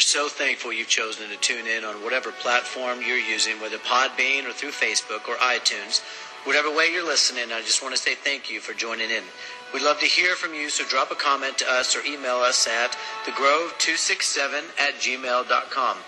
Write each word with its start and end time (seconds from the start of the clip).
are 0.00 0.16
so 0.18 0.28
thankful 0.30 0.72
you've 0.72 0.88
chosen 0.88 1.28
to 1.28 1.36
tune 1.36 1.66
in 1.66 1.84
on 1.84 2.02
whatever 2.02 2.32
platform 2.32 3.00
you're 3.06 3.18
using, 3.18 3.60
whether 3.60 3.76
Podbean 3.76 4.48
or 4.48 4.52
through 4.54 4.70
Facebook 4.70 5.28
or 5.28 5.34
iTunes. 5.36 6.00
Whatever 6.44 6.74
way 6.74 6.90
you're 6.90 7.04
listening, 7.04 7.52
I 7.52 7.60
just 7.60 7.82
want 7.82 7.94
to 7.94 8.00
say 8.00 8.14
thank 8.14 8.50
you 8.50 8.60
for 8.60 8.72
joining 8.72 9.10
in. 9.10 9.22
We'd 9.74 9.82
love 9.82 10.00
to 10.00 10.06
hear 10.06 10.36
from 10.36 10.54
you, 10.54 10.70
so 10.70 10.86
drop 10.86 11.10
a 11.10 11.14
comment 11.14 11.58
to 11.58 11.70
us 11.70 11.94
or 11.94 12.00
email 12.00 12.36
us 12.36 12.66
at 12.66 12.96
thegrove267 13.26 14.80
at 14.80 14.94
gmail.com. 14.94 15.98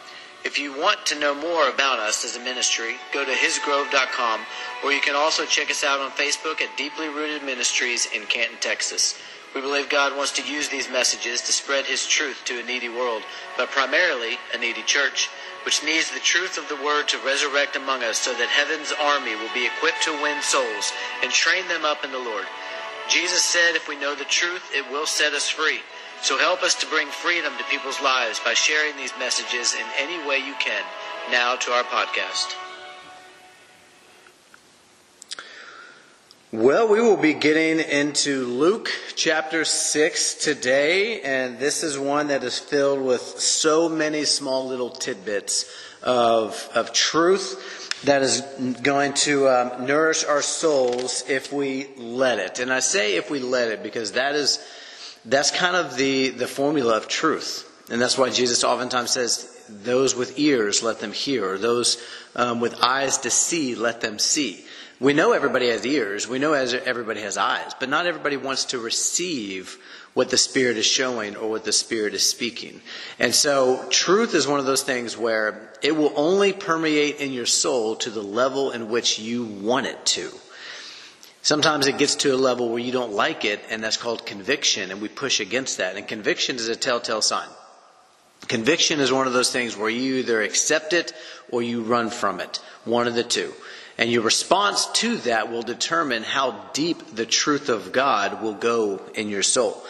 If 0.43 0.59
you 0.59 0.73
want 0.73 1.05
to 1.07 1.21
know 1.21 1.35
more 1.35 1.69
about 1.69 1.99
us 1.99 2.25
as 2.25 2.35
a 2.35 2.41
ministry, 2.41 2.95
go 3.13 3.27
to 3.27 3.31
hisgrove.com, 3.31 4.41
or 4.83 4.93
you 4.93 5.03
can 5.03 5.17
also 5.17 5.45
check 5.45 5.71
us 5.71 5.85
out 5.85 6.01
on 6.01 6.11
Facebook 6.13 6.63
at 6.63 6.79
Deeply 6.79 7.09
Rooted 7.09 7.43
Ministries 7.43 8.09
in 8.15 8.23
Canton, 8.23 8.57
Texas. 8.59 9.21
We 9.55 9.61
believe 9.61 9.91
God 9.91 10.17
wants 10.17 10.33
to 10.33 10.51
use 10.51 10.69
these 10.69 10.91
messages 10.91 11.43
to 11.43 11.53
spread 11.53 11.85
His 11.85 12.07
truth 12.07 12.43
to 12.47 12.61
a 12.61 12.65
needy 12.65 12.89
world, 12.89 13.23
but 13.57 13.71
primarily 13.71 14.39
a 14.55 14.59
needy 14.59 14.83
church, 14.83 15.29
which 15.65 15.85
needs 15.85 16.11
the 16.11 16.21
truth 16.21 16.57
of 16.57 16.69
the 16.69 16.83
Word 16.83 17.09
to 17.09 17.19
resurrect 17.19 17.77
among 17.77 18.03
us 18.03 18.19
so 18.19 18.33
that 18.33 18.49
heaven's 18.49 18.93
army 19.01 19.37
will 19.37 19.53
be 19.53 19.67
equipped 19.67 20.03
to 20.05 20.23
win 20.23 20.41
souls 20.41 20.93
and 21.23 21.31
train 21.31 21.69
them 21.69 21.85
up 21.85 22.05
in 22.05 22.13
the 22.13 22.19
Lord. 22.19 22.47
Jesus 23.09 23.45
said, 23.45 23.75
if 23.75 23.89
we 23.89 23.97
know 23.99 24.15
the 24.15 24.25
truth, 24.25 24.63
it 24.75 24.91
will 24.91 25.07
set 25.07 25.35
us 25.35 25.49
free. 25.49 25.81
So 26.23 26.39
help 26.39 26.63
us 26.63 26.75
to 26.77 26.87
bring 26.87 27.09
freedom 27.09 27.53
to 27.59 27.65
people's 27.65 28.01
lives 28.01 28.41
by 28.45 28.55
sharing 28.55 28.97
these 28.97 29.13
messages 29.19 29.75
in 29.75 29.85
any 29.99 30.25
way 30.27 30.39
you 30.39 30.55
can. 30.61 30.83
Now 31.31 31.57
to 31.57 31.73
our 31.73 31.85
podcast. 31.85 32.62
Well, 36.55 36.87
we 36.87 37.01
will 37.01 37.17
be 37.17 37.33
getting 37.33 37.81
into 37.81 38.45
Luke 38.45 38.91
chapter 39.17 39.65
6 39.65 40.35
today, 40.35 41.23
and 41.23 41.59
this 41.59 41.83
is 41.83 41.99
one 41.99 42.29
that 42.29 42.45
is 42.45 42.59
filled 42.59 43.01
with 43.01 43.23
so 43.23 43.89
many 43.89 44.27
small 44.27 44.69
little 44.69 44.91
tidbits 44.91 45.65
of, 46.03 46.69
of 46.75 46.93
truth 46.93 48.03
that 48.05 48.21
is 48.21 48.43
going 48.83 49.15
to 49.15 49.49
um, 49.49 49.87
nourish 49.87 50.27
our 50.27 50.43
souls 50.43 51.25
if 51.27 51.55
we 51.55 51.89
let 51.97 52.39
it. 52.39 52.59
And 52.59 52.71
I 52.71 52.81
say 52.81 53.17
if 53.17 53.31
we 53.31 53.41
let 53.41 53.71
it 53.71 53.83
because 53.83 54.13
that 54.13 54.35
is, 54.35 54.63
that's 55.25 55.51
kind 55.51 55.75
of 55.75 55.97
the, 55.97 56.29
the 56.29 56.47
formula 56.47 56.99
of 56.99 57.09
truth. 57.09 57.67
And 57.91 57.99
that's 57.99 58.19
why 58.19 58.29
Jesus 58.29 58.63
oftentimes 58.63 59.11
says, 59.11 59.49
those 59.71 60.15
with 60.15 60.39
ears, 60.39 60.83
let 60.83 61.01
them 61.01 61.13
hear, 61.13 61.53
or 61.53 61.57
those 61.57 61.97
um, 62.37 62.61
with 62.61 62.83
eyes 62.83 63.17
to 63.19 63.31
see, 63.31 63.75
let 63.75 64.03
them 64.03 64.19
see. 64.19 64.67
We 65.03 65.15
know 65.15 65.33
everybody 65.33 65.69
has 65.69 65.85
ears, 65.85 66.29
we 66.29 66.39
know 66.39 66.53
everybody 66.53 67.23
has 67.23 67.37
eyes, 67.37 67.73
but 67.81 67.89
not 67.89 68.07
everybody 68.07 68.37
wants 68.37 68.67
to 68.67 68.79
receive 68.79 69.77
what 70.15 70.31
the 70.31 70.37
Spirit 70.37 70.77
is 70.77 70.87
showing 70.87 71.35
or 71.35 71.51
what 71.51 71.65
the 71.65 71.73
Spirit 71.73 72.15
is 72.15 72.25
speaking. 72.25 72.81
And 73.19 73.35
so, 73.35 73.85
truth 73.91 74.33
is 74.33 74.47
one 74.47 74.61
of 74.61 74.67
those 74.67 74.85
things 74.85 75.19
where 75.19 75.73
it 75.83 75.97
will 75.97 76.13
only 76.15 76.53
permeate 76.53 77.19
in 77.19 77.33
your 77.33 77.47
soul 77.47 77.97
to 77.97 78.11
the 78.11 78.23
level 78.23 78.71
in 78.71 78.91
which 78.91 79.19
you 79.19 79.43
want 79.43 79.87
it 79.87 80.07
to. 80.07 80.31
Sometimes 81.43 81.89
it 81.89 81.99
gets 81.99 82.15
to 82.15 82.33
a 82.33 82.37
level 82.37 82.69
where 82.69 82.79
you 82.79 82.93
don't 82.93 83.13
like 83.13 83.45
it, 83.45 83.59
and 83.71 83.83
that's 83.83 83.97
called 83.97 84.25
conviction, 84.25 84.93
and 84.93 85.03
we 85.03 85.09
push 85.09 85.41
against 85.41 85.79
that. 85.79 85.97
And 85.97 86.07
conviction 86.07 86.55
is 86.55 86.69
a 86.69 86.77
telltale 86.77 87.23
sign. 87.23 87.49
Conviction 88.47 89.01
is 89.01 89.11
one 89.13 89.27
of 89.27 89.33
those 89.33 89.51
things 89.51 89.77
where 89.77 89.91
you 89.91 90.17
either 90.17 90.43
accept 90.43 90.93
it 90.93 91.13
or 91.51 91.61
you 91.61 91.83
run 91.83 92.09
from 92.09 92.39
it. 92.39 92.61
One 92.85 93.09
of 93.09 93.17
the 93.17 93.25
two. 93.25 93.53
And 94.03 94.11
your 94.11 94.23
response 94.23 94.87
to 94.95 95.17
that 95.19 95.53
will 95.53 95.63
determine 95.63 96.25
how 96.25 96.71
deep 96.73 97.15
the 97.15 97.25
truth 97.25 97.69
of 97.69 97.93
God 97.93 98.43
will 98.43 98.53
go 98.53 99.01
in 99.15 99.29
your 99.29 99.45
soul. 99.45 99.81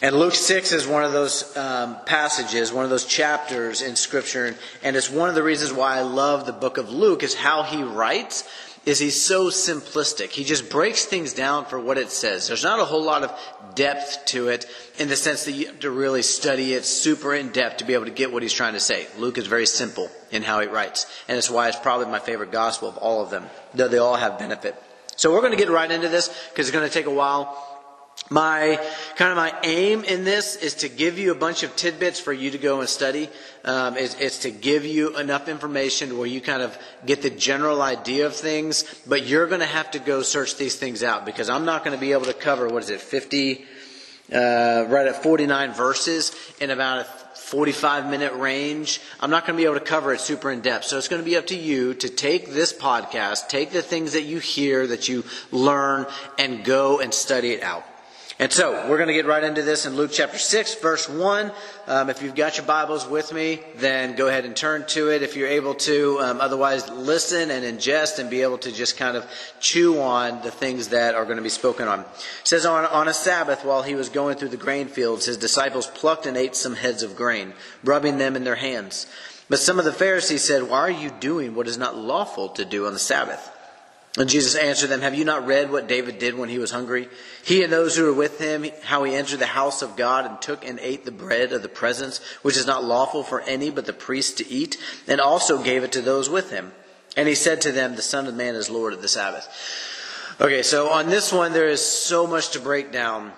And 0.00 0.14
Luke 0.14 0.34
6 0.34 0.70
is 0.70 0.86
one 0.86 1.02
of 1.02 1.10
those 1.10 1.56
um, 1.56 1.96
passages, 2.06 2.72
one 2.72 2.84
of 2.84 2.90
those 2.90 3.04
chapters 3.04 3.82
in 3.82 3.96
Scripture. 3.96 4.54
And 4.84 4.94
it's 4.94 5.10
one 5.10 5.28
of 5.28 5.34
the 5.34 5.42
reasons 5.42 5.72
why 5.72 5.96
I 5.96 6.02
love 6.02 6.46
the 6.46 6.52
book 6.52 6.78
of 6.78 6.90
Luke 6.90 7.24
is 7.24 7.34
how 7.34 7.64
he 7.64 7.82
writes 7.82 8.48
is 8.86 9.00
he's 9.00 9.20
so 9.20 9.46
simplistic. 9.46 10.30
He 10.30 10.44
just 10.44 10.70
breaks 10.70 11.04
things 11.04 11.32
down 11.32 11.64
for 11.64 11.78
what 11.78 11.98
it 11.98 12.10
says. 12.10 12.46
There's 12.46 12.62
not 12.62 12.78
a 12.78 12.84
whole 12.84 13.02
lot 13.02 13.24
of 13.24 13.74
depth 13.74 14.24
to 14.26 14.48
it 14.48 14.64
in 14.98 15.08
the 15.08 15.16
sense 15.16 15.44
that 15.44 15.52
you 15.52 15.66
have 15.66 15.80
to 15.80 15.90
really 15.90 16.22
study 16.22 16.72
it 16.72 16.84
super 16.84 17.34
in 17.34 17.50
depth 17.50 17.78
to 17.78 17.84
be 17.84 17.94
able 17.94 18.04
to 18.04 18.12
get 18.12 18.32
what 18.32 18.44
he's 18.44 18.52
trying 18.52 18.74
to 18.74 18.80
say. 18.80 19.08
Luke 19.18 19.38
is 19.38 19.48
very 19.48 19.66
simple 19.66 20.08
in 20.30 20.44
how 20.44 20.60
he 20.60 20.68
writes. 20.68 21.06
And 21.28 21.36
it's 21.36 21.50
why 21.50 21.68
it's 21.68 21.78
probably 21.78 22.06
my 22.06 22.20
favorite 22.20 22.52
gospel 22.52 22.88
of 22.88 22.96
all 22.96 23.22
of 23.22 23.30
them, 23.30 23.46
though 23.74 23.88
they 23.88 23.98
all 23.98 24.16
have 24.16 24.38
benefit. 24.38 24.80
So 25.16 25.32
we're 25.32 25.40
going 25.40 25.52
to 25.52 25.58
get 25.58 25.68
right 25.68 25.90
into 25.90 26.08
this 26.08 26.28
because 26.50 26.68
it's 26.68 26.76
going 26.76 26.88
to 26.88 26.94
take 26.94 27.06
a 27.06 27.10
while 27.10 27.75
my 28.30 28.80
kind 29.16 29.30
of 29.30 29.36
my 29.36 29.54
aim 29.62 30.04
in 30.04 30.24
this 30.24 30.56
is 30.56 30.74
to 30.76 30.88
give 30.88 31.18
you 31.18 31.30
a 31.30 31.34
bunch 31.34 31.62
of 31.62 31.74
tidbits 31.76 32.18
for 32.18 32.32
you 32.32 32.50
to 32.50 32.58
go 32.58 32.80
and 32.80 32.88
study. 32.88 33.28
Um, 33.64 33.96
it's, 33.96 34.38
to 34.40 34.50
give 34.50 34.84
you 34.84 35.16
enough 35.18 35.48
information 35.48 36.18
where 36.18 36.26
you 36.26 36.40
kind 36.40 36.62
of 36.62 36.76
get 37.04 37.22
the 37.22 37.30
general 37.30 37.82
idea 37.82 38.26
of 38.26 38.34
things, 38.34 38.84
but 39.06 39.26
you're 39.26 39.46
going 39.46 39.60
to 39.60 39.66
have 39.66 39.90
to 39.92 39.98
go 39.98 40.22
search 40.22 40.56
these 40.56 40.76
things 40.76 41.02
out 41.02 41.26
because 41.26 41.48
I'm 41.48 41.64
not 41.64 41.84
going 41.84 41.96
to 41.96 42.00
be 42.00 42.12
able 42.12 42.26
to 42.26 42.34
cover 42.34 42.68
what 42.68 42.82
is 42.82 42.90
it, 42.90 43.00
50, 43.00 43.64
uh, 44.32 44.84
right 44.88 45.06
at 45.06 45.22
49 45.22 45.72
verses 45.72 46.34
in 46.60 46.70
about 46.70 47.00
a 47.00 47.04
45 47.36 48.10
minute 48.10 48.34
range. 48.34 49.00
I'm 49.20 49.30
not 49.30 49.46
going 49.46 49.56
to 49.56 49.60
be 49.60 49.66
able 49.66 49.78
to 49.78 49.84
cover 49.84 50.12
it 50.12 50.20
super 50.20 50.50
in 50.50 50.60
depth. 50.62 50.84
So 50.84 50.98
it's 50.98 51.08
going 51.08 51.22
to 51.22 51.28
be 51.28 51.36
up 51.36 51.46
to 51.48 51.56
you 51.56 51.94
to 51.94 52.08
take 52.08 52.50
this 52.50 52.72
podcast, 52.72 53.48
take 53.48 53.70
the 53.70 53.82
things 53.82 54.14
that 54.14 54.22
you 54.22 54.38
hear, 54.38 54.86
that 54.86 55.08
you 55.08 55.24
learn, 55.52 56.06
and 56.38 56.64
go 56.64 57.00
and 57.00 57.14
study 57.14 57.52
it 57.52 57.62
out. 57.62 57.84
And 58.38 58.52
so 58.52 58.86
we're 58.86 58.98
going 58.98 59.08
to 59.08 59.14
get 59.14 59.24
right 59.24 59.42
into 59.42 59.62
this 59.62 59.86
in 59.86 59.96
Luke 59.96 60.10
chapter 60.12 60.36
6, 60.36 60.74
verse 60.74 61.08
1. 61.08 61.50
Um, 61.86 62.10
if 62.10 62.20
you've 62.20 62.34
got 62.34 62.58
your 62.58 62.66
Bibles 62.66 63.06
with 63.08 63.32
me, 63.32 63.60
then 63.76 64.14
go 64.14 64.28
ahead 64.28 64.44
and 64.44 64.54
turn 64.54 64.84
to 64.88 65.08
it 65.08 65.22
if 65.22 65.36
you're 65.36 65.48
able 65.48 65.72
to. 65.74 66.20
Um, 66.20 66.42
otherwise, 66.42 66.86
listen 66.90 67.50
and 67.50 67.64
ingest 67.64 68.18
and 68.18 68.28
be 68.28 68.42
able 68.42 68.58
to 68.58 68.70
just 68.70 68.98
kind 68.98 69.16
of 69.16 69.24
chew 69.58 70.02
on 70.02 70.42
the 70.42 70.50
things 70.50 70.88
that 70.88 71.14
are 71.14 71.24
going 71.24 71.38
to 71.38 71.42
be 71.42 71.48
spoken 71.48 71.88
on. 71.88 72.00
It 72.00 72.06
says, 72.44 72.66
on, 72.66 72.84
on 72.84 73.08
a 73.08 73.14
Sabbath, 73.14 73.64
while 73.64 73.82
he 73.82 73.94
was 73.94 74.10
going 74.10 74.36
through 74.36 74.50
the 74.50 74.58
grain 74.58 74.88
fields, 74.88 75.24
his 75.24 75.38
disciples 75.38 75.86
plucked 75.86 76.26
and 76.26 76.36
ate 76.36 76.54
some 76.54 76.74
heads 76.74 77.02
of 77.02 77.16
grain, 77.16 77.54
rubbing 77.82 78.18
them 78.18 78.36
in 78.36 78.44
their 78.44 78.56
hands. 78.56 79.06
But 79.48 79.60
some 79.60 79.78
of 79.78 79.86
the 79.86 79.94
Pharisees 79.94 80.44
said, 80.44 80.64
Why 80.64 80.80
are 80.80 80.90
you 80.90 81.10
doing 81.20 81.54
what 81.54 81.68
is 81.68 81.78
not 81.78 81.96
lawful 81.96 82.50
to 82.50 82.66
do 82.66 82.84
on 82.84 82.92
the 82.92 82.98
Sabbath? 82.98 83.55
And 84.16 84.30
Jesus 84.30 84.54
answered 84.54 84.88
them, 84.88 85.02
Have 85.02 85.14
you 85.14 85.26
not 85.26 85.46
read 85.46 85.70
what 85.70 85.88
David 85.88 86.18
did 86.18 86.36
when 86.36 86.48
he 86.48 86.58
was 86.58 86.70
hungry? 86.70 87.08
He 87.44 87.62
and 87.62 87.72
those 87.72 87.96
who 87.96 88.04
were 88.04 88.14
with 88.14 88.38
him, 88.40 88.64
how 88.82 89.04
he 89.04 89.14
entered 89.14 89.40
the 89.40 89.46
house 89.46 89.82
of 89.82 89.96
God 89.96 90.24
and 90.24 90.40
took 90.40 90.64
and 90.64 90.78
ate 90.80 91.04
the 91.04 91.10
bread 91.10 91.52
of 91.52 91.62
the 91.62 91.68
presence, 91.68 92.20
which 92.40 92.56
is 92.56 92.66
not 92.66 92.84
lawful 92.84 93.22
for 93.22 93.42
any 93.42 93.70
but 93.70 93.84
the 93.84 93.92
priest 93.92 94.38
to 94.38 94.48
eat, 94.48 94.78
and 95.06 95.20
also 95.20 95.62
gave 95.62 95.84
it 95.84 95.92
to 95.92 96.00
those 96.00 96.30
with 96.30 96.50
him. 96.50 96.72
And 97.14 97.28
he 97.28 97.34
said 97.34 97.60
to 97.62 97.72
them, 97.72 97.94
The 97.94 98.02
Son 98.02 98.26
of 98.26 98.34
Man 98.34 98.54
is 98.54 98.70
Lord 98.70 98.94
of 98.94 99.02
the 99.02 99.08
Sabbath. 99.08 99.48
Okay, 100.40 100.62
so 100.62 100.88
on 100.90 101.08
this 101.08 101.30
one, 101.30 101.52
there 101.52 101.68
is 101.68 101.80
so 101.80 102.26
much 102.26 102.50
to 102.50 102.60
break 102.60 102.92
down 102.92 103.32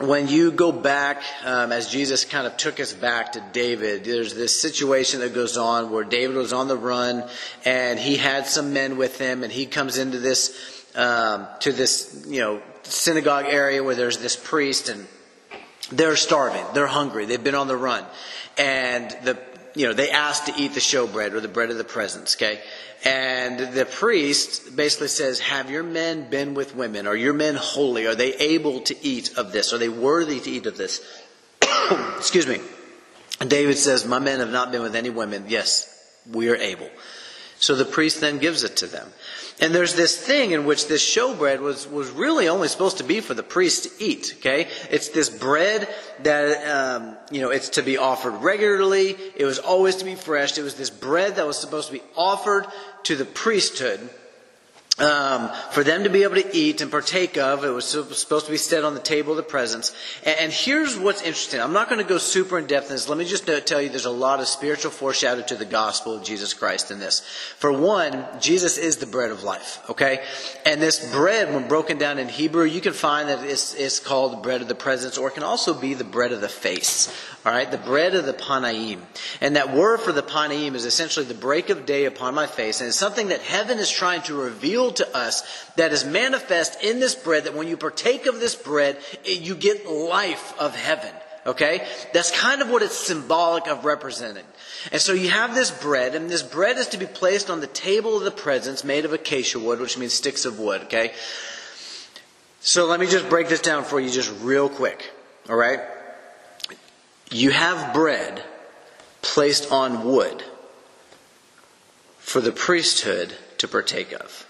when 0.00 0.28
you 0.28 0.50
go 0.50 0.72
back, 0.72 1.22
um, 1.44 1.72
as 1.72 1.90
Jesus 1.90 2.24
kind 2.24 2.46
of 2.46 2.56
took 2.56 2.80
us 2.80 2.92
back 2.92 3.32
to 3.32 3.44
David, 3.52 4.04
there's 4.04 4.34
this 4.34 4.58
situation 4.58 5.20
that 5.20 5.34
goes 5.34 5.58
on 5.58 5.90
where 5.90 6.04
David 6.04 6.36
was 6.36 6.54
on 6.54 6.68
the 6.68 6.76
run 6.76 7.28
and 7.66 7.98
he 7.98 8.16
had 8.16 8.46
some 8.46 8.72
men 8.72 8.96
with 8.96 9.18
him 9.18 9.42
and 9.42 9.52
he 9.52 9.66
comes 9.66 9.98
into 9.98 10.18
this, 10.18 10.86
um, 10.94 11.46
to 11.60 11.72
this, 11.72 12.24
you 12.26 12.40
know, 12.40 12.62
synagogue 12.82 13.44
area 13.46 13.84
where 13.84 13.94
there's 13.94 14.16
this 14.18 14.36
priest 14.36 14.88
and 14.88 15.06
they're 15.92 16.16
starving. 16.16 16.64
They're 16.72 16.86
hungry. 16.86 17.26
They've 17.26 17.42
been 17.42 17.54
on 17.54 17.68
the 17.68 17.76
run. 17.76 18.06
And 18.56 19.10
the, 19.22 19.38
you 19.74 19.86
know, 19.86 19.92
they 19.92 20.10
ask 20.10 20.44
to 20.46 20.54
eat 20.56 20.74
the 20.74 20.80
showbread 20.80 21.32
or 21.32 21.40
the 21.40 21.48
bread 21.48 21.70
of 21.70 21.78
the 21.78 21.84
presence, 21.84 22.36
okay? 22.36 22.60
And 23.04 23.72
the 23.74 23.86
priest 23.86 24.76
basically 24.76 25.08
says, 25.08 25.40
Have 25.40 25.70
your 25.70 25.82
men 25.82 26.28
been 26.28 26.54
with 26.54 26.74
women? 26.74 27.06
Are 27.06 27.16
your 27.16 27.32
men 27.32 27.54
holy? 27.54 28.06
Are 28.06 28.14
they 28.14 28.34
able 28.34 28.80
to 28.82 28.96
eat 29.04 29.36
of 29.38 29.52
this? 29.52 29.72
Are 29.72 29.78
they 29.78 29.88
worthy 29.88 30.40
to 30.40 30.50
eat 30.50 30.66
of 30.66 30.76
this? 30.76 31.00
Excuse 32.18 32.46
me. 32.46 32.60
And 33.40 33.48
David 33.48 33.78
says, 33.78 34.04
My 34.04 34.18
men 34.18 34.40
have 34.40 34.50
not 34.50 34.70
been 34.70 34.82
with 34.82 34.94
any 34.94 35.08
women. 35.08 35.46
Yes, 35.48 35.88
we 36.30 36.50
are 36.50 36.56
able. 36.56 36.90
So 37.60 37.74
the 37.74 37.84
priest 37.84 38.20
then 38.20 38.38
gives 38.38 38.64
it 38.64 38.76
to 38.78 38.86
them. 38.86 39.08
And 39.60 39.74
there's 39.74 39.94
this 39.94 40.18
thing 40.18 40.52
in 40.52 40.64
which 40.64 40.88
this 40.88 41.04
showbread 41.04 41.60
was, 41.60 41.86
was 41.86 42.10
really 42.10 42.48
only 42.48 42.68
supposed 42.68 42.98
to 42.98 43.04
be 43.04 43.20
for 43.20 43.34
the 43.34 43.42
priest 43.42 43.84
to 43.84 44.04
eat, 44.04 44.34
okay? 44.38 44.68
It's 44.90 45.10
this 45.10 45.28
bread 45.28 45.86
that, 46.22 46.66
um, 46.66 47.16
you 47.30 47.42
know, 47.42 47.50
it's 47.50 47.68
to 47.70 47.82
be 47.82 47.98
offered 47.98 48.42
regularly. 48.42 49.14
It 49.36 49.44
was 49.44 49.58
always 49.58 49.96
to 49.96 50.06
be 50.06 50.14
fresh. 50.14 50.56
It 50.56 50.62
was 50.62 50.76
this 50.76 50.88
bread 50.88 51.36
that 51.36 51.46
was 51.46 51.58
supposed 51.58 51.88
to 51.88 51.92
be 51.92 52.02
offered 52.16 52.66
to 53.04 53.16
the 53.16 53.26
priesthood 53.26 54.00
um, 55.00 55.50
for 55.70 55.82
them 55.82 56.04
to 56.04 56.10
be 56.10 56.22
able 56.22 56.36
to 56.36 56.56
eat 56.56 56.80
and 56.80 56.90
partake 56.90 57.38
of. 57.38 57.64
It 57.64 57.70
was 57.70 57.86
supposed 57.86 58.46
to 58.46 58.52
be 58.52 58.58
set 58.58 58.84
on 58.84 58.94
the 58.94 59.00
table 59.00 59.32
of 59.32 59.36
the 59.36 59.42
presence. 59.42 59.94
And, 60.24 60.38
and 60.38 60.52
here's 60.52 60.98
what's 60.98 61.22
interesting. 61.22 61.60
I'm 61.60 61.72
not 61.72 61.88
going 61.88 62.00
to 62.00 62.08
go 62.08 62.18
super 62.18 62.58
in 62.58 62.66
depth 62.66 62.86
in 62.86 62.92
this. 62.92 63.08
Let 63.08 63.18
me 63.18 63.24
just 63.24 63.46
tell 63.66 63.80
you 63.80 63.88
there's 63.88 64.04
a 64.04 64.10
lot 64.10 64.40
of 64.40 64.46
spiritual 64.46 64.90
foreshadow 64.90 65.42
to 65.42 65.56
the 65.56 65.64
gospel 65.64 66.14
of 66.14 66.22
Jesus 66.22 66.54
Christ 66.54 66.90
in 66.90 66.98
this. 66.98 67.20
For 67.58 67.72
one, 67.72 68.26
Jesus 68.40 68.78
is 68.78 68.98
the 68.98 69.06
bread 69.06 69.30
of 69.30 69.42
life, 69.42 69.80
okay? 69.88 70.22
And 70.66 70.80
this 70.80 71.10
bread, 71.12 71.52
when 71.52 71.66
broken 71.66 71.98
down 71.98 72.18
in 72.18 72.28
Hebrew, 72.28 72.64
you 72.64 72.80
can 72.80 72.92
find 72.92 73.28
that 73.28 73.44
it's, 73.44 73.74
it's 73.74 74.00
called 74.00 74.42
bread 74.42 74.60
of 74.60 74.68
the 74.68 74.74
presence, 74.74 75.16
or 75.16 75.28
it 75.28 75.34
can 75.34 75.42
also 75.42 75.72
be 75.72 75.94
the 75.94 76.04
bread 76.04 76.32
of 76.32 76.40
the 76.40 76.48
face. 76.48 77.08
All 77.44 77.52
right, 77.52 77.70
the 77.70 77.78
bread 77.78 78.14
of 78.14 78.26
the 78.26 78.34
Panaim. 78.34 79.00
And 79.40 79.56
that 79.56 79.74
word 79.74 80.00
for 80.00 80.12
the 80.12 80.22
Panaim 80.22 80.74
is 80.74 80.84
essentially 80.84 81.24
the 81.24 81.32
break 81.32 81.70
of 81.70 81.86
day 81.86 82.04
upon 82.04 82.34
my 82.34 82.46
face. 82.46 82.80
And 82.80 82.88
it's 82.88 82.98
something 82.98 83.28
that 83.28 83.40
heaven 83.40 83.78
is 83.78 83.90
trying 83.90 84.20
to 84.22 84.34
reveal 84.34 84.89
to 84.92 85.16
us 85.16 85.42
that 85.76 85.92
is 85.92 86.04
manifest 86.04 86.82
in 86.82 87.00
this 87.00 87.14
bread, 87.14 87.44
that 87.44 87.54
when 87.54 87.68
you 87.68 87.76
partake 87.76 88.26
of 88.26 88.40
this 88.40 88.54
bread, 88.54 88.98
you 89.24 89.54
get 89.54 89.86
life 89.86 90.58
of 90.58 90.74
heaven. 90.74 91.12
Okay? 91.46 91.86
That's 92.12 92.30
kind 92.30 92.62
of 92.62 92.70
what 92.70 92.82
it's 92.82 92.96
symbolic 92.96 93.66
of 93.66 93.84
representing. 93.84 94.44
And 94.92 95.00
so 95.00 95.12
you 95.12 95.30
have 95.30 95.54
this 95.54 95.70
bread, 95.70 96.14
and 96.14 96.28
this 96.28 96.42
bread 96.42 96.76
is 96.76 96.88
to 96.88 96.98
be 96.98 97.06
placed 97.06 97.50
on 97.50 97.60
the 97.60 97.66
table 97.66 98.16
of 98.16 98.24
the 98.24 98.30
presence 98.30 98.84
made 98.84 99.04
of 99.04 99.12
acacia 99.12 99.58
wood, 99.58 99.80
which 99.80 99.98
means 99.98 100.12
sticks 100.12 100.44
of 100.44 100.58
wood. 100.58 100.82
Okay? 100.82 101.12
So 102.60 102.86
let 102.86 103.00
me 103.00 103.06
just 103.06 103.28
break 103.28 103.48
this 103.48 103.60
down 103.60 103.84
for 103.84 104.00
you 104.00 104.10
just 104.10 104.32
real 104.42 104.68
quick. 104.68 105.10
All 105.48 105.56
right? 105.56 105.80
You 107.30 107.50
have 107.50 107.94
bread 107.94 108.42
placed 109.22 109.70
on 109.70 110.04
wood 110.04 110.42
for 112.18 112.40
the 112.40 112.52
priesthood 112.52 113.34
to 113.58 113.68
partake 113.68 114.12
of. 114.12 114.46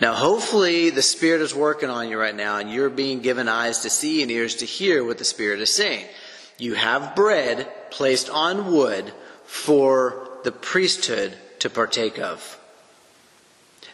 Now, 0.00 0.14
hopefully, 0.14 0.88
the 0.88 1.02
Spirit 1.02 1.42
is 1.42 1.54
working 1.54 1.90
on 1.90 2.08
you 2.08 2.18
right 2.18 2.34
now, 2.34 2.56
and 2.56 2.70
you're 2.70 2.88
being 2.88 3.20
given 3.20 3.48
eyes 3.48 3.80
to 3.80 3.90
see 3.90 4.22
and 4.22 4.30
ears 4.30 4.56
to 4.56 4.64
hear 4.64 5.04
what 5.04 5.18
the 5.18 5.24
Spirit 5.24 5.60
is 5.60 5.74
saying. 5.74 6.06
You 6.58 6.74
have 6.74 7.14
bread 7.14 7.68
placed 7.90 8.30
on 8.30 8.72
wood 8.72 9.12
for 9.44 10.28
the 10.44 10.52
priesthood 10.52 11.36
to 11.58 11.68
partake 11.68 12.18
of. 12.18 12.58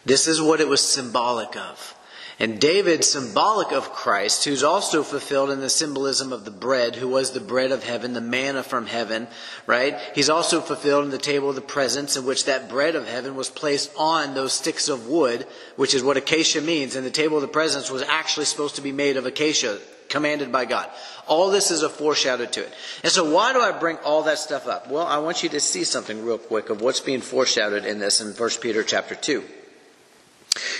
This 0.05 0.27
is 0.27 0.41
what 0.41 0.61
it 0.61 0.69
was 0.69 0.81
symbolic 0.81 1.57
of. 1.57 1.93
And 2.39 2.59
David, 2.59 3.03
symbolic 3.03 3.71
of 3.71 3.91
Christ, 3.91 4.45
who's 4.45 4.63
also 4.63 5.01
fulfilled 5.01 5.49
in 5.49 5.59
the 5.59 5.71
symbolism 5.71 6.31
of 6.31 6.45
the 6.45 6.51
bread, 6.51 6.95
who 6.95 7.07
was 7.07 7.31
the 7.31 7.39
bread 7.39 7.71
of 7.71 7.83
heaven, 7.83 8.13
the 8.13 8.21
manna 8.21 8.61
from 8.61 8.85
heaven, 8.85 9.27
right? 9.65 9.97
He's 10.13 10.29
also 10.29 10.61
fulfilled 10.61 11.05
in 11.05 11.09
the 11.09 11.17
table 11.17 11.49
of 11.49 11.55
the 11.55 11.61
presence, 11.61 12.15
in 12.15 12.25
which 12.25 12.45
that 12.45 12.69
bread 12.69 12.95
of 12.95 13.07
heaven 13.07 13.35
was 13.35 13.49
placed 13.49 13.91
on 13.97 14.35
those 14.35 14.53
sticks 14.53 14.87
of 14.87 15.07
wood, 15.07 15.47
which 15.77 15.95
is 15.95 16.03
what 16.03 16.15
acacia 16.15 16.61
means. 16.61 16.95
And 16.95 17.03
the 17.03 17.09
table 17.09 17.37
of 17.37 17.41
the 17.41 17.47
presence 17.47 17.89
was 17.89 18.03
actually 18.03 18.45
supposed 18.45 18.75
to 18.75 18.81
be 18.81 18.91
made 18.91 19.17
of 19.17 19.25
acacia, 19.25 19.79
commanded 20.07 20.51
by 20.51 20.65
God. 20.65 20.91
All 21.27 21.49
this 21.49 21.71
is 21.71 21.81
a 21.81 21.89
foreshadow 21.89 22.45
to 22.45 22.61
it. 22.61 22.73
And 23.01 23.11
so 23.11 23.33
why 23.33 23.51
do 23.51 23.61
I 23.61 23.71
bring 23.71 23.97
all 24.05 24.21
that 24.23 24.37
stuff 24.37 24.67
up? 24.67 24.91
Well, 24.91 25.07
I 25.07 25.17
want 25.17 25.41
you 25.41 25.49
to 25.49 25.59
see 25.59 25.83
something 25.83 26.23
real 26.23 26.37
quick 26.37 26.69
of 26.69 26.81
what's 26.81 26.99
being 26.99 27.21
foreshadowed 27.21 27.83
in 27.83 27.97
this 27.97 28.21
in 28.21 28.27
1 28.27 28.49
Peter 28.61 28.83
chapter 28.83 29.15
2. 29.15 29.43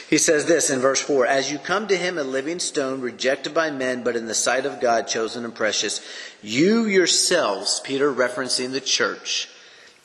He 0.09 0.17
says 0.17 0.45
this 0.45 0.69
in 0.69 0.79
verse 0.79 1.01
4 1.01 1.25
As 1.25 1.51
you 1.51 1.59
come 1.59 1.87
to 1.87 1.97
him, 1.97 2.17
a 2.17 2.23
living 2.23 2.59
stone, 2.59 3.01
rejected 3.01 3.53
by 3.53 3.71
men, 3.71 4.03
but 4.03 4.15
in 4.15 4.25
the 4.25 4.33
sight 4.33 4.65
of 4.65 4.79
God, 4.79 5.07
chosen 5.07 5.43
and 5.43 5.53
precious, 5.53 5.99
you 6.41 6.85
yourselves, 6.85 7.81
Peter 7.83 8.11
referencing 8.11 8.71
the 8.71 8.79
church, 8.81 9.49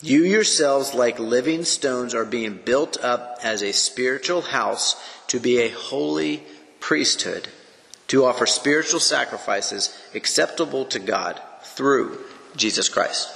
you 0.01 0.23
yourselves, 0.23 0.93
like 0.93 1.19
living 1.19 1.63
stones, 1.63 2.13
are 2.13 2.25
being 2.25 2.59
built 2.65 3.01
up 3.01 3.39
as 3.43 3.61
a 3.61 3.71
spiritual 3.71 4.41
house 4.41 5.01
to 5.27 5.39
be 5.39 5.59
a 5.59 5.69
holy 5.69 6.43
priesthood, 6.81 7.47
to 8.07 8.25
offer 8.25 8.45
spiritual 8.45 8.99
sacrifices 8.99 9.97
acceptable 10.13 10.83
to 10.83 10.99
God 10.99 11.41
through 11.61 12.19
Jesus 12.57 12.89
Christ. 12.89 13.29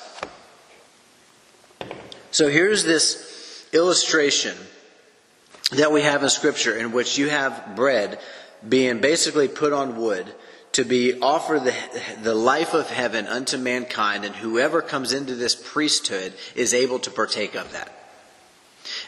So 2.32 2.50
here's 2.50 2.84
this 2.84 3.66
illustration 3.72 4.58
that 5.72 5.92
we 5.92 6.02
have 6.02 6.24
in 6.24 6.30
Scripture 6.30 6.76
in 6.76 6.92
which 6.92 7.18
you 7.18 7.30
have 7.30 7.76
bread 7.76 8.20
being 8.68 9.00
basically 9.00 9.48
put 9.48 9.74
on 9.74 9.98
wood 9.98 10.34
to 10.74 10.84
be 10.84 11.20
offered 11.22 11.64
the, 11.64 11.76
the 12.22 12.36
life 12.36 12.74
of 12.74 12.90
heaven 12.90 13.26
unto 13.28 13.58
mankind, 13.58 14.26
and 14.26 14.36
whoever 14.36 14.82
comes 14.82 15.14
into 15.14 15.36
this 15.36 15.56
priesthood 15.56 16.34
is 16.56 16.74
able 16.74 17.00
to 17.00 17.10
partake 17.10 17.56
of 17.56 17.72
that. 17.74 17.94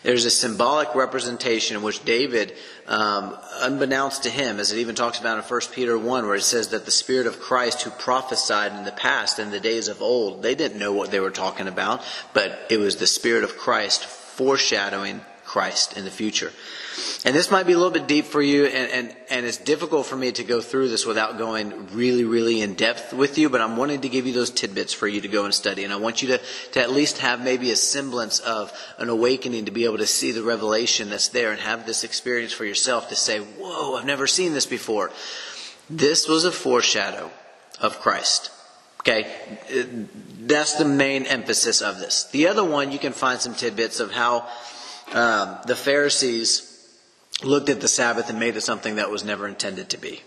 There's 0.03 0.25
a 0.25 0.31
symbolic 0.31 0.93
representation 0.95 1.77
in 1.77 1.83
which 1.83 2.03
David, 2.03 2.53
um, 2.87 3.37
unbeknownst 3.59 4.23
to 4.23 4.29
him, 4.29 4.59
as 4.59 4.71
it 4.71 4.79
even 4.79 4.95
talks 4.95 5.19
about 5.19 5.37
in 5.37 5.43
1 5.43 5.61
Peter 5.71 5.97
1, 5.97 6.25
where 6.25 6.35
it 6.35 6.41
says 6.41 6.69
that 6.69 6.85
the 6.85 6.91
Spirit 6.91 7.27
of 7.27 7.39
Christ 7.39 7.83
who 7.83 7.91
prophesied 7.91 8.73
in 8.73 8.83
the 8.83 8.91
past, 8.91 9.39
in 9.39 9.51
the 9.51 9.59
days 9.59 9.87
of 9.87 10.01
old, 10.01 10.41
they 10.41 10.55
didn't 10.55 10.79
know 10.79 10.93
what 10.93 11.11
they 11.11 11.19
were 11.19 11.31
talking 11.31 11.67
about, 11.67 12.01
but 12.33 12.67
it 12.69 12.77
was 12.77 12.97
the 12.97 13.07
Spirit 13.07 13.43
of 13.43 13.57
Christ 13.57 14.05
foreshadowing 14.05 15.21
Christ 15.49 15.97
in 15.97 16.05
the 16.05 16.11
future. 16.11 16.53
And 17.25 17.35
this 17.35 17.49
might 17.49 17.65
be 17.65 17.73
a 17.73 17.75
little 17.75 17.91
bit 17.91 18.07
deep 18.07 18.25
for 18.25 18.39
you, 18.39 18.65
and, 18.65 18.91
and, 18.91 19.17
and 19.31 19.45
it's 19.47 19.57
difficult 19.57 20.05
for 20.05 20.15
me 20.15 20.31
to 20.33 20.43
go 20.43 20.61
through 20.61 20.89
this 20.89 21.07
without 21.07 21.39
going 21.39 21.87
really, 21.95 22.23
really 22.23 22.61
in 22.61 22.75
depth 22.75 23.13
with 23.13 23.39
you, 23.39 23.49
but 23.49 23.59
I'm 23.59 23.75
wanting 23.75 24.01
to 24.01 24.09
give 24.09 24.27
you 24.27 24.33
those 24.33 24.51
tidbits 24.51 24.93
for 24.93 25.07
you 25.07 25.21
to 25.21 25.27
go 25.27 25.45
and 25.45 25.53
study. 25.53 25.83
And 25.83 25.91
I 25.91 25.95
want 25.95 26.21
you 26.21 26.27
to, 26.27 26.41
to 26.73 26.81
at 26.81 26.91
least 26.91 27.17
have 27.17 27.43
maybe 27.43 27.71
a 27.71 27.75
semblance 27.75 28.37
of 28.37 28.71
an 28.99 29.09
awakening 29.09 29.65
to 29.65 29.71
be 29.71 29.85
able 29.85 29.97
to 29.97 30.05
see 30.05 30.31
the 30.31 30.43
revelation 30.43 31.09
that's 31.09 31.29
there 31.29 31.51
and 31.51 31.59
have 31.59 31.87
this 31.87 32.03
experience 32.03 32.53
for 32.53 32.65
yourself 32.65 33.09
to 33.09 33.15
say, 33.15 33.39
Whoa, 33.39 33.95
I've 33.95 34.05
never 34.05 34.27
seen 34.27 34.53
this 34.53 34.67
before. 34.67 35.11
This 35.89 36.27
was 36.27 36.45
a 36.45 36.51
foreshadow 36.51 37.31
of 37.81 37.99
Christ. 37.99 38.51
Okay, 38.99 39.25
that's 40.41 40.75
the 40.75 40.85
main 40.85 41.25
emphasis 41.25 41.81
of 41.81 41.97
this. 41.97 42.25
The 42.25 42.49
other 42.49 42.63
one, 42.63 42.91
you 42.91 42.99
can 42.99 43.13
find 43.13 43.41
some 43.41 43.55
tidbits 43.55 43.99
of 43.99 44.11
how 44.11 44.47
um, 45.13 45.57
the 45.65 45.75
Pharisees 45.75 46.65
looked 47.43 47.69
at 47.69 47.81
the 47.81 47.87
Sabbath 47.87 48.29
and 48.29 48.39
made 48.39 48.55
it 48.55 48.61
something 48.61 48.95
that 48.95 49.09
was 49.09 49.23
never 49.23 49.47
intended 49.47 49.89
to 49.89 49.97
be. 49.97 50.21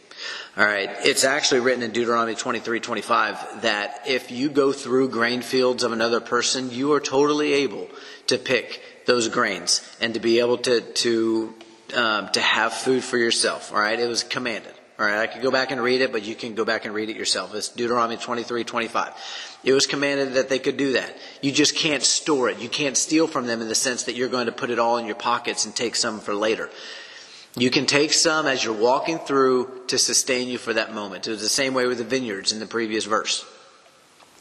All 0.56 0.64
right. 0.64 0.90
It's 1.04 1.24
actually 1.24 1.60
written 1.60 1.82
in 1.82 1.92
Deuteronomy 1.92 2.34
23, 2.34 2.80
25 2.80 3.62
that 3.62 4.02
if 4.06 4.30
you 4.30 4.50
go 4.50 4.72
through 4.72 5.08
grain 5.08 5.42
fields 5.42 5.82
of 5.82 5.92
another 5.92 6.20
person, 6.20 6.70
you 6.70 6.92
are 6.92 7.00
totally 7.00 7.52
able 7.54 7.88
to 8.28 8.38
pick 8.38 8.82
those 9.06 9.28
grains 9.28 9.80
and 10.00 10.14
to 10.14 10.20
be 10.20 10.38
able 10.38 10.58
to, 10.58 10.80
to, 10.80 11.54
um, 11.94 12.28
to 12.30 12.40
have 12.40 12.72
food 12.72 13.02
for 13.02 13.18
yourself. 13.18 13.72
All 13.72 13.80
right. 13.80 13.98
It 13.98 14.08
was 14.08 14.22
commanded. 14.22 14.74
All 14.98 15.06
right, 15.06 15.18
I 15.18 15.26
could 15.26 15.42
go 15.42 15.50
back 15.50 15.70
and 15.70 15.80
read 15.80 16.02
it, 16.02 16.12
but 16.12 16.22
you 16.24 16.34
can 16.34 16.54
go 16.54 16.64
back 16.64 16.84
and 16.84 16.94
read 16.94 17.08
it 17.08 17.16
yourself. 17.16 17.54
It's 17.54 17.68
Deuteronomy 17.68 18.18
23, 18.18 18.62
25. 18.62 19.12
It 19.64 19.72
was 19.72 19.86
commanded 19.86 20.34
that 20.34 20.48
they 20.48 20.58
could 20.58 20.76
do 20.76 20.92
that. 20.92 21.16
You 21.40 21.50
just 21.50 21.76
can't 21.76 22.02
store 22.02 22.50
it. 22.50 22.58
You 22.58 22.68
can't 22.68 22.96
steal 22.96 23.26
from 23.26 23.46
them 23.46 23.62
in 23.62 23.68
the 23.68 23.74
sense 23.74 24.04
that 24.04 24.14
you're 24.14 24.28
going 24.28 24.46
to 24.46 24.52
put 24.52 24.70
it 24.70 24.78
all 24.78 24.98
in 24.98 25.06
your 25.06 25.14
pockets 25.14 25.64
and 25.64 25.74
take 25.74 25.96
some 25.96 26.20
for 26.20 26.34
later. 26.34 26.68
You 27.56 27.70
can 27.70 27.86
take 27.86 28.12
some 28.12 28.46
as 28.46 28.64
you're 28.64 28.74
walking 28.74 29.18
through 29.18 29.82
to 29.88 29.98
sustain 29.98 30.48
you 30.48 30.58
for 30.58 30.72
that 30.72 30.94
moment. 30.94 31.26
It 31.26 31.30
was 31.30 31.42
the 31.42 31.48
same 31.48 31.74
way 31.74 31.86
with 31.86 31.98
the 31.98 32.04
vineyards 32.04 32.52
in 32.52 32.60
the 32.60 32.66
previous 32.66 33.04
verse. 33.04 33.44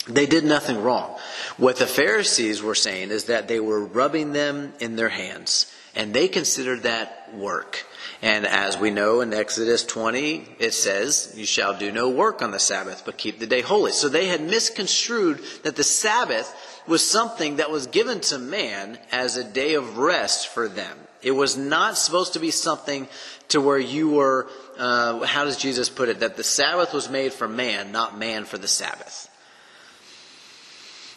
They 0.07 0.25
did 0.25 0.43
nothing 0.43 0.81
wrong. 0.81 1.17
What 1.57 1.77
the 1.77 1.87
Pharisees 1.87 2.63
were 2.63 2.75
saying 2.75 3.11
is 3.11 3.25
that 3.25 3.47
they 3.47 3.59
were 3.59 3.83
rubbing 3.83 4.31
them 4.31 4.73
in 4.79 4.95
their 4.95 5.09
hands, 5.09 5.71
and 5.95 6.13
they 6.13 6.27
considered 6.27 6.83
that 6.83 7.35
work. 7.35 7.85
And 8.21 8.45
as 8.45 8.77
we 8.77 8.91
know 8.91 9.21
in 9.21 9.33
Exodus 9.33 9.83
20, 9.83 10.47
it 10.59 10.75
says, 10.75 11.33
You 11.35 11.45
shall 11.45 11.77
do 11.77 11.91
no 11.91 12.09
work 12.09 12.43
on 12.43 12.51
the 12.51 12.59
Sabbath, 12.59 13.01
but 13.03 13.17
keep 13.17 13.39
the 13.39 13.47
day 13.47 13.61
holy. 13.61 13.91
So 13.91 14.09
they 14.09 14.27
had 14.27 14.41
misconstrued 14.41 15.41
that 15.63 15.75
the 15.75 15.83
Sabbath 15.83 16.53
was 16.87 17.07
something 17.07 17.55
that 17.55 17.71
was 17.71 17.87
given 17.87 18.19
to 18.21 18.37
man 18.37 18.99
as 19.11 19.37
a 19.37 19.43
day 19.43 19.73
of 19.73 19.97
rest 19.97 20.49
for 20.49 20.67
them. 20.67 20.97
It 21.23 21.31
was 21.31 21.57
not 21.57 21.97
supposed 21.97 22.33
to 22.33 22.39
be 22.39 22.51
something 22.51 23.07
to 23.49 23.59
where 23.59 23.79
you 23.79 24.09
were, 24.09 24.47
uh, 24.77 25.25
how 25.25 25.45
does 25.45 25.57
Jesus 25.57 25.89
put 25.89 26.09
it? 26.09 26.19
That 26.19 26.37
the 26.37 26.43
Sabbath 26.43 26.93
was 26.93 27.09
made 27.09 27.33
for 27.33 27.47
man, 27.47 27.91
not 27.91 28.17
man 28.17 28.45
for 28.45 28.57
the 28.57 28.67
Sabbath. 28.67 29.30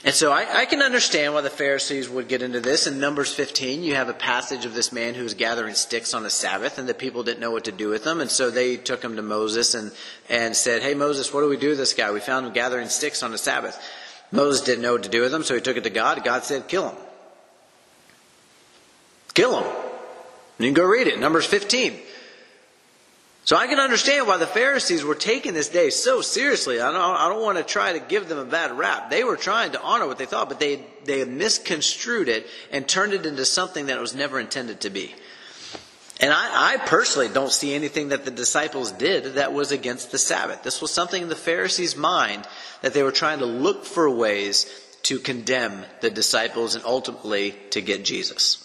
And 0.04 0.14
so 0.14 0.30
I, 0.30 0.60
I, 0.60 0.64
can 0.66 0.82
understand 0.82 1.32
why 1.32 1.40
the 1.40 1.48
Pharisees 1.48 2.10
would 2.10 2.28
get 2.28 2.42
into 2.42 2.60
this. 2.60 2.86
In 2.86 3.00
Numbers 3.00 3.32
15, 3.32 3.82
you 3.82 3.94
have 3.94 4.10
a 4.10 4.14
passage 4.14 4.66
of 4.66 4.74
this 4.74 4.92
man 4.92 5.14
who 5.14 5.22
was 5.22 5.32
gathering 5.32 5.74
sticks 5.74 6.12
on 6.12 6.22
the 6.22 6.28
Sabbath, 6.28 6.76
and 6.76 6.86
the 6.86 6.92
people 6.92 7.22
didn't 7.22 7.40
know 7.40 7.50
what 7.50 7.64
to 7.64 7.72
do 7.72 7.88
with 7.88 8.04
them. 8.04 8.20
And 8.20 8.30
so 8.30 8.50
they 8.50 8.76
took 8.76 9.02
him 9.02 9.16
to 9.16 9.22
Moses 9.22 9.72
and, 9.72 9.92
and 10.28 10.54
said, 10.54 10.82
Hey, 10.82 10.92
Moses, 10.92 11.32
what 11.32 11.40
do 11.40 11.48
we 11.48 11.56
do 11.56 11.70
with 11.70 11.78
this 11.78 11.94
guy? 11.94 12.12
We 12.12 12.20
found 12.20 12.46
him 12.46 12.52
gathering 12.52 12.88
sticks 12.88 13.22
on 13.22 13.30
the 13.30 13.38
Sabbath. 13.38 13.80
Moses 14.30 14.60
didn't 14.60 14.82
know 14.82 14.92
what 14.92 15.04
to 15.04 15.08
do 15.08 15.22
with 15.22 15.32
them, 15.32 15.42
so 15.42 15.54
he 15.54 15.62
took 15.62 15.78
it 15.78 15.84
to 15.84 15.90
God. 15.90 16.22
God 16.22 16.44
said, 16.44 16.68
Kill 16.68 16.90
him. 16.90 16.98
Kill 19.32 19.58
him. 19.58 19.72
You 20.58 20.66
can 20.66 20.74
go 20.74 20.84
read 20.84 21.06
it, 21.06 21.18
Numbers 21.18 21.46
15. 21.46 21.98
So 23.44 23.56
I 23.56 23.66
can 23.66 23.78
understand 23.78 24.26
why 24.26 24.38
the 24.38 24.46
Pharisees 24.46 25.04
were 25.04 25.14
taking 25.14 25.52
this 25.52 25.68
day 25.68 25.90
so 25.90 26.22
seriously. 26.22 26.80
I 26.80 26.90
don't, 26.90 27.00
I 27.00 27.28
don't 27.28 27.42
want 27.42 27.58
to 27.58 27.64
try 27.64 27.92
to 27.92 28.00
give 28.00 28.26
them 28.26 28.38
a 28.38 28.44
bad 28.44 28.72
rap. 28.72 29.10
They 29.10 29.22
were 29.22 29.36
trying 29.36 29.72
to 29.72 29.82
honor 29.82 30.06
what 30.06 30.16
they 30.16 30.24
thought, 30.24 30.48
but 30.48 30.60
they, 30.60 30.80
they 31.04 31.24
misconstrued 31.26 32.28
it 32.28 32.46
and 32.72 32.88
turned 32.88 33.12
it 33.12 33.26
into 33.26 33.44
something 33.44 33.86
that 33.86 33.98
it 33.98 34.00
was 34.00 34.14
never 34.14 34.40
intended 34.40 34.80
to 34.80 34.90
be. 34.90 35.14
And 36.20 36.32
I, 36.32 36.74
I, 36.74 36.76
personally 36.78 37.28
don't 37.28 37.52
see 37.52 37.74
anything 37.74 38.10
that 38.10 38.24
the 38.24 38.30
disciples 38.30 38.92
did 38.92 39.34
that 39.34 39.52
was 39.52 39.72
against 39.72 40.10
the 40.10 40.16
Sabbath. 40.16 40.62
This 40.62 40.80
was 40.80 40.92
something 40.92 41.22
in 41.22 41.28
the 41.28 41.36
Pharisees' 41.36 41.96
mind 41.96 42.46
that 42.82 42.94
they 42.94 43.02
were 43.02 43.12
trying 43.12 43.40
to 43.40 43.46
look 43.46 43.84
for 43.84 44.08
ways 44.08 44.64
to 45.02 45.18
condemn 45.18 45.84
the 46.00 46.10
disciples 46.10 46.76
and 46.76 46.84
ultimately 46.84 47.54
to 47.70 47.82
get 47.82 48.04
Jesus. 48.04 48.63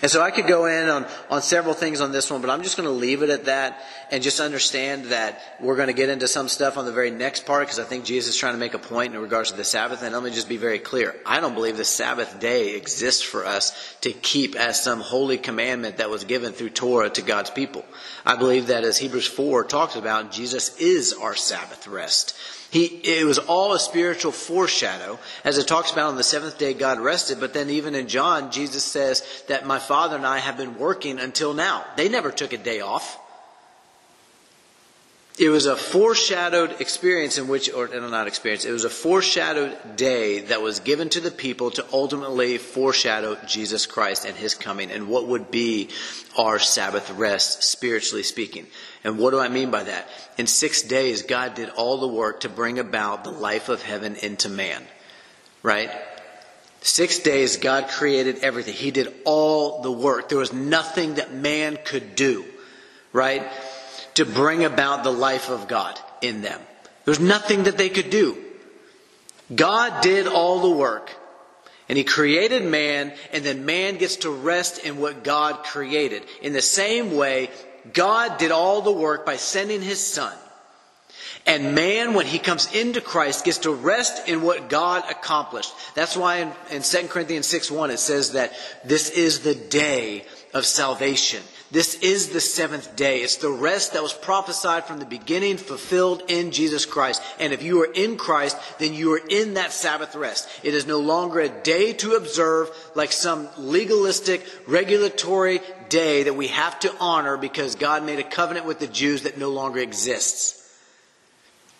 And 0.00 0.10
so 0.10 0.22
I 0.22 0.30
could 0.30 0.46
go 0.46 0.64
in 0.66 0.88
on, 0.88 1.06
on 1.28 1.42
several 1.42 1.74
things 1.74 2.00
on 2.00 2.10
this 2.10 2.30
one, 2.30 2.40
but 2.40 2.48
I'm 2.48 2.62
just 2.62 2.76
going 2.76 2.88
to 2.88 2.94
leave 2.94 3.22
it 3.22 3.28
at 3.28 3.44
that 3.46 3.84
and 4.10 4.22
just 4.22 4.40
understand 4.40 5.06
that 5.06 5.40
we're 5.60 5.76
going 5.76 5.88
to 5.88 5.94
get 5.94 6.08
into 6.08 6.26
some 6.26 6.48
stuff 6.48 6.78
on 6.78 6.86
the 6.86 6.92
very 6.92 7.10
next 7.10 7.44
part 7.44 7.66
because 7.66 7.78
I 7.78 7.84
think 7.84 8.04
Jesus 8.04 8.34
is 8.34 8.40
trying 8.40 8.54
to 8.54 8.58
make 8.58 8.72
a 8.72 8.78
point 8.78 9.14
in 9.14 9.20
regards 9.20 9.50
to 9.50 9.56
the 9.56 9.64
Sabbath. 9.64 10.02
And 10.02 10.14
let 10.14 10.22
me 10.22 10.30
just 10.30 10.48
be 10.48 10.56
very 10.56 10.78
clear. 10.78 11.14
I 11.26 11.40
don't 11.40 11.54
believe 11.54 11.76
the 11.76 11.84
Sabbath 11.84 12.40
day 12.40 12.76
exists 12.76 13.22
for 13.22 13.44
us 13.44 13.94
to 14.00 14.12
keep 14.12 14.56
as 14.56 14.82
some 14.82 15.00
holy 15.00 15.36
commandment 15.36 15.98
that 15.98 16.10
was 16.10 16.24
given 16.24 16.52
through 16.52 16.70
Torah 16.70 17.10
to 17.10 17.22
God's 17.22 17.50
people. 17.50 17.84
I 18.24 18.36
believe 18.36 18.68
that 18.68 18.84
as 18.84 18.96
Hebrews 18.96 19.26
4 19.26 19.64
talks 19.64 19.96
about, 19.96 20.32
Jesus 20.32 20.78
is 20.78 21.12
our 21.12 21.34
Sabbath 21.34 21.86
rest. 21.86 22.34
He, 22.74 22.86
it 22.86 23.24
was 23.24 23.38
all 23.38 23.72
a 23.72 23.78
spiritual 23.78 24.32
foreshadow. 24.32 25.20
As 25.44 25.58
it 25.58 25.68
talks 25.68 25.92
about 25.92 26.08
on 26.08 26.16
the 26.16 26.24
seventh 26.24 26.58
day, 26.58 26.74
God 26.74 26.98
rested. 26.98 27.38
But 27.38 27.54
then 27.54 27.70
even 27.70 27.94
in 27.94 28.08
John, 28.08 28.50
Jesus 28.50 28.82
says 28.82 29.44
that 29.46 29.64
my 29.64 29.78
Father 29.78 30.16
and 30.16 30.26
I 30.26 30.38
have 30.38 30.56
been 30.56 30.76
working 30.76 31.20
until 31.20 31.54
now. 31.54 31.84
They 31.96 32.08
never 32.08 32.32
took 32.32 32.52
a 32.52 32.58
day 32.58 32.80
off. 32.80 33.16
It 35.36 35.48
was 35.48 35.66
a 35.66 35.74
foreshadowed 35.74 36.80
experience 36.80 37.38
in 37.38 37.48
which, 37.48 37.72
or 37.72 37.88
not 37.88 38.28
experience, 38.28 38.64
it 38.64 38.70
was 38.70 38.84
a 38.84 38.90
foreshadowed 38.90 39.96
day 39.96 40.42
that 40.42 40.62
was 40.62 40.78
given 40.78 41.08
to 41.08 41.20
the 41.20 41.32
people 41.32 41.72
to 41.72 41.84
ultimately 41.92 42.56
foreshadow 42.56 43.36
Jesus 43.44 43.84
Christ 43.84 44.26
and 44.26 44.36
His 44.36 44.54
coming 44.54 44.92
and 44.92 45.08
what 45.08 45.26
would 45.26 45.50
be 45.50 45.88
our 46.38 46.60
Sabbath 46.60 47.10
rest, 47.10 47.64
spiritually 47.64 48.22
speaking. 48.22 48.68
And 49.02 49.18
what 49.18 49.32
do 49.32 49.40
I 49.40 49.48
mean 49.48 49.72
by 49.72 49.82
that? 49.82 50.08
In 50.38 50.46
six 50.46 50.82
days, 50.82 51.22
God 51.22 51.56
did 51.56 51.68
all 51.70 51.98
the 51.98 52.06
work 52.06 52.40
to 52.40 52.48
bring 52.48 52.78
about 52.78 53.24
the 53.24 53.32
life 53.32 53.68
of 53.68 53.82
heaven 53.82 54.14
into 54.14 54.48
man. 54.48 54.84
Right? 55.64 55.90
Six 56.80 57.18
days, 57.18 57.56
God 57.56 57.88
created 57.88 58.38
everything. 58.38 58.74
He 58.74 58.92
did 58.92 59.12
all 59.24 59.82
the 59.82 59.90
work. 59.90 60.28
There 60.28 60.38
was 60.38 60.52
nothing 60.52 61.14
that 61.14 61.34
man 61.34 61.76
could 61.84 62.14
do. 62.14 62.44
Right? 63.12 63.42
To 64.14 64.24
bring 64.24 64.64
about 64.64 65.04
the 65.04 65.12
life 65.12 65.50
of 65.50 65.68
God 65.68 65.98
in 66.20 66.42
them. 66.42 66.60
There's 67.04 67.20
nothing 67.20 67.64
that 67.64 67.76
they 67.76 67.88
could 67.88 68.10
do. 68.10 68.36
God 69.54 70.02
did 70.02 70.26
all 70.26 70.60
the 70.60 70.76
work. 70.76 71.10
And 71.88 71.98
he 71.98 72.04
created 72.04 72.64
man, 72.64 73.12
and 73.32 73.44
then 73.44 73.66
man 73.66 73.98
gets 73.98 74.16
to 74.16 74.30
rest 74.30 74.84
in 74.86 74.96
what 74.96 75.22
God 75.22 75.64
created. 75.64 76.24
In 76.40 76.54
the 76.54 76.62
same 76.62 77.14
way, 77.14 77.50
God 77.92 78.38
did 78.38 78.52
all 78.52 78.80
the 78.80 78.92
work 78.92 79.26
by 79.26 79.36
sending 79.36 79.82
his 79.82 80.00
son. 80.00 80.32
And 81.46 81.74
man, 81.74 82.14
when 82.14 82.24
he 82.24 82.38
comes 82.38 82.72
into 82.74 83.02
Christ, 83.02 83.44
gets 83.44 83.58
to 83.58 83.70
rest 83.70 84.28
in 84.28 84.40
what 84.40 84.70
God 84.70 85.04
accomplished. 85.10 85.74
That's 85.94 86.16
why 86.16 86.38
in, 86.38 86.52
in 86.70 86.82
2 86.82 87.08
Corinthians 87.08 87.46
6 87.46 87.70
1 87.70 87.90
it 87.90 87.98
says 87.98 88.32
that 88.32 88.54
this 88.82 89.10
is 89.10 89.40
the 89.40 89.54
day 89.54 90.24
of 90.54 90.64
salvation. 90.64 91.42
This 91.74 91.96
is 91.96 92.28
the 92.28 92.40
seventh 92.40 92.94
day. 92.94 93.22
It's 93.22 93.38
the 93.38 93.50
rest 93.50 93.94
that 93.94 94.02
was 94.04 94.12
prophesied 94.12 94.84
from 94.84 95.00
the 95.00 95.04
beginning, 95.04 95.56
fulfilled 95.56 96.22
in 96.28 96.52
Jesus 96.52 96.86
Christ. 96.86 97.20
And 97.40 97.52
if 97.52 97.64
you 97.64 97.82
are 97.82 97.92
in 97.92 98.16
Christ, 98.16 98.56
then 98.78 98.94
you 98.94 99.12
are 99.14 99.20
in 99.28 99.54
that 99.54 99.72
Sabbath 99.72 100.14
rest. 100.14 100.48
It 100.62 100.72
is 100.72 100.86
no 100.86 101.00
longer 101.00 101.40
a 101.40 101.48
day 101.48 101.92
to 101.94 102.14
observe 102.14 102.70
like 102.94 103.10
some 103.10 103.48
legalistic, 103.58 104.46
regulatory 104.68 105.58
day 105.88 106.22
that 106.22 106.36
we 106.36 106.46
have 106.46 106.78
to 106.78 106.94
honor 107.00 107.36
because 107.36 107.74
God 107.74 108.04
made 108.04 108.20
a 108.20 108.22
covenant 108.22 108.66
with 108.66 108.78
the 108.78 108.86
Jews 108.86 109.22
that 109.22 109.36
no 109.36 109.50
longer 109.50 109.80
exists. 109.80 110.78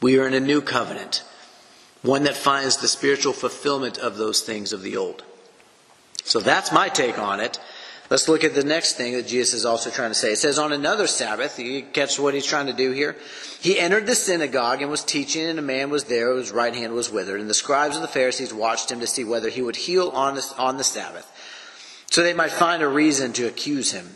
We 0.00 0.18
are 0.18 0.26
in 0.26 0.34
a 0.34 0.40
new 0.40 0.60
covenant, 0.60 1.22
one 2.02 2.24
that 2.24 2.36
finds 2.36 2.78
the 2.78 2.88
spiritual 2.88 3.32
fulfillment 3.32 3.98
of 3.98 4.16
those 4.16 4.40
things 4.40 4.72
of 4.72 4.82
the 4.82 4.96
old. 4.96 5.22
So 6.24 6.40
that's 6.40 6.72
my 6.72 6.88
take 6.88 7.16
on 7.16 7.38
it. 7.38 7.60
Let's 8.14 8.28
look 8.28 8.44
at 8.44 8.54
the 8.54 8.62
next 8.62 8.92
thing 8.92 9.14
that 9.14 9.26
Jesus 9.26 9.54
is 9.54 9.64
also 9.64 9.90
trying 9.90 10.12
to 10.12 10.14
say. 10.14 10.30
It 10.30 10.38
says, 10.38 10.56
on 10.56 10.72
another 10.72 11.08
Sabbath, 11.08 11.58
you 11.58 11.82
catch 11.82 12.16
what 12.16 12.32
he's 12.32 12.46
trying 12.46 12.68
to 12.68 12.72
do 12.72 12.92
here? 12.92 13.16
He 13.60 13.76
entered 13.76 14.06
the 14.06 14.14
synagogue 14.14 14.82
and 14.82 14.88
was 14.88 15.02
teaching, 15.02 15.44
and 15.44 15.58
a 15.58 15.62
man 15.62 15.90
was 15.90 16.04
there 16.04 16.32
whose 16.32 16.52
right 16.52 16.72
hand 16.72 16.92
was 16.92 17.10
withered. 17.10 17.40
And 17.40 17.50
the 17.50 17.54
scribes 17.54 17.96
and 17.96 18.04
the 18.04 18.08
Pharisees 18.08 18.54
watched 18.54 18.92
him 18.92 19.00
to 19.00 19.08
see 19.08 19.24
whether 19.24 19.48
he 19.48 19.62
would 19.62 19.74
heal 19.74 20.10
on 20.10 20.36
the, 20.36 20.54
on 20.56 20.76
the 20.76 20.84
Sabbath, 20.84 21.28
so 22.08 22.22
they 22.22 22.34
might 22.34 22.52
find 22.52 22.84
a 22.84 22.86
reason 22.86 23.32
to 23.32 23.48
accuse 23.48 23.90
him. 23.90 24.08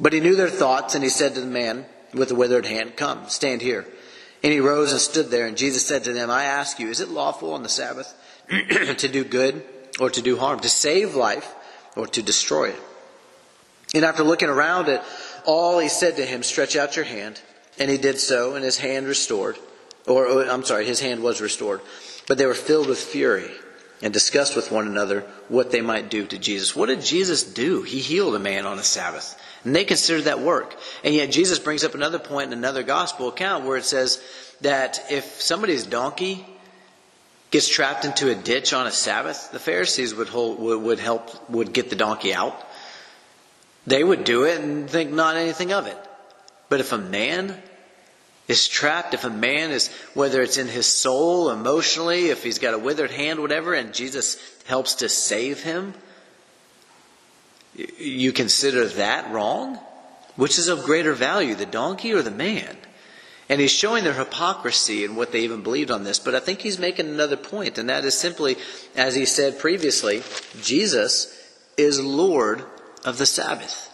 But 0.00 0.14
he 0.14 0.20
knew 0.20 0.34
their 0.34 0.48
thoughts, 0.48 0.94
and 0.94 1.04
he 1.04 1.10
said 1.10 1.34
to 1.34 1.42
the 1.42 1.46
man 1.46 1.84
with 2.14 2.30
the 2.30 2.34
withered 2.34 2.64
hand, 2.64 2.96
Come, 2.96 3.28
stand 3.28 3.60
here. 3.60 3.86
And 4.42 4.50
he 4.50 4.60
rose 4.60 4.92
and 4.92 5.00
stood 5.00 5.30
there, 5.30 5.46
and 5.46 5.58
Jesus 5.58 5.86
said 5.86 6.04
to 6.04 6.14
them, 6.14 6.30
I 6.30 6.44
ask 6.44 6.80
you, 6.80 6.88
is 6.88 7.00
it 7.00 7.10
lawful 7.10 7.52
on 7.52 7.62
the 7.62 7.68
Sabbath 7.68 8.14
to 8.48 9.08
do 9.08 9.24
good 9.24 9.62
or 10.00 10.08
to 10.08 10.22
do 10.22 10.38
harm, 10.38 10.60
to 10.60 10.70
save 10.70 11.14
life 11.14 11.54
or 11.96 12.06
to 12.06 12.22
destroy 12.22 12.70
it? 12.70 12.80
And 13.94 14.04
after 14.04 14.22
looking 14.22 14.48
around 14.48 14.88
at 14.88 15.04
all, 15.44 15.78
he 15.78 15.88
said 15.88 16.16
to 16.16 16.24
him, 16.24 16.42
Stretch 16.42 16.76
out 16.76 16.96
your 16.96 17.04
hand. 17.04 17.40
And 17.78 17.90
he 17.90 17.98
did 17.98 18.18
so, 18.18 18.54
and 18.54 18.64
his 18.64 18.78
hand 18.78 19.06
restored. 19.06 19.58
Or, 20.06 20.26
or, 20.26 20.44
I'm 20.44 20.64
sorry, 20.64 20.84
his 20.84 21.00
hand 21.00 21.22
was 21.22 21.40
restored. 21.40 21.80
But 22.26 22.38
they 22.38 22.46
were 22.46 22.54
filled 22.54 22.88
with 22.88 22.98
fury 22.98 23.50
and 24.02 24.12
discussed 24.12 24.56
with 24.56 24.72
one 24.72 24.86
another 24.86 25.20
what 25.48 25.70
they 25.70 25.80
might 25.80 26.10
do 26.10 26.26
to 26.26 26.38
Jesus. 26.38 26.74
What 26.74 26.86
did 26.86 27.02
Jesus 27.02 27.42
do? 27.44 27.82
He 27.82 28.00
healed 28.00 28.34
a 28.34 28.40
man 28.40 28.66
on 28.66 28.78
a 28.78 28.82
Sabbath. 28.82 29.40
And 29.64 29.74
they 29.74 29.84
considered 29.84 30.24
that 30.24 30.40
work. 30.40 30.74
And 31.04 31.14
yet 31.14 31.30
Jesus 31.30 31.58
brings 31.58 31.84
up 31.84 31.94
another 31.94 32.18
point 32.18 32.52
in 32.52 32.58
another 32.58 32.82
gospel 32.82 33.28
account 33.28 33.64
where 33.64 33.76
it 33.76 33.84
says 33.84 34.20
that 34.60 35.04
if 35.10 35.40
somebody's 35.40 35.86
donkey 35.86 36.44
gets 37.52 37.68
trapped 37.68 38.04
into 38.04 38.30
a 38.30 38.34
ditch 38.34 38.72
on 38.72 38.86
a 38.86 38.90
Sabbath, 38.90 39.52
the 39.52 39.58
Pharisees 39.58 40.14
would, 40.14 40.28
hold, 40.28 40.58
would, 40.58 40.82
would 40.82 40.98
help, 40.98 41.50
would 41.50 41.72
get 41.72 41.90
the 41.90 41.96
donkey 41.96 42.34
out. 42.34 42.68
They 43.86 44.02
would 44.04 44.24
do 44.24 44.44
it 44.44 44.60
and 44.60 44.88
think 44.88 45.10
not 45.10 45.36
anything 45.36 45.72
of 45.72 45.86
it. 45.86 45.98
But 46.68 46.80
if 46.80 46.92
a 46.92 46.98
man 46.98 47.56
is 48.48 48.68
trapped, 48.68 49.14
if 49.14 49.24
a 49.24 49.30
man 49.30 49.70
is, 49.70 49.88
whether 50.14 50.42
it's 50.42 50.56
in 50.56 50.68
his 50.68 50.86
soul, 50.86 51.50
emotionally, 51.50 52.28
if 52.28 52.42
he's 52.42 52.58
got 52.58 52.74
a 52.74 52.78
withered 52.78 53.10
hand, 53.10 53.40
whatever, 53.40 53.74
and 53.74 53.94
Jesus 53.94 54.38
helps 54.66 54.96
to 54.96 55.08
save 55.08 55.62
him, 55.62 55.94
you 57.74 58.32
consider 58.32 58.86
that 58.86 59.30
wrong? 59.32 59.78
Which 60.36 60.58
is 60.58 60.68
of 60.68 60.84
greater 60.84 61.12
value, 61.12 61.54
the 61.54 61.66
donkey 61.66 62.12
or 62.12 62.22
the 62.22 62.30
man? 62.30 62.76
And 63.48 63.60
he's 63.60 63.70
showing 63.70 64.04
their 64.04 64.14
hypocrisy 64.14 65.04
and 65.04 65.16
what 65.16 65.32
they 65.32 65.40
even 65.40 65.62
believed 65.62 65.90
on 65.90 66.04
this. 66.04 66.18
But 66.18 66.34
I 66.34 66.40
think 66.40 66.60
he's 66.60 66.78
making 66.78 67.08
another 67.08 67.36
point, 67.36 67.76
and 67.76 67.90
that 67.90 68.04
is 68.04 68.16
simply, 68.16 68.56
as 68.96 69.14
he 69.14 69.26
said 69.26 69.58
previously, 69.58 70.22
Jesus 70.62 71.38
is 71.76 72.00
Lord 72.02 72.64
of 73.04 73.18
the 73.18 73.26
Sabbath. 73.26 73.88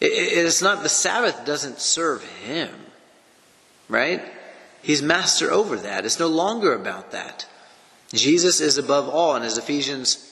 It's 0.00 0.62
not, 0.62 0.82
the 0.82 0.88
Sabbath 0.88 1.44
doesn't 1.44 1.78
serve 1.78 2.24
him, 2.44 2.74
right? 3.88 4.20
He's 4.82 5.00
master 5.00 5.52
over 5.52 5.76
that. 5.76 6.04
It's 6.04 6.18
no 6.18 6.26
longer 6.26 6.74
about 6.74 7.12
that. 7.12 7.46
Jesus 8.12 8.60
is 8.60 8.78
above 8.78 9.08
all, 9.08 9.36
and 9.36 9.44
as 9.44 9.58
Ephesians 9.58 10.28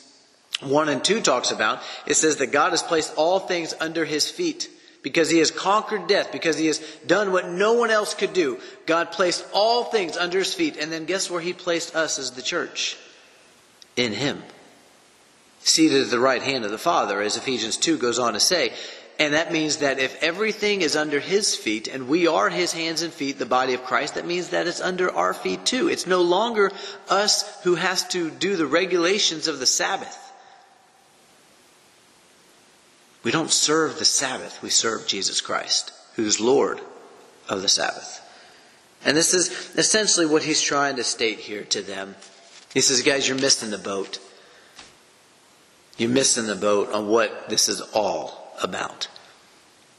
1 0.61 0.89
and 0.89 1.05
2 1.05 1.21
talks 1.21 1.53
about, 1.53 1.81
it 2.05 2.15
says 2.15 2.39
that 2.39 2.49
God 2.49 2.71
has 2.71 2.83
placed 2.83 3.15
all 3.17 3.39
things 3.39 3.73
under 3.81 4.05
his 4.05 4.29
feet 4.29 4.69
because 5.03 5.31
he 5.31 5.39
has 5.39 5.51
conquered 5.51 6.09
death, 6.09 6.33
because 6.33 6.59
he 6.59 6.67
has 6.67 6.79
done 7.07 7.33
what 7.33 7.49
no 7.49 7.75
one 7.75 7.91
else 7.91 8.13
could 8.13 8.33
do. 8.33 8.59
God 8.87 9.13
placed 9.13 9.47
all 9.55 9.85
things 9.85 10.17
under 10.17 10.39
his 10.39 10.53
feet, 10.53 10.77
and 10.77 10.93
then 10.93 11.07
guess 11.07 11.31
where 11.31 11.41
he 11.41 11.53
placed 11.53 11.95
us 11.95 12.19
as 12.19 12.33
the 12.33 12.43
church? 12.43 12.99
In 13.97 14.13
him 14.13 14.43
seated 15.63 16.03
at 16.03 16.11
the 16.11 16.19
right 16.19 16.43
hand 16.43 16.65
of 16.65 16.71
the 16.71 16.79
Father, 16.79 17.21
as 17.21 17.37
Ephesians 17.37 17.77
2 17.77 17.99
goes 17.99 18.19
on 18.19 18.33
to 18.35 18.41
say. 18.41 18.73
And 19.19 19.35
that 19.35 19.53
means 19.53 19.79
that 19.79 19.99
if 19.99 20.23
everything 20.23 20.81
is 20.81 20.97
under 20.97 21.21
His 21.21 21.55
feet 21.55 21.89
and 21.89 22.09
we 22.09 22.27
are 22.27 22.49
His 22.49 22.73
hands 22.73 23.03
and 23.03 23.13
feet, 23.13 23.39
the 23.39 23.45
body 23.45 23.75
of 23.75 23.85
Christ, 23.85 24.15
that 24.15 24.27
means 24.27 24.49
that 24.49 24.67
it's 24.67 24.81
under 24.81 25.15
our 25.15 25.35
feet 25.35 25.67
too. 25.67 25.89
It's 25.89 26.07
no 26.07 26.23
longer 26.23 26.73
us 27.11 27.63
who 27.63 27.75
has 27.75 28.09
to 28.09 28.31
do 28.31 28.57
the 28.57 28.67
regulations 28.67 29.47
of 29.47 29.59
the 29.59 29.67
Sabbath. 29.67 30.17
We 33.23 33.31
don't 33.31 33.51
serve 33.51 33.99
the 33.99 34.07
Sabbath, 34.07 34.63
we 34.63 34.71
serve 34.71 35.07
Jesus 35.07 35.43
Christ, 35.43 35.93
who's 36.17 36.41
Lord 36.41 36.81
of 37.47 37.61
the 37.61 37.69
Sabbath. 37.69 38.27
And 39.05 39.15
this 39.15 39.35
is 39.35 39.51
essentially 39.77 40.25
what 40.25 40.45
he's 40.45 40.63
trying 40.63 40.97
to 40.97 41.05
state 41.05 41.41
here 41.41 41.65
to 41.65 41.83
them. 41.83 42.17
He 42.73 42.81
says, 42.81 43.03
guys, 43.03 43.29
you're 43.29 43.37
missing 43.37 43.71
the 43.71 43.79
boat. 43.79 44.19
You're 45.97 46.11
missing 46.11 46.47
the 46.47 46.57
boat 46.57 46.93
on 46.93 47.09
what 47.09 47.49
this 47.49 47.69
is 47.69 47.81
all 47.81 48.55
about. 48.63 49.09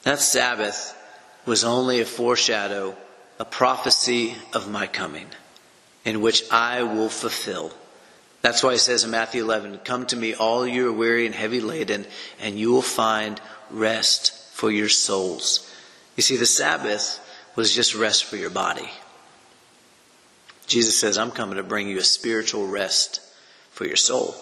That 0.03 0.19
Sabbath 0.19 0.97
was 1.45 1.63
only 1.63 2.01
a 2.01 2.05
foreshadow, 2.05 2.95
a 3.39 3.45
prophecy 3.45 4.35
of 4.53 4.69
my 4.69 4.87
coming, 4.87 5.27
in 6.05 6.21
which 6.21 6.43
I 6.51 6.83
will 6.83 7.09
fulfill. 7.09 7.71
That's 8.41 8.63
why 8.63 8.73
he 8.73 8.77
says 8.79 9.03
in 9.03 9.11
Matthew 9.11 9.43
11, 9.43 9.79
Come 9.83 10.05
to 10.07 10.15
me, 10.15 10.33
all 10.33 10.65
you 10.65 10.89
are 10.89 10.93
weary 10.93 11.25
and 11.25 11.35
heavy 11.35 11.61
laden, 11.61 12.05
and 12.39 12.57
you 12.57 12.71
will 12.71 12.81
find 12.81 13.39
rest 13.69 14.33
for 14.53 14.71
your 14.71 14.89
souls. 14.89 15.71
You 16.15 16.23
see, 16.23 16.37
the 16.37 16.45
Sabbath 16.45 17.19
was 17.55 17.73
just 17.73 17.95
rest 17.95 18.25
for 18.25 18.37
your 18.37 18.49
body. 18.49 18.89
Jesus 20.67 20.99
says, 20.99 21.17
I'm 21.17 21.31
coming 21.31 21.57
to 21.57 21.63
bring 21.63 21.87
you 21.87 21.97
a 21.97 22.03
spiritual 22.03 22.67
rest 22.67 23.21
for 23.71 23.85
your 23.85 23.97
soul. 23.97 24.35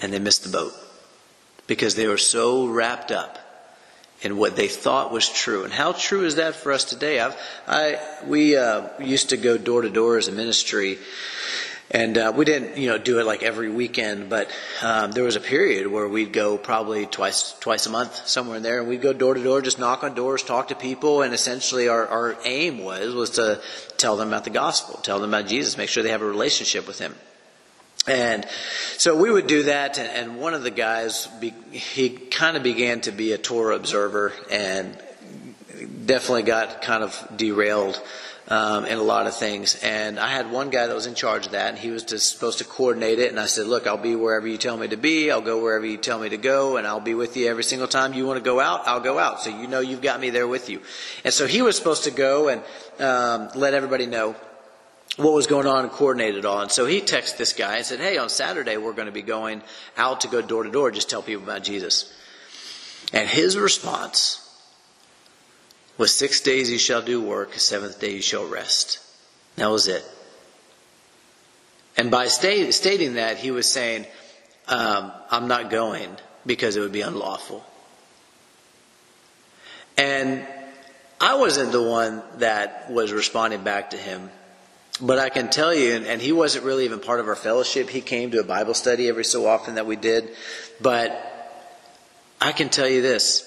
And 0.00 0.12
they 0.12 0.18
missed 0.18 0.44
the 0.44 0.50
boat 0.50 0.72
because 1.66 1.94
they 1.94 2.06
were 2.06 2.18
so 2.18 2.66
wrapped 2.66 3.12
up 3.12 3.38
in 4.22 4.36
what 4.36 4.56
they 4.56 4.68
thought 4.68 5.12
was 5.12 5.28
true. 5.28 5.64
And 5.64 5.72
how 5.72 5.92
true 5.92 6.24
is 6.24 6.36
that 6.36 6.54
for 6.54 6.72
us 6.72 6.84
today? 6.84 7.20
I've, 7.20 7.36
I, 7.66 7.98
we 8.26 8.56
uh, 8.56 8.88
used 9.00 9.30
to 9.30 9.36
go 9.36 9.56
door 9.56 9.82
to 9.82 9.90
door 9.90 10.18
as 10.18 10.28
a 10.28 10.32
ministry 10.32 10.98
and 11.92 12.16
uh, 12.16 12.32
we 12.34 12.44
didn't, 12.44 12.76
you 12.76 12.88
know, 12.88 12.98
do 12.98 13.18
it 13.18 13.26
like 13.26 13.42
every 13.42 13.68
weekend, 13.68 14.30
but 14.30 14.48
um, 14.80 15.10
there 15.10 15.24
was 15.24 15.34
a 15.34 15.40
period 15.40 15.88
where 15.88 16.06
we'd 16.06 16.32
go 16.32 16.56
probably 16.56 17.06
twice, 17.06 17.52
twice 17.58 17.86
a 17.86 17.90
month, 17.90 18.28
somewhere 18.28 18.58
in 18.58 18.62
there, 18.62 18.78
and 18.78 18.88
we'd 18.88 19.02
go 19.02 19.12
door 19.12 19.34
to 19.34 19.42
door, 19.42 19.60
just 19.60 19.80
knock 19.80 20.04
on 20.04 20.14
doors, 20.14 20.44
talk 20.44 20.68
to 20.68 20.76
people, 20.76 21.22
and 21.22 21.34
essentially 21.34 21.88
our, 21.88 22.06
our 22.06 22.36
aim 22.44 22.84
was 22.84 23.12
was 23.12 23.30
to 23.30 23.60
tell 23.96 24.16
them 24.16 24.28
about 24.28 24.44
the 24.44 24.50
gospel, 24.50 25.00
tell 25.02 25.18
them 25.18 25.34
about 25.34 25.48
Jesus, 25.48 25.76
make 25.76 25.88
sure 25.88 26.04
they 26.04 26.10
have 26.10 26.22
a 26.22 26.26
relationship 26.26 26.86
with 26.86 27.00
Him. 27.00 27.14
And 28.06 28.46
so 28.96 29.16
we 29.16 29.30
would 29.30 29.46
do 29.46 29.64
that, 29.64 29.98
and 29.98 30.40
one 30.40 30.54
of 30.54 30.62
the 30.62 30.70
guys, 30.70 31.28
he 31.70 32.10
kind 32.10 32.56
of 32.56 32.62
began 32.62 33.02
to 33.02 33.12
be 33.12 33.32
a 33.32 33.38
Torah 33.38 33.76
observer, 33.76 34.32
and 34.50 34.96
definitely 36.06 36.42
got 36.42 36.82
kind 36.82 37.02
of 37.02 37.28
derailed 37.36 38.00
um, 38.48 38.84
in 38.84 38.98
a 38.98 39.02
lot 39.02 39.26
of 39.26 39.36
things. 39.36 39.78
And 39.82 40.18
I 40.18 40.28
had 40.28 40.50
one 40.50 40.70
guy 40.70 40.86
that 40.86 40.94
was 40.94 41.06
in 41.06 41.14
charge 41.14 41.46
of 41.46 41.52
that, 41.52 41.68
and 41.68 41.78
he 41.78 41.90
was 41.90 42.02
just 42.02 42.32
supposed 42.32 42.58
to 42.58 42.64
coordinate 42.64 43.18
it. 43.18 43.30
And 43.30 43.38
I 43.38 43.46
said, 43.46 43.66
"Look, 43.66 43.86
I'll 43.86 43.96
be 43.96 44.16
wherever 44.16 44.48
you 44.48 44.58
tell 44.58 44.76
me 44.76 44.88
to 44.88 44.96
be. 44.96 45.30
I'll 45.30 45.40
go 45.40 45.62
wherever 45.62 45.86
you 45.86 45.96
tell 45.96 46.18
me 46.18 46.30
to 46.30 46.36
go, 46.36 46.76
and 46.76 46.86
I'll 46.86 47.00
be 47.00 47.14
with 47.14 47.36
you 47.36 47.48
every 47.48 47.64
single 47.64 47.86
time 47.86 48.12
you 48.14 48.26
want 48.26 48.38
to 48.38 48.44
go 48.44 48.60
out. 48.60 48.88
I'll 48.88 49.00
go 49.00 49.18
out, 49.18 49.42
so 49.42 49.50
you 49.50 49.68
know 49.68 49.80
you've 49.80 50.02
got 50.02 50.20
me 50.20 50.30
there 50.30 50.48
with 50.48 50.68
you." 50.68 50.80
And 51.24 51.32
so 51.32 51.46
he 51.46 51.62
was 51.62 51.76
supposed 51.76 52.04
to 52.04 52.10
go 52.10 52.48
and 52.48 52.62
um, 52.98 53.50
let 53.54 53.74
everybody 53.74 54.06
know 54.06 54.34
what 55.16 55.32
was 55.32 55.46
going 55.46 55.66
on 55.66 55.84
and 55.84 55.92
coordinate 55.92 56.36
it 56.36 56.44
all. 56.44 56.60
And 56.60 56.70
so 56.70 56.86
he 56.86 57.00
texted 57.00 57.36
this 57.36 57.52
guy 57.52 57.76
and 57.76 57.86
said, 57.86 58.00
Hey, 58.00 58.16
on 58.18 58.28
Saturday 58.28 58.76
we're 58.76 58.92
going 58.92 59.06
to 59.06 59.12
be 59.12 59.22
going 59.22 59.62
out 59.96 60.22
to 60.22 60.28
go 60.28 60.40
door 60.40 60.64
to 60.64 60.70
door, 60.70 60.90
just 60.90 61.10
tell 61.10 61.22
people 61.22 61.42
about 61.42 61.62
Jesus. 61.62 62.12
And 63.12 63.28
his 63.28 63.58
response 63.58 64.46
was 65.98 66.14
six 66.14 66.40
days 66.40 66.70
you 66.70 66.78
shall 66.78 67.02
do 67.02 67.20
work, 67.20 67.54
seventh 67.54 68.00
day 68.00 68.14
you 68.14 68.22
shall 68.22 68.46
rest. 68.46 69.00
That 69.56 69.68
was 69.68 69.88
it. 69.88 70.04
And 71.96 72.10
by 72.10 72.28
stating 72.28 73.14
that, 73.14 73.36
he 73.36 73.50
was 73.50 73.70
saying, 73.70 74.06
um, 74.68 75.12
I'm 75.30 75.48
not 75.48 75.70
going 75.70 76.08
because 76.46 76.76
it 76.76 76.80
would 76.80 76.92
be 76.92 77.02
unlawful. 77.02 77.64
And 79.98 80.46
I 81.20 81.34
wasn't 81.34 81.72
the 81.72 81.82
one 81.82 82.22
that 82.38 82.90
was 82.90 83.12
responding 83.12 83.62
back 83.62 83.90
to 83.90 83.98
him. 83.98 84.30
But 85.00 85.18
I 85.18 85.30
can 85.30 85.48
tell 85.48 85.74
you, 85.74 85.94
and, 85.94 86.06
and 86.06 86.20
he 86.20 86.32
wasn't 86.32 86.64
really 86.64 86.84
even 86.84 87.00
part 87.00 87.20
of 87.20 87.28
our 87.28 87.36
fellowship. 87.36 87.88
He 87.88 88.00
came 88.00 88.30
to 88.32 88.40
a 88.40 88.44
Bible 88.44 88.74
study 88.74 89.08
every 89.08 89.24
so 89.24 89.46
often 89.46 89.76
that 89.76 89.86
we 89.86 89.96
did. 89.96 90.30
But 90.80 91.10
I 92.40 92.52
can 92.52 92.68
tell 92.68 92.88
you 92.88 93.02
this 93.02 93.46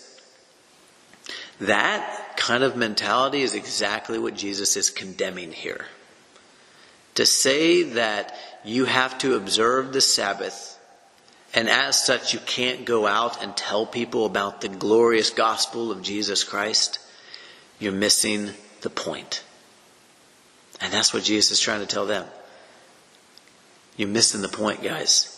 that 1.59 2.35
kind 2.37 2.63
of 2.63 2.75
mentality 2.75 3.41
is 3.41 3.53
exactly 3.53 4.17
what 4.17 4.35
Jesus 4.35 4.75
is 4.75 4.89
condemning 4.89 5.51
here. 5.51 5.85
To 7.15 7.25
say 7.25 7.83
that 7.83 8.35
you 8.65 8.85
have 8.85 9.17
to 9.19 9.35
observe 9.35 9.93
the 9.93 10.01
Sabbath, 10.01 10.79
and 11.53 11.69
as 11.69 12.03
such 12.03 12.33
you 12.33 12.39
can't 12.39 12.85
go 12.85 13.05
out 13.05 13.41
and 13.43 13.55
tell 13.55 13.85
people 13.85 14.25
about 14.25 14.61
the 14.61 14.69
glorious 14.69 15.29
gospel 15.29 15.91
of 15.91 16.01
Jesus 16.01 16.43
Christ, 16.43 16.97
you're 17.79 17.91
missing 17.91 18.51
the 18.81 18.89
point. 18.89 19.43
And 20.83 20.91
that's 20.91 21.13
what 21.13 21.23
Jesus 21.23 21.51
is 21.51 21.59
trying 21.61 21.79
to 21.79 21.85
tell 21.85 22.05
them. 22.05 22.27
You're 23.95 24.09
missing 24.09 24.41
the 24.41 24.49
point, 24.49 24.83
guys. 24.83 25.32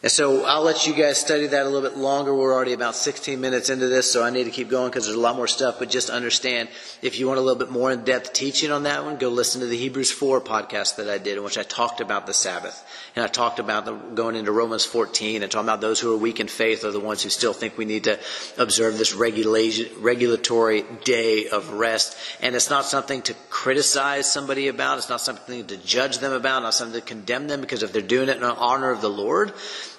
And 0.00 0.12
so 0.12 0.44
I'll 0.44 0.62
let 0.62 0.86
you 0.86 0.94
guys 0.94 1.18
study 1.18 1.48
that 1.48 1.66
a 1.66 1.68
little 1.68 1.88
bit 1.88 1.98
longer. 1.98 2.32
We're 2.32 2.54
already 2.54 2.72
about 2.72 2.94
16 2.94 3.40
minutes 3.40 3.68
into 3.68 3.88
this, 3.88 4.08
so 4.08 4.22
I 4.22 4.30
need 4.30 4.44
to 4.44 4.50
keep 4.52 4.68
going 4.68 4.90
because 4.90 5.06
there's 5.06 5.16
a 5.16 5.20
lot 5.20 5.34
more 5.34 5.48
stuff. 5.48 5.80
But 5.80 5.90
just 5.90 6.08
understand, 6.08 6.68
if 7.02 7.18
you 7.18 7.26
want 7.26 7.38
a 7.38 7.42
little 7.42 7.58
bit 7.58 7.72
more 7.72 7.90
in 7.90 8.04
depth 8.04 8.32
teaching 8.32 8.70
on 8.70 8.84
that 8.84 9.04
one, 9.04 9.16
go 9.16 9.28
listen 9.28 9.60
to 9.60 9.66
the 9.66 9.76
Hebrews 9.76 10.12
4 10.12 10.40
podcast 10.40 10.96
that 10.96 11.10
I 11.10 11.18
did 11.18 11.36
in 11.36 11.42
which 11.42 11.58
I 11.58 11.64
talked 11.64 12.00
about 12.00 12.28
the 12.28 12.32
Sabbath. 12.32 12.86
And 13.16 13.24
I 13.24 13.28
talked 13.28 13.58
about 13.58 13.86
the, 13.86 13.92
going 13.92 14.36
into 14.36 14.52
Romans 14.52 14.84
14 14.84 15.42
and 15.42 15.50
talking 15.50 15.66
about 15.66 15.80
those 15.80 15.98
who 15.98 16.14
are 16.14 16.16
weak 16.16 16.38
in 16.38 16.46
faith 16.46 16.84
are 16.84 16.92
the 16.92 17.00
ones 17.00 17.24
who 17.24 17.28
still 17.28 17.52
think 17.52 17.76
we 17.76 17.84
need 17.84 18.04
to 18.04 18.20
observe 18.56 18.98
this 18.98 19.14
regulation, 19.14 19.88
regulatory 19.98 20.84
day 21.02 21.48
of 21.48 21.70
rest. 21.70 22.16
And 22.40 22.54
it's 22.54 22.70
not 22.70 22.84
something 22.84 23.22
to 23.22 23.34
criticize 23.50 24.32
somebody 24.32 24.68
about. 24.68 24.98
It's 24.98 25.08
not 25.08 25.22
something 25.22 25.66
to 25.66 25.76
judge 25.78 26.18
them 26.18 26.32
about. 26.32 26.62
Not 26.62 26.74
something 26.74 27.00
to 27.00 27.04
condemn 27.04 27.48
them 27.48 27.60
because 27.60 27.82
if 27.82 27.92
they're 27.92 28.00
doing 28.00 28.28
it 28.28 28.36
in 28.36 28.44
honor 28.44 28.92
of 28.92 29.00
the 29.00 29.10
Lord, 29.10 29.52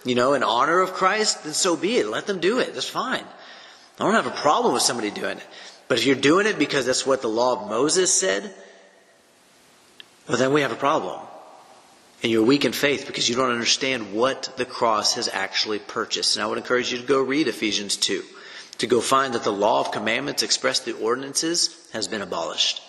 you 0.10 0.16
know, 0.16 0.34
in 0.34 0.42
honor 0.42 0.80
of 0.80 0.94
Christ, 0.94 1.44
then 1.44 1.54
so 1.54 1.78
be 1.78 1.98
it. 1.98 2.08
Let 2.08 2.26
them 2.26 2.40
do 2.40 2.58
it. 2.58 2.74
That's 2.74 2.90
fine. 2.90 3.24
I 4.00 4.04
don't 4.04 4.16
have 4.16 4.26
a 4.26 4.32
problem 4.32 4.74
with 4.74 4.82
somebody 4.82 5.12
doing 5.12 5.38
it. 5.38 5.48
But 5.88 6.00
if 6.00 6.06
you're 6.08 6.16
doing 6.16 6.48
it 6.48 6.58
because 6.58 6.88
that's 6.88 7.06
what 7.06 7.22
the 7.22 7.30
law 7.30 7.62
of 7.62 7.70
Moses 7.70 8.12
said, 8.12 8.52
well, 10.28 10.40
then 10.40 10.52
we 10.52 10.62
have 10.62 10.72
a 10.72 10.76
problem. 10.76 11.22
And 12.24 12.32
you're 12.32 12.44
weak 12.44 12.66
in 12.66 12.72
faith 12.72 13.06
because 13.06 13.30
you 13.30 13.36
don't 13.36 13.52
understand 13.52 14.12
what 14.12 14.52
the 14.58 14.66
cross 14.66 15.14
has 15.14 15.30
actually 15.32 15.78
purchased. 15.78 16.36
And 16.36 16.44
I 16.44 16.48
would 16.48 16.58
encourage 16.58 16.92
you 16.92 16.98
to 16.98 17.06
go 17.06 17.22
read 17.22 17.48
Ephesians 17.48 17.96
2, 17.96 18.24
to 18.80 18.88
go 18.88 19.02
find 19.02 19.36
that 19.36 19.44
the 19.44 19.52
law 19.52 19.80
of 19.80 19.92
commandments 19.92 20.42
expressed 20.42 20.86
through 20.86 20.98
ordinances 20.98 21.88
has 21.94 22.08
been 22.08 22.24
abolished 22.24 22.82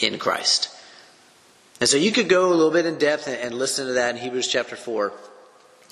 in 0.00 0.18
Christ. 0.18 0.70
And 1.78 1.88
so 1.88 1.98
you 1.98 2.10
could 2.10 2.28
go 2.28 2.48
a 2.48 2.54
little 2.54 2.72
bit 2.72 2.84
in 2.84 2.98
depth 2.98 3.28
and, 3.28 3.54
listen 3.54 3.86
to 3.86 3.92
that 3.92 4.16
in 4.16 4.20
Hebrews 4.20 4.48
chapter 4.48 4.74
4 4.74 5.12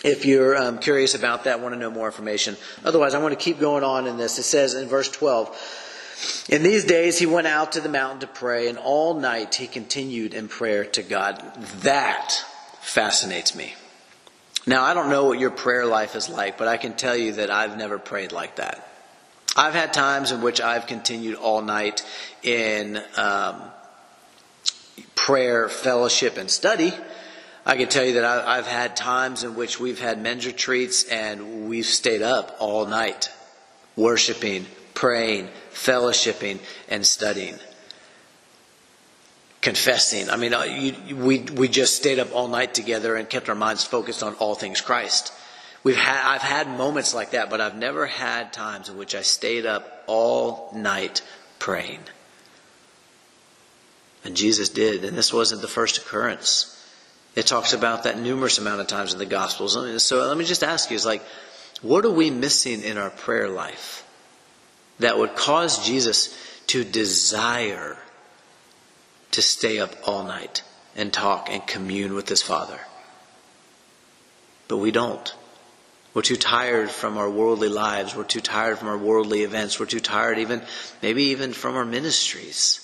if 0.05 0.25
you're 0.25 0.57
um, 0.57 0.79
curious 0.79 1.15
about 1.15 1.45
that, 1.45 1.61
want 1.61 1.75
to 1.75 1.79
know 1.79 1.91
more 1.91 2.07
information. 2.07 2.57
Otherwise, 2.85 3.15
I 3.15 3.19
want 3.19 3.33
to 3.39 3.43
keep 3.43 3.61
going 3.61 3.85
on 3.85 4.07
in 4.07 4.17
this. 4.17 4.39
It 4.39 4.43
says 4.45 4.75
in 4.75 4.89
verse 4.89 5.09
12, 5.09 6.47
In 6.49 6.63
these 6.63 6.85
days 6.85 7.19
he 7.19 7.27
went 7.27 7.47
out 7.47 7.73
to 7.73 7.81
the 7.81 7.89
mountain 7.89 8.21
to 8.21 8.27
pray, 8.27 8.69
and 8.69 8.79
all 8.79 9.15
night 9.15 9.55
he 9.55 9.67
continued 9.67 10.35
in 10.35 10.49
prayer 10.49 10.85
to 10.87 11.03
God. 11.03 11.41
That 11.83 12.33
fascinates 12.81 13.55
me. 13.55 13.75
Now, 14.67 14.85
I 14.85 14.95
don't 14.95 15.09
know 15.09 15.25
what 15.25 15.39
your 15.39 15.51
prayer 15.51 15.87
life 15.87 16.15
is 16.15 16.29
like, 16.29 16.57
but 16.59 16.69
I 16.69 16.77
can 16.77 16.95
tell 16.95 17.17
you 17.17 17.33
that 17.33 17.51
I've 17.51 17.77
never 17.77 17.99
prayed 17.99 18.33
like 18.33 18.57
that. 18.57 18.89
I've 19.57 19.75
had 19.75 19.93
times 19.93 20.33
in 20.33 20.41
which 20.41 20.61
I've 20.61 20.87
continued 20.87 21.37
all 21.37 21.63
night 21.63 22.05
in 22.43 23.03
um, 23.17 23.61
prayer, 25.15 25.69
fellowship, 25.69 26.37
and 26.39 26.51
study. 26.51 26.93
I 27.65 27.77
can 27.77 27.89
tell 27.89 28.05
you 28.05 28.15
that 28.15 28.25
I, 28.25 28.57
have 28.57 28.67
had 28.67 28.97
times 28.97 29.45
in 29.45 29.55
which 29.55 29.79
we've 29.79 30.01
had 30.01 30.21
men's 30.21 30.47
retreats 30.47 31.05
and 31.05 31.69
we've 31.69 31.87
stayed 31.87 32.23
up 32.23 32.57
all 32.59 32.87
night 32.87 33.31
worshiping, 33.95 34.67
praying, 34.95 35.49
fellowshipping, 35.73 36.59
and 36.89 37.07
studying. 37.07 37.57
Confessing. 39.61 40.29
I 40.29 40.37
mean, 40.37 40.55
uh, 40.55 40.65
you, 40.65 41.17
we, 41.17 41.41
we 41.41 41.69
just 41.69 41.95
stayed 41.95 42.19
up 42.19 42.35
all 42.35 42.49
night 42.49 42.75
together 42.75 43.15
and 43.15 43.29
kept 43.29 43.49
our 43.49 43.55
minds 43.55 43.85
focused 43.85 44.25
on 44.25 44.35
all 44.35 44.57
things 44.57 44.81
Christ. 44.81 45.33
We've 45.85 45.97
had, 45.97 46.35
I've 46.35 46.43
had 46.43 46.69
moments 46.69 47.15
like 47.15 47.31
that, 47.31 47.49
but 47.49 47.61
I've 47.61 47.77
never 47.77 48.07
had 48.07 48.53
times 48.53 48.89
in 48.89 48.97
which 48.97 49.15
I 49.15 49.23
stayed 49.23 49.67
up 49.67 50.03
all 50.09 50.73
night 50.75 51.23
praying. 51.61 52.01
And 54.25 54.37
Jesus 54.37 54.69
did, 54.69 55.05
and 55.05 55.17
this 55.17 55.33
wasn't 55.33 55.63
the 55.63 55.69
first 55.69 55.99
occurrence. 55.99 56.79
It 57.35 57.47
talks 57.47 57.73
about 57.73 58.05
that 58.05 58.19
numerous 58.19 58.59
amount 58.59 58.81
of 58.81 58.89
times 58.89 59.13
in 59.13 59.19
the 59.19 59.27
Gospels. 59.27 59.73
So 60.03 60.27
let 60.27 60.37
me 60.37 60.45
just 60.45 60.63
ask 60.63 60.91
you, 60.91 60.97
is 60.97 61.07
like, 61.07 61.23
what 61.81 62.05
are 62.05 62.11
we 62.11 62.31
missing 62.31 62.83
in 62.83 62.99
our 62.99 63.11
prayer 63.11 63.49
life 63.49 64.07
that 64.99 65.19
would 65.19 65.35
cause 65.35 65.87
Jesus 65.87 66.37
to 66.69 66.85
desire 66.85 67.97
to 69.31 69.43
stay 69.43 69.79
up 69.79 69.97
all 70.07 70.25
night 70.25 70.63
and 70.95 71.13
talk 71.13 71.49
and 71.51 71.67
commune 71.67 72.15
with 72.15 72.29
his 72.29 72.43
Father? 72.43 72.79
But 74.69 74.77
we 74.77 74.91
don't. 74.91 75.35
We're 76.15 76.23
too 76.23 76.37
tired 76.37 76.91
from 76.91 77.17
our 77.17 77.31
worldly 77.31 77.71
lives. 77.71 78.15
We're 78.15 78.25
too 78.25 78.43
tired 78.43 78.79
from 78.79 78.89
our 78.89 78.99
worldly 78.99 79.43
events. 79.43 79.81
We're 79.81 79.87
too 79.87 80.01
tired 80.01 80.39
even, 80.39 80.61
maybe 81.01 81.25
even 81.25 81.55
from 81.55 81.77
our 81.77 81.87
ministries. 81.87 82.79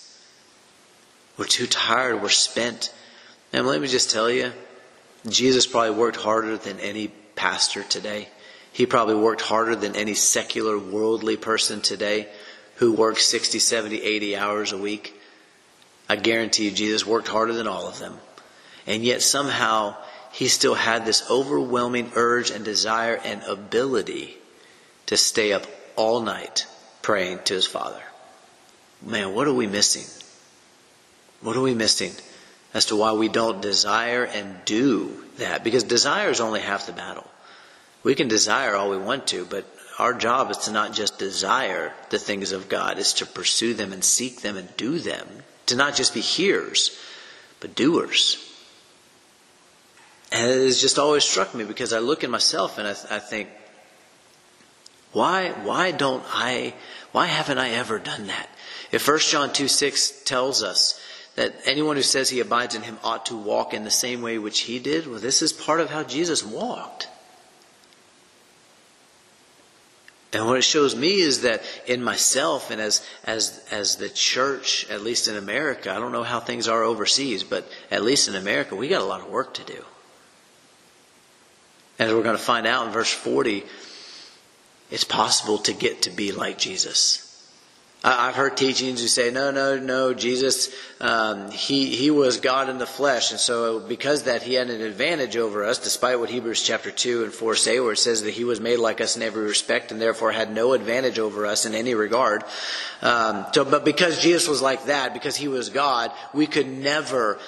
We're 1.36 1.44
too 1.44 1.66
tired. 1.66 2.22
We're 2.22 2.30
spent. 2.30 2.94
And 3.52 3.66
let 3.66 3.80
me 3.80 3.88
just 3.88 4.10
tell 4.10 4.30
you, 4.30 4.52
Jesus 5.26 5.66
probably 5.66 5.96
worked 5.96 6.16
harder 6.16 6.56
than 6.56 6.78
any 6.80 7.08
pastor 7.34 7.82
today. 7.82 8.28
He 8.72 8.86
probably 8.86 9.14
worked 9.14 9.40
harder 9.40 9.74
than 9.74 9.96
any 9.96 10.14
secular 10.14 10.78
worldly 10.78 11.36
person 11.36 11.80
today 11.80 12.28
who 12.76 12.92
works 12.92 13.26
60, 13.26 13.58
70, 13.58 14.02
80 14.02 14.36
hours 14.36 14.72
a 14.72 14.78
week. 14.78 15.20
I 16.08 16.16
guarantee 16.16 16.66
you, 16.66 16.70
Jesus 16.70 17.06
worked 17.06 17.28
harder 17.28 17.52
than 17.52 17.66
all 17.66 17.88
of 17.88 17.98
them. 17.98 18.18
And 18.86 19.02
yet 19.02 19.22
somehow 19.22 19.96
he 20.32 20.48
still 20.48 20.74
had 20.74 21.04
this 21.04 21.28
overwhelming 21.30 22.12
urge 22.14 22.50
and 22.50 22.64
desire 22.64 23.16
and 23.24 23.42
ability 23.44 24.36
to 25.06 25.16
stay 25.16 25.52
up 25.52 25.66
all 25.96 26.20
night 26.20 26.66
praying 27.02 27.40
to 27.44 27.54
his 27.54 27.66
Father. 27.66 28.02
Man, 29.02 29.34
what 29.34 29.48
are 29.48 29.54
we 29.54 29.66
missing? 29.66 30.04
What 31.40 31.56
are 31.56 31.62
we 31.62 31.74
missing 31.74 32.12
as 32.74 32.86
to 32.86 32.96
why 32.96 33.12
we 33.12 33.28
don't 33.28 33.62
desire 33.62 34.24
and 34.24 34.64
do 34.64 35.24
that? 35.38 35.64
Because 35.64 35.84
desire 35.84 36.30
is 36.30 36.40
only 36.40 36.60
half 36.60 36.86
the 36.86 36.92
battle. 36.92 37.26
We 38.02 38.14
can 38.14 38.28
desire 38.28 38.74
all 38.74 38.90
we 38.90 38.98
want 38.98 39.26
to, 39.28 39.44
but 39.44 39.64
our 39.98 40.14
job 40.14 40.50
is 40.50 40.58
to 40.58 40.70
not 40.70 40.92
just 40.92 41.18
desire 41.18 41.92
the 42.10 42.18
things 42.18 42.52
of 42.52 42.68
God, 42.68 42.98
it's 42.98 43.14
to 43.14 43.26
pursue 43.26 43.74
them 43.74 43.92
and 43.92 44.04
seek 44.04 44.42
them 44.42 44.56
and 44.56 44.76
do 44.76 44.98
them. 44.98 45.26
To 45.66 45.76
not 45.76 45.96
just 45.96 46.14
be 46.14 46.20
hearers, 46.20 46.98
but 47.60 47.74
doers. 47.74 48.44
And 50.30 50.50
it 50.50 50.64
has 50.64 50.80
just 50.80 50.98
always 50.98 51.24
struck 51.24 51.54
me 51.54 51.64
because 51.64 51.92
I 51.92 51.98
look 51.98 52.22
at 52.22 52.30
myself 52.30 52.78
and 52.78 52.86
I, 52.86 52.90
I 52.90 53.18
think, 53.18 53.48
why, 55.12 55.50
why 55.64 55.90
don't 55.90 56.22
I, 56.28 56.74
why 57.12 57.26
haven't 57.26 57.58
I 57.58 57.70
ever 57.70 57.98
done 57.98 58.26
that? 58.26 58.48
If 58.92 59.06
1 59.06 59.18
John 59.20 59.52
2 59.52 59.68
6 59.68 60.22
tells 60.24 60.62
us 60.62 61.00
that 61.38 61.54
anyone 61.66 61.94
who 61.94 62.02
says 62.02 62.28
he 62.28 62.40
abides 62.40 62.74
in 62.74 62.82
him 62.82 62.98
ought 63.04 63.26
to 63.26 63.36
walk 63.36 63.72
in 63.72 63.84
the 63.84 63.92
same 63.92 64.22
way 64.22 64.38
which 64.38 64.62
he 64.62 64.80
did, 64.80 65.06
well, 65.06 65.20
this 65.20 65.40
is 65.40 65.52
part 65.52 65.78
of 65.78 65.88
how 65.88 66.02
Jesus 66.02 66.44
walked. 66.44 67.06
And 70.32 70.48
what 70.48 70.58
it 70.58 70.64
shows 70.64 70.96
me 70.96 71.20
is 71.20 71.42
that 71.42 71.62
in 71.86 72.02
myself 72.02 72.72
and 72.72 72.80
as, 72.80 73.06
as, 73.22 73.64
as 73.70 73.98
the 73.98 74.08
church, 74.08 74.90
at 74.90 75.02
least 75.02 75.28
in 75.28 75.36
America, 75.36 75.92
I 75.92 76.00
don't 76.00 76.10
know 76.10 76.24
how 76.24 76.40
things 76.40 76.66
are 76.66 76.82
overseas, 76.82 77.44
but 77.44 77.70
at 77.88 78.02
least 78.02 78.26
in 78.26 78.34
America, 78.34 78.74
we 78.74 78.88
got 78.88 79.02
a 79.02 79.04
lot 79.04 79.20
of 79.20 79.30
work 79.30 79.54
to 79.54 79.64
do. 79.64 79.84
As 82.00 82.12
we're 82.12 82.24
going 82.24 82.36
to 82.36 82.42
find 82.42 82.66
out 82.66 82.88
in 82.88 82.92
verse 82.92 83.12
40, 83.12 83.62
it's 84.90 85.04
possible 85.04 85.58
to 85.58 85.72
get 85.72 86.02
to 86.02 86.10
be 86.10 86.32
like 86.32 86.58
Jesus. 86.58 87.27
I've 88.04 88.36
heard 88.36 88.56
teachings 88.56 89.00
who 89.00 89.08
say, 89.08 89.32
no, 89.32 89.50
no, 89.50 89.76
no, 89.76 90.14
Jesus, 90.14 90.72
um, 91.00 91.50
he, 91.50 91.86
he 91.86 92.12
was 92.12 92.38
God 92.38 92.68
in 92.68 92.78
the 92.78 92.86
flesh. 92.86 93.32
And 93.32 93.40
so 93.40 93.80
because 93.80 94.24
that, 94.24 94.42
he 94.42 94.54
had 94.54 94.70
an 94.70 94.80
advantage 94.80 95.36
over 95.36 95.64
us, 95.64 95.78
despite 95.78 96.20
what 96.20 96.30
Hebrews 96.30 96.62
chapter 96.62 96.92
2 96.92 97.24
and 97.24 97.32
4 97.32 97.56
say, 97.56 97.80
where 97.80 97.92
it 97.92 97.98
says 97.98 98.22
that 98.22 98.30
he 98.30 98.44
was 98.44 98.60
made 98.60 98.78
like 98.78 99.00
us 99.00 99.16
in 99.16 99.22
every 99.22 99.42
respect 99.44 99.90
and 99.90 100.00
therefore 100.00 100.30
had 100.30 100.54
no 100.54 100.74
advantage 100.74 101.18
over 101.18 101.44
us 101.44 101.66
in 101.66 101.74
any 101.74 101.94
regard. 101.94 102.44
Um, 103.02 103.46
so, 103.52 103.64
but 103.64 103.84
because 103.84 104.22
Jesus 104.22 104.46
was 104.46 104.62
like 104.62 104.84
that, 104.84 105.12
because 105.12 105.34
he 105.34 105.48
was 105.48 105.68
God, 105.68 106.12
we 106.32 106.46
could 106.46 106.68
never 106.68 107.40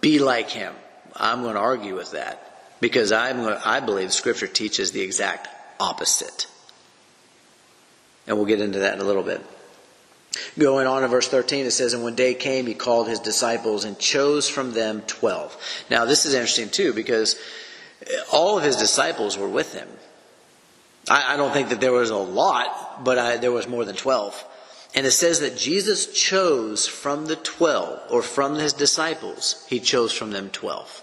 be 0.00 0.18
like 0.18 0.50
him. 0.50 0.74
I'm 1.14 1.42
going 1.42 1.54
to 1.54 1.60
argue 1.60 1.94
with 1.94 2.10
that 2.10 2.76
because 2.80 3.12
I'm, 3.12 3.38
I 3.64 3.78
believe 3.78 4.12
scripture 4.12 4.48
teaches 4.48 4.90
the 4.90 5.02
exact 5.02 5.46
opposite. 5.78 6.48
And 8.26 8.36
we'll 8.36 8.46
get 8.46 8.60
into 8.60 8.80
that 8.80 8.94
in 8.94 9.00
a 9.00 9.04
little 9.04 9.22
bit. 9.22 9.44
Going 10.58 10.86
on 10.86 11.04
in 11.04 11.10
verse 11.10 11.28
13, 11.28 11.66
it 11.66 11.70
says, 11.72 11.92
And 11.92 12.04
when 12.04 12.14
day 12.14 12.34
came, 12.34 12.66
he 12.66 12.74
called 12.74 13.08
his 13.08 13.20
disciples 13.20 13.84
and 13.84 13.98
chose 13.98 14.48
from 14.48 14.72
them 14.72 15.02
twelve. 15.02 15.56
Now, 15.90 16.04
this 16.04 16.26
is 16.26 16.34
interesting 16.34 16.70
too, 16.70 16.92
because 16.92 17.36
all 18.32 18.58
of 18.58 18.64
his 18.64 18.76
disciples 18.76 19.36
were 19.36 19.48
with 19.48 19.74
him. 19.74 19.88
I, 21.08 21.34
I 21.34 21.36
don't 21.36 21.52
think 21.52 21.68
that 21.68 21.80
there 21.80 21.92
was 21.92 22.10
a 22.10 22.16
lot, 22.16 23.04
but 23.04 23.18
I, 23.18 23.36
there 23.36 23.52
was 23.52 23.68
more 23.68 23.84
than 23.84 23.96
twelve. 23.96 24.44
And 24.94 25.06
it 25.06 25.12
says 25.12 25.40
that 25.40 25.56
Jesus 25.56 26.12
chose 26.12 26.86
from 26.86 27.26
the 27.26 27.36
twelve, 27.36 28.00
or 28.10 28.22
from 28.22 28.54
his 28.54 28.72
disciples, 28.72 29.64
he 29.68 29.80
chose 29.80 30.12
from 30.12 30.30
them 30.30 30.50
twelve. 30.50 31.02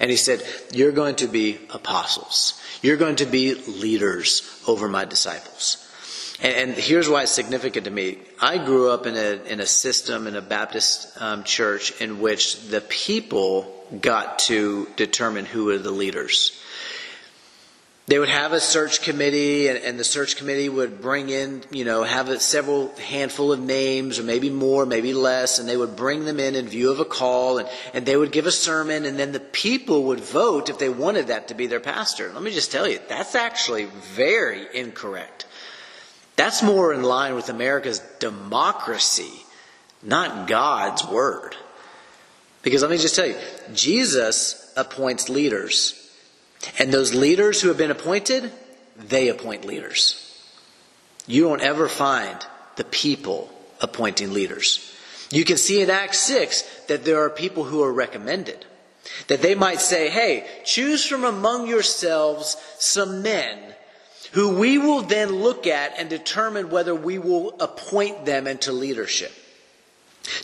And 0.00 0.10
he 0.10 0.16
said, 0.16 0.42
You're 0.72 0.92
going 0.92 1.16
to 1.16 1.26
be 1.26 1.58
apostles. 1.70 2.60
You're 2.82 2.96
going 2.96 3.16
to 3.16 3.26
be 3.26 3.54
leaders 3.54 4.62
over 4.66 4.88
my 4.88 5.04
disciples. 5.04 5.80
And, 6.40 6.70
and, 6.70 6.74
here's 6.74 7.08
why 7.08 7.22
it's 7.22 7.32
significant 7.32 7.84
to 7.84 7.90
me. 7.90 8.18
I 8.40 8.58
grew 8.58 8.90
up 8.90 9.06
in 9.06 9.14
a, 9.14 9.42
in 9.44 9.60
a 9.60 9.66
system, 9.66 10.26
in 10.26 10.34
a 10.34 10.42
Baptist 10.42 11.20
um, 11.20 11.44
church, 11.44 12.00
in 12.00 12.20
which 12.20 12.60
the 12.68 12.80
people 12.80 13.72
got 14.00 14.40
to 14.40 14.88
determine 14.96 15.44
who 15.44 15.66
were 15.66 15.78
the 15.78 15.92
leaders. 15.92 16.60
They 18.06 18.18
would 18.18 18.28
have 18.28 18.52
a 18.52 18.60
search 18.60 19.00
committee, 19.00 19.68
and, 19.68 19.78
and 19.78 19.98
the 19.98 20.04
search 20.04 20.36
committee 20.36 20.68
would 20.68 21.00
bring 21.00 21.30
in, 21.30 21.62
you 21.70 21.86
know, 21.86 22.02
have 22.02 22.28
a, 22.28 22.38
several 22.38 22.94
handful 22.96 23.50
of 23.50 23.60
names, 23.60 24.18
or 24.18 24.24
maybe 24.24 24.50
more, 24.50 24.84
maybe 24.84 25.14
less, 25.14 25.58
and 25.58 25.66
they 25.66 25.76
would 25.76 25.96
bring 25.96 26.26
them 26.26 26.38
in 26.38 26.54
in 26.54 26.68
view 26.68 26.90
of 26.90 27.00
a 27.00 27.06
call, 27.06 27.58
and, 27.58 27.68
and 27.94 28.04
they 28.04 28.16
would 28.16 28.30
give 28.30 28.46
a 28.46 28.52
sermon, 28.52 29.06
and 29.06 29.18
then 29.18 29.32
the 29.32 29.40
people 29.40 30.04
would 30.04 30.20
vote 30.20 30.68
if 30.68 30.78
they 30.78 30.90
wanted 30.90 31.28
that 31.28 31.48
to 31.48 31.54
be 31.54 31.66
their 31.66 31.80
pastor. 31.80 32.30
Let 32.34 32.42
me 32.42 32.50
just 32.50 32.70
tell 32.70 32.86
you, 32.86 32.98
that's 33.08 33.34
actually 33.34 33.86
very 33.86 34.66
incorrect. 34.74 35.46
That's 36.36 36.62
more 36.62 36.92
in 36.92 37.02
line 37.02 37.34
with 37.34 37.48
America's 37.48 38.00
democracy, 38.18 39.32
not 40.02 40.48
God's 40.48 41.04
word. 41.06 41.56
Because 42.62 42.82
let 42.82 42.90
me 42.90 42.98
just 42.98 43.14
tell 43.14 43.26
you, 43.26 43.36
Jesus 43.72 44.72
appoints 44.76 45.28
leaders. 45.28 46.00
And 46.78 46.92
those 46.92 47.14
leaders 47.14 47.60
who 47.60 47.68
have 47.68 47.76
been 47.76 47.90
appointed, 47.90 48.50
they 48.96 49.28
appoint 49.28 49.64
leaders. 49.64 50.20
You 51.26 51.42
don't 51.42 51.60
ever 51.60 51.88
find 51.88 52.44
the 52.76 52.84
people 52.84 53.50
appointing 53.80 54.32
leaders. 54.32 54.90
You 55.30 55.44
can 55.44 55.56
see 55.56 55.82
in 55.82 55.90
Acts 55.90 56.20
6 56.20 56.62
that 56.88 57.04
there 57.04 57.22
are 57.22 57.30
people 57.30 57.64
who 57.64 57.82
are 57.82 57.92
recommended. 57.92 58.64
That 59.28 59.42
they 59.42 59.54
might 59.54 59.80
say, 59.80 60.08
hey, 60.08 60.46
choose 60.64 61.04
from 61.04 61.24
among 61.24 61.68
yourselves 61.68 62.56
some 62.78 63.22
men 63.22 63.73
who 64.34 64.58
we 64.58 64.78
will 64.78 65.02
then 65.02 65.30
look 65.30 65.66
at 65.66 65.94
and 65.96 66.10
determine 66.10 66.68
whether 66.68 66.94
we 66.94 67.18
will 67.18 67.54
appoint 67.60 68.24
them 68.24 68.48
into 68.48 68.72
leadership. 68.72 69.32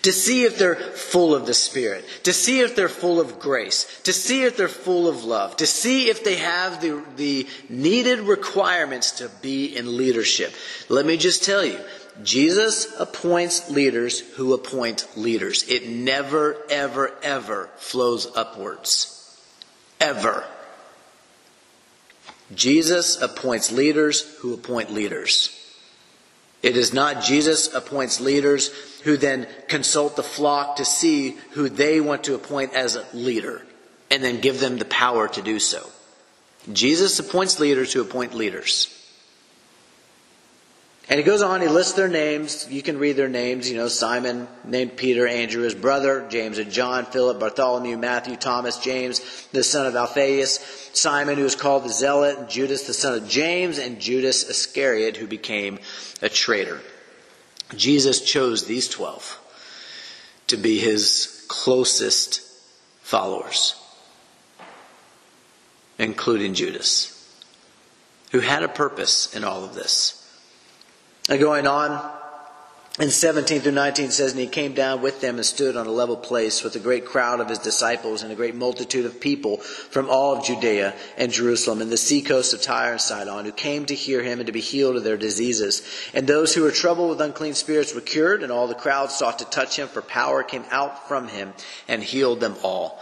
To 0.03 0.13
see 0.13 0.45
if 0.45 0.59
they're 0.59 0.77
full 0.77 1.35
of 1.35 1.47
the 1.47 1.55
Spirit, 1.55 2.05
to 2.23 2.33
see 2.33 2.61
if 2.61 2.77
they're 2.77 2.89
full 2.89 3.19
of 3.19 3.41
grace, 3.41 4.01
to 4.03 4.13
see 4.13 4.45
if 4.45 4.57
they're 4.57 4.69
full 4.69 5.09
of 5.09 5.25
love, 5.25 5.57
to 5.57 5.67
see 5.67 6.09
if 6.09 6.23
they 6.23 6.37
have 6.37 6.81
the, 6.81 7.03
the 7.17 7.49
needed 7.69 8.21
requirements 8.21 9.13
to 9.13 9.29
be 9.43 9.77
in 9.77 9.97
leadership. 9.97 10.53
Let 10.89 11.05
me 11.05 11.17
just 11.17 11.43
tell 11.43 11.65
you, 11.65 11.81
Jesus 12.23 12.95
appoints 13.01 13.71
leaders 13.71 14.21
who 14.21 14.53
appoint 14.53 15.09
leaders. 15.17 15.67
It 15.69 15.89
never, 15.89 16.59
ever, 16.71 17.13
ever 17.23 17.71
flows 17.77 18.29
upwards. 18.37 19.17
Ever. 19.99 20.45
Jesus 22.55 23.21
appoints 23.21 23.71
leaders 23.71 24.23
who 24.39 24.55
appoint 24.55 24.93
leaders. 24.93 25.57
It 26.63 26.77
is 26.77 26.93
not 26.93 27.23
Jesus 27.25 27.73
appoints 27.73 28.21
leaders 28.21 28.69
who 29.05 29.17
then 29.17 29.47
consult 29.69 30.17
the 30.17 30.23
flock 30.23 30.77
to 30.77 30.85
see 30.85 31.39
who 31.53 31.69
they 31.69 32.01
want 32.01 32.25
to 32.25 32.35
appoint 32.35 32.75
as 32.75 32.97
a 32.97 33.07
leader 33.15 33.63
and 34.11 34.23
then 34.23 34.41
give 34.41 34.61
them 34.61 34.77
the 34.77 34.85
power 34.85 35.29
to 35.29 35.43
do 35.43 35.59
so. 35.59 35.89
Jesus 36.71 37.19
appoints 37.19 37.61
leaders 37.61 37.93
who 37.93 38.03
appoint 38.03 38.35
leaders. 38.35 38.95
And 41.11 41.19
he 41.19 41.25
goes 41.25 41.43
on, 41.43 41.61
he 41.61 41.67
lists 41.67 41.95
their 41.95 42.07
names. 42.07 42.69
You 42.71 42.83
can 42.83 42.97
read 42.97 43.17
their 43.17 43.29
names. 43.29 43.69
You 43.69 43.77
know, 43.77 43.89
Simon 43.89 44.47
named 44.63 44.97
Peter, 44.97 45.27
Andrew 45.27 45.65
his 45.65 45.75
brother, 45.75 46.25
James 46.31 46.59
and 46.59 46.71
John, 46.71 47.05
Philip, 47.05 47.41
Bartholomew, 47.41 47.97
Matthew, 47.97 48.37
Thomas, 48.37 48.79
James, 48.79 49.21
the 49.51 49.65
son 49.65 49.89
of 49.89 49.97
Alphaeus, 49.97 50.61
Simon, 50.93 51.37
who 51.37 51.43
was 51.43 51.57
called 51.57 51.83
the 51.83 51.89
Zealot, 51.89 52.49
Judas, 52.49 52.87
the 52.87 52.95
son 52.95 53.15
of 53.15 53.29
James, 53.29 53.79
and 53.79 54.01
Judas 54.01 54.49
Iscariot, 54.49 55.17
who 55.17 55.27
became 55.27 55.81
a 56.23 56.29
traitor. 56.29 56.81
Jesus 57.75 58.21
chose 58.21 58.67
these 58.67 58.89
twelve 58.89 59.41
to 60.47 60.57
be 60.57 60.79
his 60.79 61.45
closest 61.49 62.41
followers, 63.03 63.75
including 65.99 66.55
Judas, 66.55 67.37
who 68.31 68.39
had 68.39 68.63
a 68.63 68.69
purpose 68.69 69.35
in 69.35 69.43
all 69.43 69.65
of 69.65 69.75
this. 69.75 70.20
Going 71.39 71.69
on, 71.69 72.11
in 72.99 73.09
17 73.09 73.61
through 73.61 73.73
19 73.73 74.11
says, 74.11 74.33
And 74.33 74.41
he 74.41 74.49
came 74.49 74.75
down 74.75 75.01
with 75.01 75.21
them 75.21 75.37
and 75.37 75.47
stood 75.47 75.77
on 75.77 75.87
a 75.87 75.93
level 75.93 76.17
place 76.17 76.65
with 76.65 76.75
a 76.75 76.81
great 76.81 77.07
crowd 77.07 77.39
of 77.39 77.49
his 77.49 77.61
disciples 77.61 78.23
and 78.23 78.33
a 78.33 78.35
great 78.35 78.57
multitude 78.57 79.07
of 79.07 79.21
people 79.21 79.59
from 79.59 80.11
all 80.11 80.37
of 80.37 80.45
Judea 80.45 80.95
and 81.17 81.33
Jerusalem 81.33 81.81
and 81.81 81.91
the 81.91 81.97
seacoast 81.97 82.53
of 82.53 82.61
Tyre 82.61 82.93
and 82.93 83.01
Sidon, 83.01 83.45
who 83.45 83.53
came 83.53 83.87
to 83.87 83.95
hear 83.95 84.23
him 84.23 84.41
and 84.41 84.47
to 84.49 84.53
be 84.53 84.61
healed 84.61 84.97
of 84.97 85.05
their 85.05 85.17
diseases. 85.17 85.83
And 86.13 86.27
those 86.27 86.53
who 86.53 86.63
were 86.63 86.73
troubled 86.73 87.11
with 87.11 87.21
unclean 87.21 87.55
spirits 87.55 87.95
were 87.95 88.01
cured, 88.01 88.43
and 88.43 88.51
all 88.51 88.67
the 88.67 88.75
crowd 88.75 89.13
sought 89.13 89.39
to 89.39 89.45
touch 89.45 89.79
him, 89.79 89.87
for 89.87 90.03
power 90.03 90.43
came 90.43 90.65
out 90.71 91.07
from 91.07 91.29
him 91.29 91.55
and 91.87 92.03
healed 92.03 92.41
them 92.41 92.57
all. 92.65 93.01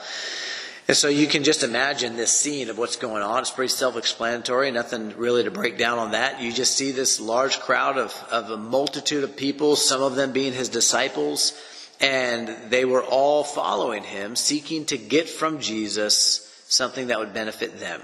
And 0.88 0.96
so 0.96 1.08
you 1.08 1.26
can 1.26 1.44
just 1.44 1.62
imagine 1.62 2.16
this 2.16 2.32
scene 2.32 2.70
of 2.70 2.78
what's 2.78 2.96
going 2.96 3.22
on. 3.22 3.40
It's 3.40 3.50
pretty 3.50 3.68
self-explanatory, 3.68 4.70
nothing 4.70 5.12
really 5.18 5.44
to 5.44 5.50
break 5.50 5.76
down 5.76 5.98
on 5.98 6.12
that. 6.12 6.40
You 6.40 6.50
just 6.50 6.78
see 6.78 6.92
this 6.92 7.20
large 7.20 7.60
crowd 7.60 7.98
of, 7.98 8.14
of 8.30 8.50
a 8.50 8.56
multitude 8.56 9.22
of 9.22 9.36
people, 9.36 9.76
some 9.76 10.00
of 10.00 10.16
them 10.16 10.32
being 10.32 10.54
his 10.54 10.70
disciples, 10.70 11.52
and 12.00 12.48
they 12.70 12.86
were 12.86 13.02
all 13.02 13.44
following 13.44 14.02
him, 14.02 14.34
seeking 14.34 14.86
to 14.86 14.96
get 14.96 15.28
from 15.28 15.60
Jesus 15.60 16.50
something 16.68 17.08
that 17.08 17.18
would 17.18 17.34
benefit 17.34 17.78
them. 17.78 18.00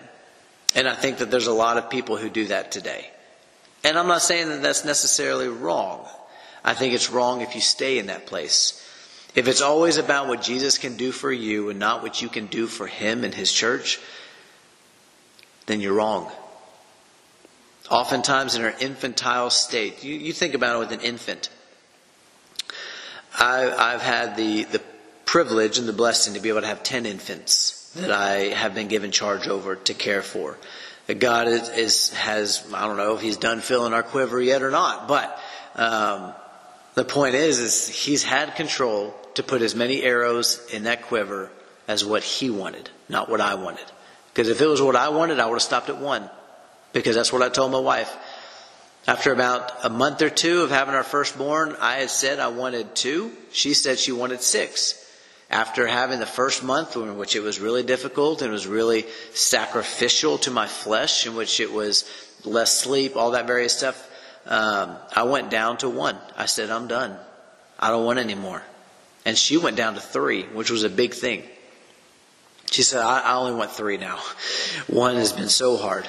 And 0.75 0.87
I 0.87 0.95
think 0.95 1.19
that 1.19 1.31
there's 1.31 1.47
a 1.47 1.55
lot 1.55 1.79
of 1.79 1.89
people 1.89 2.19
who 2.19 2.29
do 2.29 2.49
that 2.49 2.71
today. 2.71 3.11
And 3.83 3.99
I'm 3.99 4.09
not 4.09 4.21
saying 4.21 4.49
that 4.49 4.63
that's 4.63 4.85
necessarily 4.85 5.49
wrong. 5.49 6.07
I 6.63 6.75
think 6.75 6.93
it's 6.93 7.11
wrong 7.11 7.41
if 7.41 7.55
you 7.55 7.63
stay 7.63 7.99
in 7.99 8.07
that 8.07 8.27
place. 8.27 8.81
If 9.35 9.49
it's 9.49 9.63
always 9.63 9.97
about 9.97 10.29
what 10.29 10.43
Jesus 10.43 10.79
can 10.79 10.97
do 10.97 11.11
for 11.11 11.33
you 11.33 11.71
and 11.71 11.79
not 11.79 12.03
what 12.03 12.23
you 12.23 12.29
can 12.29 12.47
do 12.47 12.67
for 12.67 12.87
him 12.87 13.25
and 13.25 13.35
his 13.35 13.53
church, 13.53 13.99
then 15.67 15.81
you're 15.81 15.95
wrong. 15.95 16.31
Oftentimes 17.91 18.55
in 18.55 18.63
our 18.63 18.75
infantile 18.81 19.51
state, 19.51 20.05
you, 20.05 20.15
you 20.15 20.33
think 20.33 20.55
about 20.55 20.77
it 20.77 20.79
with 20.79 20.93
an 20.93 21.01
infant. 21.01 21.51
I, 23.37 23.71
I've 23.71 24.03
had 24.03 24.37
the, 24.37 24.65
the 24.65 24.83
privilege 25.25 25.79
and 25.79 25.89
the 25.89 25.93
blessing 25.93 26.35
to 26.35 26.41
be 26.41 26.49
able 26.49 26.61
to 26.61 26.69
have 26.69 26.85
10 26.85 27.05
infants 27.05 27.93
that 27.97 28.13
I 28.13 28.55
have 28.55 28.75
been 28.75 28.89
given 28.89 29.11
charge 29.11 29.49
over 29.49 29.75
to 29.75 29.95
care 29.95 30.23
for. 30.23 30.57
God 31.19 31.49
is, 31.49 31.69
is 31.71 32.13
has, 32.15 32.65
I 32.73 32.87
don't 32.87 32.97
know 32.97 33.17
if 33.17 33.21
he's 33.21 33.37
done 33.37 33.61
filling 33.61 33.93
our 33.93 34.03
quiver 34.05 34.41
yet 34.41 34.63
or 34.63 34.71
not, 34.71 35.09
but, 35.09 35.39
um, 35.75 36.33
the 36.95 37.05
point 37.05 37.35
is, 37.35 37.59
is 37.59 37.89
he's 37.89 38.23
had 38.23 38.55
control 38.55 39.15
to 39.35 39.43
put 39.43 39.63
as 39.63 39.75
many 39.75 40.03
arrows 40.03 40.65
in 40.73 40.85
that 40.85 41.03
quiver 41.03 41.51
as 41.87 42.05
what 42.05 42.23
he 42.23 42.51
wanted, 42.51 42.91
not 43.09 43.29
what 43.29 43.41
I 43.41 43.55
wanted. 43.55 43.85
Because 44.33 44.49
if 44.49 44.61
it 44.61 44.67
was 44.67 44.83
what 44.83 44.97
I 44.97 45.11
wanted, 45.11 45.39
I 45.39 45.47
would 45.47 45.55
have 45.55 45.63
stopped 45.63 45.89
at 45.89 45.99
one. 45.99 46.29
Because 46.93 47.17
that's 47.17 47.33
what 47.33 47.43
I 47.43 47.49
told 47.49 47.73
my 47.73 47.79
wife. 47.79 48.15
After 49.07 49.33
about 49.33 49.85
a 49.85 49.91
month 49.91 50.23
or 50.23 50.31
two 50.31 50.63
of 50.63 50.71
having 50.71 50.95
our 50.95 51.05
firstborn, 51.05 51.77
I 51.81 51.97
had 51.97 52.11
said 52.11 52.39
I 52.39 52.49
wanted 52.49 52.95
two. 52.95 53.33
She 53.53 53.75
said 53.75 53.99
she 53.99 54.13
wanted 54.13 54.41
six. 54.41 55.01
After 55.51 55.87
having 55.87 56.21
the 56.21 56.27
first 56.27 56.65
month, 56.65 56.97
in 56.97 57.19
which 57.19 57.37
it 57.37 57.41
was 57.41 57.61
really 57.61 57.83
difficult 57.83 58.41
and 58.41 58.51
was 58.51 58.67
really 58.67 59.05
sacrificial 59.35 60.39
to 60.39 60.51
my 60.51 60.67
flesh, 60.67 61.27
in 61.27 61.37
which 61.37 61.61
it 61.61 61.71
was 61.71 62.05
less 62.45 62.81
sleep, 62.81 63.15
all 63.15 63.33
that 63.33 63.47
various 63.47 63.77
stuff, 63.77 64.11
um, 64.47 64.97
I 65.15 65.25
went 65.25 65.51
down 65.51 65.77
to 65.79 65.89
one. 65.89 66.17
I 66.37 66.47
said, 66.47 66.71
I'm 66.71 66.89
done. 66.89 67.17
I 67.79 67.91
don't 67.91 68.05
want 68.05 68.19
any 68.19 68.35
more. 68.35 68.63
And 69.25 69.39
she 69.39 69.57
went 69.57 69.77
down 69.77 69.95
to 69.95 70.01
three, 70.01 70.43
which 70.43 70.71
was 70.71 70.83
a 70.83 70.91
big 70.91 71.15
thing. 71.15 71.43
She 72.71 72.83
said, 72.83 73.03
I, 73.03 73.21
I 73.21 73.35
only 73.37 73.55
want 73.55 73.71
three 73.71 73.97
now. 73.97 74.19
One 74.87 75.17
has 75.17 75.33
been 75.33 75.49
so 75.49 75.77
hard. 75.77 76.09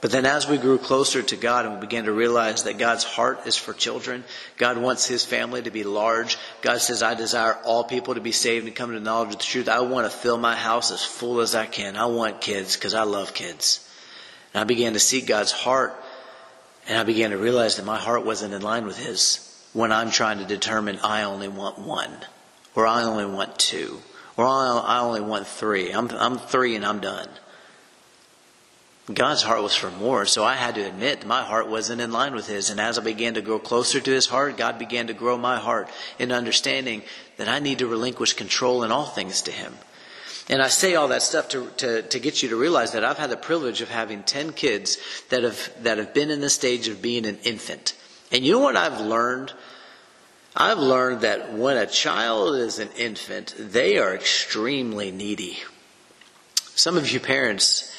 But 0.00 0.12
then 0.12 0.26
as 0.26 0.48
we 0.48 0.58
grew 0.58 0.78
closer 0.78 1.22
to 1.22 1.36
God 1.36 1.64
and 1.64 1.74
we 1.74 1.80
began 1.80 2.04
to 2.04 2.12
realize 2.12 2.64
that 2.64 2.78
God's 2.78 3.04
heart 3.04 3.46
is 3.46 3.56
for 3.56 3.72
children, 3.72 4.24
God 4.56 4.78
wants 4.78 5.06
His 5.06 5.24
family 5.24 5.62
to 5.62 5.70
be 5.70 5.84
large. 5.84 6.38
God 6.60 6.80
says, 6.80 7.02
I 7.02 7.14
desire 7.14 7.54
all 7.64 7.84
people 7.84 8.14
to 8.14 8.20
be 8.20 8.32
saved 8.32 8.66
and 8.66 8.76
come 8.76 8.92
to 8.92 9.00
knowledge 9.00 9.32
of 9.32 9.38
the 9.38 9.44
truth. 9.44 9.68
I 9.68 9.80
want 9.80 10.10
to 10.10 10.16
fill 10.16 10.38
my 10.38 10.54
house 10.54 10.90
as 10.90 11.02
full 11.02 11.40
as 11.40 11.54
I 11.54 11.66
can. 11.66 11.96
I 11.96 12.06
want 12.06 12.40
kids 12.40 12.76
because 12.76 12.94
I 12.94 13.04
love 13.04 13.34
kids. 13.34 13.88
And 14.52 14.60
I 14.60 14.64
began 14.64 14.92
to 14.92 15.00
seek 15.00 15.26
God's 15.26 15.52
heart 15.52 15.94
and 16.88 16.98
I 16.98 17.02
began 17.02 17.30
to 17.30 17.38
realize 17.38 17.76
that 17.76 17.86
my 17.86 17.98
heart 17.98 18.24
wasn't 18.24 18.54
in 18.54 18.62
line 18.62 18.86
with 18.86 18.98
His 18.98 19.42
when 19.72 19.92
I'm 19.92 20.10
trying 20.10 20.38
to 20.38 20.44
determine 20.44 20.98
I 21.02 21.24
only 21.24 21.48
want 21.48 21.78
one 21.78 22.16
or 22.76 22.86
I 22.86 23.02
only 23.02 23.26
want 23.26 23.58
two 23.58 24.00
or 24.36 24.46
I 24.46 25.00
only 25.00 25.20
want 25.20 25.46
three. 25.46 25.90
I'm, 25.90 26.10
I'm 26.10 26.38
three 26.38 26.76
and 26.76 26.84
I'm 26.84 27.00
done. 27.00 27.28
God's 29.12 29.42
heart 29.42 29.62
was 29.62 29.74
for 29.74 29.90
more, 29.90 30.26
so 30.26 30.42
I 30.44 30.54
had 30.54 30.74
to 30.74 30.82
admit 30.82 31.24
my 31.24 31.42
heart 31.42 31.68
wasn't 31.68 32.00
in 32.00 32.10
line 32.10 32.34
with 32.34 32.48
His. 32.48 32.70
And 32.70 32.80
as 32.80 32.98
I 32.98 33.02
began 33.02 33.34
to 33.34 33.40
grow 33.40 33.60
closer 33.60 34.00
to 34.00 34.10
His 34.10 34.26
heart, 34.26 34.56
God 34.56 34.80
began 34.80 35.06
to 35.06 35.14
grow 35.14 35.38
my 35.38 35.58
heart 35.58 35.88
in 36.18 36.32
understanding 36.32 37.02
that 37.36 37.48
I 37.48 37.60
need 37.60 37.78
to 37.78 37.86
relinquish 37.86 38.32
control 38.32 38.82
in 38.82 38.90
all 38.90 39.06
things 39.06 39.42
to 39.42 39.52
Him. 39.52 39.74
And 40.48 40.60
I 40.60 40.68
say 40.68 40.96
all 40.96 41.08
that 41.08 41.22
stuff 41.22 41.48
to, 41.50 41.68
to, 41.78 42.02
to 42.02 42.18
get 42.18 42.42
you 42.42 42.48
to 42.50 42.56
realize 42.56 42.92
that 42.92 43.04
I've 43.04 43.18
had 43.18 43.30
the 43.30 43.36
privilege 43.36 43.80
of 43.80 43.90
having 43.90 44.24
10 44.24 44.52
kids 44.52 44.98
that 45.28 45.44
have, 45.44 45.72
that 45.82 45.98
have 45.98 46.12
been 46.12 46.30
in 46.30 46.40
the 46.40 46.50
stage 46.50 46.88
of 46.88 47.00
being 47.00 47.26
an 47.26 47.38
infant. 47.44 47.94
And 48.32 48.44
you 48.44 48.52
know 48.52 48.60
what 48.60 48.76
I've 48.76 49.00
learned? 49.00 49.52
I've 50.56 50.78
learned 50.78 51.20
that 51.20 51.52
when 51.52 51.76
a 51.76 51.86
child 51.86 52.56
is 52.56 52.78
an 52.78 52.88
infant, 52.96 53.54
they 53.58 53.98
are 53.98 54.14
extremely 54.14 55.10
needy. 55.10 55.58
Some 56.74 56.96
of 56.96 57.10
you 57.10 57.20
parents, 57.20 57.94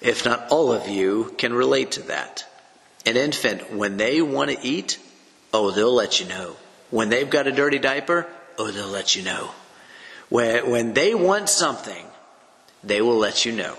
if 0.00 0.24
not 0.24 0.48
all 0.50 0.72
of 0.72 0.88
you, 0.88 1.34
can 1.38 1.52
relate 1.52 1.92
to 1.92 2.02
that. 2.04 2.44
An 3.06 3.16
infant, 3.16 3.72
when 3.72 3.96
they 3.96 4.20
want 4.22 4.50
to 4.50 4.58
eat, 4.60 4.98
oh, 5.52 5.70
they'll 5.70 5.94
let 5.94 6.18
you 6.18 6.26
know. 6.26 6.56
When 6.90 7.10
they've 7.10 7.30
got 7.30 7.46
a 7.46 7.52
dirty 7.52 7.78
diaper, 7.78 8.26
oh, 8.58 8.72
they'll 8.72 8.88
let 8.88 9.14
you 9.14 9.22
know. 9.22 9.52
When, 10.28 10.68
when 10.68 10.94
they 10.94 11.14
want 11.14 11.48
something, 11.48 12.04
they 12.82 13.00
will 13.00 13.18
let 13.18 13.44
you 13.44 13.52
know. 13.52 13.76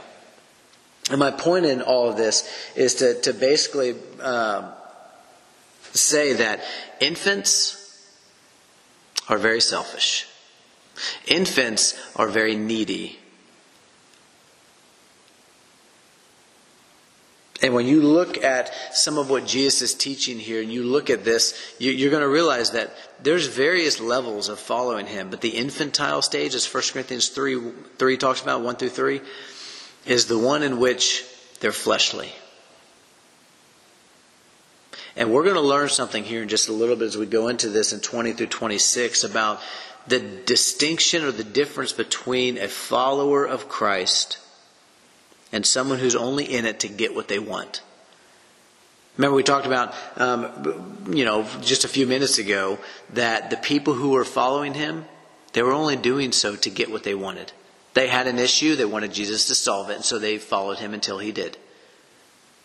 And 1.10 1.20
my 1.20 1.32
point 1.32 1.66
in 1.66 1.82
all 1.82 2.10
of 2.10 2.16
this 2.16 2.50
is 2.78 2.96
to, 2.96 3.20
to 3.22 3.34
basically 3.34 3.96
um, 4.22 4.72
say 5.92 6.34
that 6.34 6.62
infants 7.02 7.81
are 9.32 9.38
very 9.38 9.62
selfish. 9.62 10.28
Infants 11.26 11.98
are 12.16 12.28
very 12.28 12.56
needy. 12.56 13.18
And 17.64 17.74
when 17.76 17.86
you 17.86 18.02
look 18.02 18.44
at 18.44 18.72
some 18.96 19.18
of 19.18 19.30
what 19.30 19.46
Jesus 19.46 19.82
is 19.84 19.94
teaching 19.94 20.40
here 20.40 20.62
and 20.62 20.74
you 20.74 20.84
look 20.84 21.10
at 21.12 21.24
this, 21.24 21.76
you're 21.80 22.10
going 22.10 22.24
to 22.24 22.28
realize 22.28 22.72
that 22.72 22.92
there's 23.22 23.46
various 23.48 24.00
levels 24.00 24.50
of 24.50 24.60
following 24.60 25.06
him. 25.06 25.30
But 25.30 25.42
the 25.42 25.50
infantile 25.50 26.24
stage, 26.24 26.56
as 26.56 26.72
1 26.72 26.84
Corinthians 26.92 27.30
3, 27.30 27.72
3 27.98 28.18
talks 28.18 28.42
about, 28.42 28.62
1 28.62 28.76
through 28.78 28.90
3, 28.90 29.22
is 30.08 30.26
the 30.26 30.40
one 30.40 30.64
in 30.64 30.80
which 30.80 31.24
they're 31.60 31.72
fleshly. 31.72 32.32
And 35.16 35.32
we're 35.32 35.44
going 35.44 35.56
to 35.56 35.62
learn 35.62 35.90
something 35.90 36.24
here 36.24 36.42
in 36.42 36.48
just 36.48 36.70
a 36.70 36.74
little 36.74 36.96
bit 36.96 37.06
as 37.06 37.18
we 37.18 37.26
go 37.26 37.48
into 37.48 37.70
this 37.70 37.94
in 37.94 38.00
20 38.00 38.34
through 38.34 38.48
26 38.48 39.24
about 39.24 39.60
the 40.08 40.20
distinction 40.20 41.24
or 41.24 41.32
the 41.32 41.44
difference 41.44 41.92
between 41.92 42.58
a 42.58 42.68
follower 42.68 43.46
of 43.46 43.68
Christ 43.70 44.40
and 45.52 45.66
someone 45.66 46.00
who's 46.00 46.16
only 46.16 46.46
in 46.46 46.66
it 46.66 46.80
to 46.82 46.88
get 46.88 47.14
what 47.14 47.28
they 47.28 47.40
want. 47.40 47.82
Remember, 49.18 49.36
we 49.36 49.44
talked 49.44 49.68
about, 49.68 49.94
um, 50.16 50.98
you 51.12 51.26
know, 51.26 51.46
just 51.62 51.84
a 51.84 51.90
few 51.90 52.08
minutes 52.08 52.38
ago 52.38 52.80
that 53.14 53.50
the 53.50 53.58
people 53.58 53.94
who 53.94 54.12
were 54.12 54.24
following 54.24 54.74
him, 54.74 55.06
they 55.54 55.62
were 55.62 55.74
only 55.74 55.98
doing 55.98 56.32
so 56.32 56.56
to 56.56 56.70
get 56.70 56.90
what 56.90 57.04
they 57.04 57.14
wanted. 57.14 57.52
They 57.94 58.08
had 58.08 58.28
an 58.28 58.40
issue, 58.40 58.76
they 58.76 58.86
wanted 58.86 59.12
Jesus 59.12 59.48
to 59.48 59.56
solve 59.56 59.90
it, 59.90 59.96
and 59.96 60.06
so 60.06 60.18
they 60.18 60.38
followed 60.38 60.80
him 60.80 60.94
until 60.94 61.20
he 61.20 61.34
did. 61.34 61.58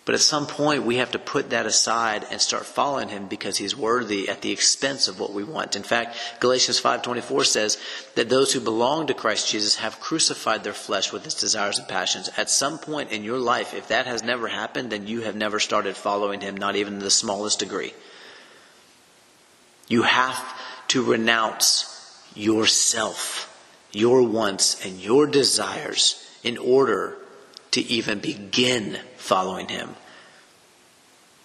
But 0.06 0.14
at 0.14 0.20
some 0.20 0.46
point, 0.46 0.84
we 0.84 0.98
have 0.98 1.10
to 1.10 1.18
put 1.18 1.50
that 1.50 1.66
aside 1.66 2.24
and 2.30 2.40
start 2.40 2.64
following 2.64 3.08
him 3.08 3.26
because 3.26 3.56
he's 3.56 3.76
worthy 3.76 4.28
at 4.28 4.40
the 4.40 4.52
expense 4.52 5.08
of 5.08 5.18
what 5.18 5.32
we 5.32 5.42
want. 5.42 5.74
In 5.74 5.82
fact, 5.82 6.16
Galatians 6.38 6.80
5.24 6.80 7.44
says 7.44 7.76
that 8.14 8.28
those 8.28 8.52
who 8.52 8.60
belong 8.60 9.08
to 9.08 9.14
Christ 9.14 9.50
Jesus 9.50 9.74
have 9.76 9.98
crucified 9.98 10.62
their 10.62 10.72
flesh 10.72 11.12
with 11.12 11.26
its 11.26 11.34
desires 11.34 11.80
and 11.80 11.88
passions. 11.88 12.30
At 12.36 12.50
some 12.50 12.78
point 12.78 13.10
in 13.10 13.24
your 13.24 13.40
life, 13.40 13.74
if 13.74 13.88
that 13.88 14.06
has 14.06 14.22
never 14.22 14.46
happened, 14.46 14.90
then 14.90 15.08
you 15.08 15.22
have 15.22 15.34
never 15.34 15.58
started 15.58 15.96
following 15.96 16.40
him, 16.40 16.56
not 16.56 16.76
even 16.76 16.94
in 16.94 17.00
the 17.00 17.10
smallest 17.10 17.58
degree. 17.58 17.92
You 19.88 20.02
have 20.02 20.40
to 20.88 21.02
renounce 21.02 22.22
yourself, 22.36 23.52
your 23.90 24.22
wants, 24.22 24.86
and 24.86 25.00
your 25.00 25.26
desires 25.26 26.24
in 26.44 26.58
order 26.58 27.18
to 27.76 27.82
even 27.82 28.20
begin 28.20 28.98
following 29.16 29.68
Him. 29.68 29.90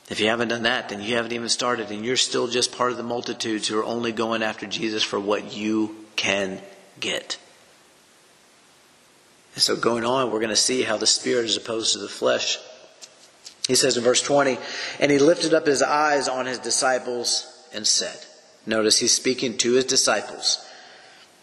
If 0.10 0.22
you 0.22 0.30
haven't 0.30 0.48
done 0.48 0.64
that, 0.64 0.88
then 0.88 1.02
you 1.02 1.18
haven't 1.18 1.34
even 1.34 1.50
started, 1.50 1.92
and 1.92 2.06
you're 2.06 2.16
still 2.16 2.48
just 2.48 2.72
part 2.72 2.92
of 2.92 2.98
the 2.98 3.04
multitudes 3.04 3.68
who 3.68 3.78
are 3.78 3.84
only 3.84 4.14
going 4.14 4.42
after 4.42 4.66
Jesus 4.66 5.04
for 5.04 5.20
what 5.20 5.54
you 5.54 5.94
can 6.16 6.62
get. 7.02 7.38
And 9.56 9.62
so, 9.62 9.76
going 9.76 10.06
on, 10.06 10.32
we're 10.32 10.40
going 10.40 10.50
to 10.52 10.56
see 10.56 10.84
how 10.84 10.96
the 10.96 11.06
Spirit 11.06 11.46
is 11.46 11.58
opposed 11.58 11.94
to 11.94 12.00
the 12.00 12.08
flesh. 12.08 12.58
He 13.68 13.76
says 13.76 13.98
in 13.98 14.04
verse 14.04 14.22
20, 14.22 14.58
And 15.02 15.12
he 15.12 15.20
lifted 15.20 15.54
up 15.54 15.66
his 15.68 15.84
eyes 15.84 16.30
on 16.30 16.46
his 16.46 16.60
disciples 16.60 17.46
and 17.74 17.86
said, 17.86 18.26
Notice 18.66 19.00
he's 19.00 19.14
speaking 19.14 19.58
to 19.58 19.74
his 19.74 19.86
disciples, 19.86 20.66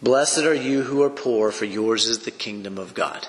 Blessed 0.00 0.44
are 0.44 0.54
you 0.54 0.82
who 0.82 1.02
are 1.02 1.10
poor, 1.10 1.52
for 1.52 1.66
yours 1.66 2.06
is 2.06 2.20
the 2.20 2.30
kingdom 2.30 2.78
of 2.78 2.94
God. 2.94 3.28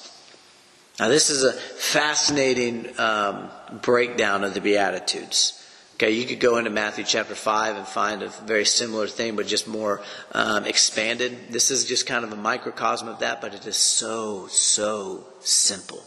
Now, 1.01 1.07
this 1.07 1.31
is 1.31 1.43
a 1.43 1.51
fascinating 1.51 2.87
um, 2.99 3.49
breakdown 3.81 4.43
of 4.43 4.53
the 4.53 4.61
Beatitudes. 4.61 5.57
Okay, 5.95 6.11
you 6.11 6.27
could 6.27 6.39
go 6.39 6.57
into 6.57 6.69
Matthew 6.69 7.03
chapter 7.03 7.33
5 7.33 7.75
and 7.75 7.87
find 7.87 8.21
a 8.21 8.27
very 8.27 8.65
similar 8.65 9.07
thing, 9.07 9.35
but 9.35 9.47
just 9.47 9.67
more 9.67 10.03
um, 10.33 10.65
expanded. 10.65 11.35
This 11.49 11.71
is 11.71 11.85
just 11.85 12.05
kind 12.05 12.23
of 12.23 12.31
a 12.31 12.35
microcosm 12.35 13.07
of 13.07 13.17
that, 13.21 13.41
but 13.41 13.55
it 13.55 13.65
is 13.65 13.77
so, 13.77 14.45
so 14.45 15.25
simple. 15.39 16.03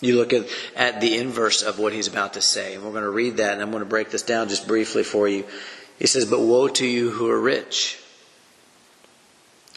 You 0.00 0.16
look 0.16 0.32
at, 0.32 0.46
at 0.74 1.00
the 1.00 1.18
inverse 1.18 1.62
of 1.62 1.78
what 1.78 1.92
he's 1.92 2.08
about 2.08 2.32
to 2.32 2.42
say, 2.42 2.74
and 2.74 2.82
we're 2.82 2.90
going 2.90 3.04
to 3.04 3.10
read 3.10 3.36
that, 3.36 3.52
and 3.52 3.62
I'm 3.62 3.70
going 3.70 3.84
to 3.84 3.88
break 3.88 4.10
this 4.10 4.22
down 4.22 4.48
just 4.48 4.66
briefly 4.66 5.04
for 5.04 5.28
you. 5.28 5.44
He 6.00 6.08
says, 6.08 6.24
But 6.24 6.40
woe 6.40 6.66
to 6.66 6.86
you 6.86 7.10
who 7.10 7.30
are 7.30 7.40
rich, 7.40 8.00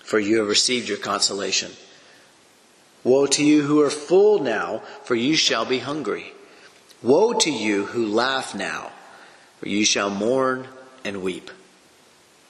for 0.03 0.19
you 0.19 0.39
have 0.39 0.47
received 0.47 0.87
your 0.87 0.97
consolation. 0.97 1.71
Woe 3.03 3.25
to 3.25 3.43
you 3.43 3.63
who 3.63 3.81
are 3.81 3.89
full 3.89 4.39
now, 4.39 4.83
for 5.03 5.15
you 5.15 5.35
shall 5.35 5.65
be 5.65 5.79
hungry. 5.79 6.33
Woe 7.01 7.33
to 7.33 7.51
you 7.51 7.87
who 7.87 8.05
laugh 8.05 8.55
now, 8.55 8.91
for 9.59 9.67
you 9.67 9.83
shall 9.83 10.09
mourn 10.09 10.67
and 11.03 11.21
weep. 11.21 11.51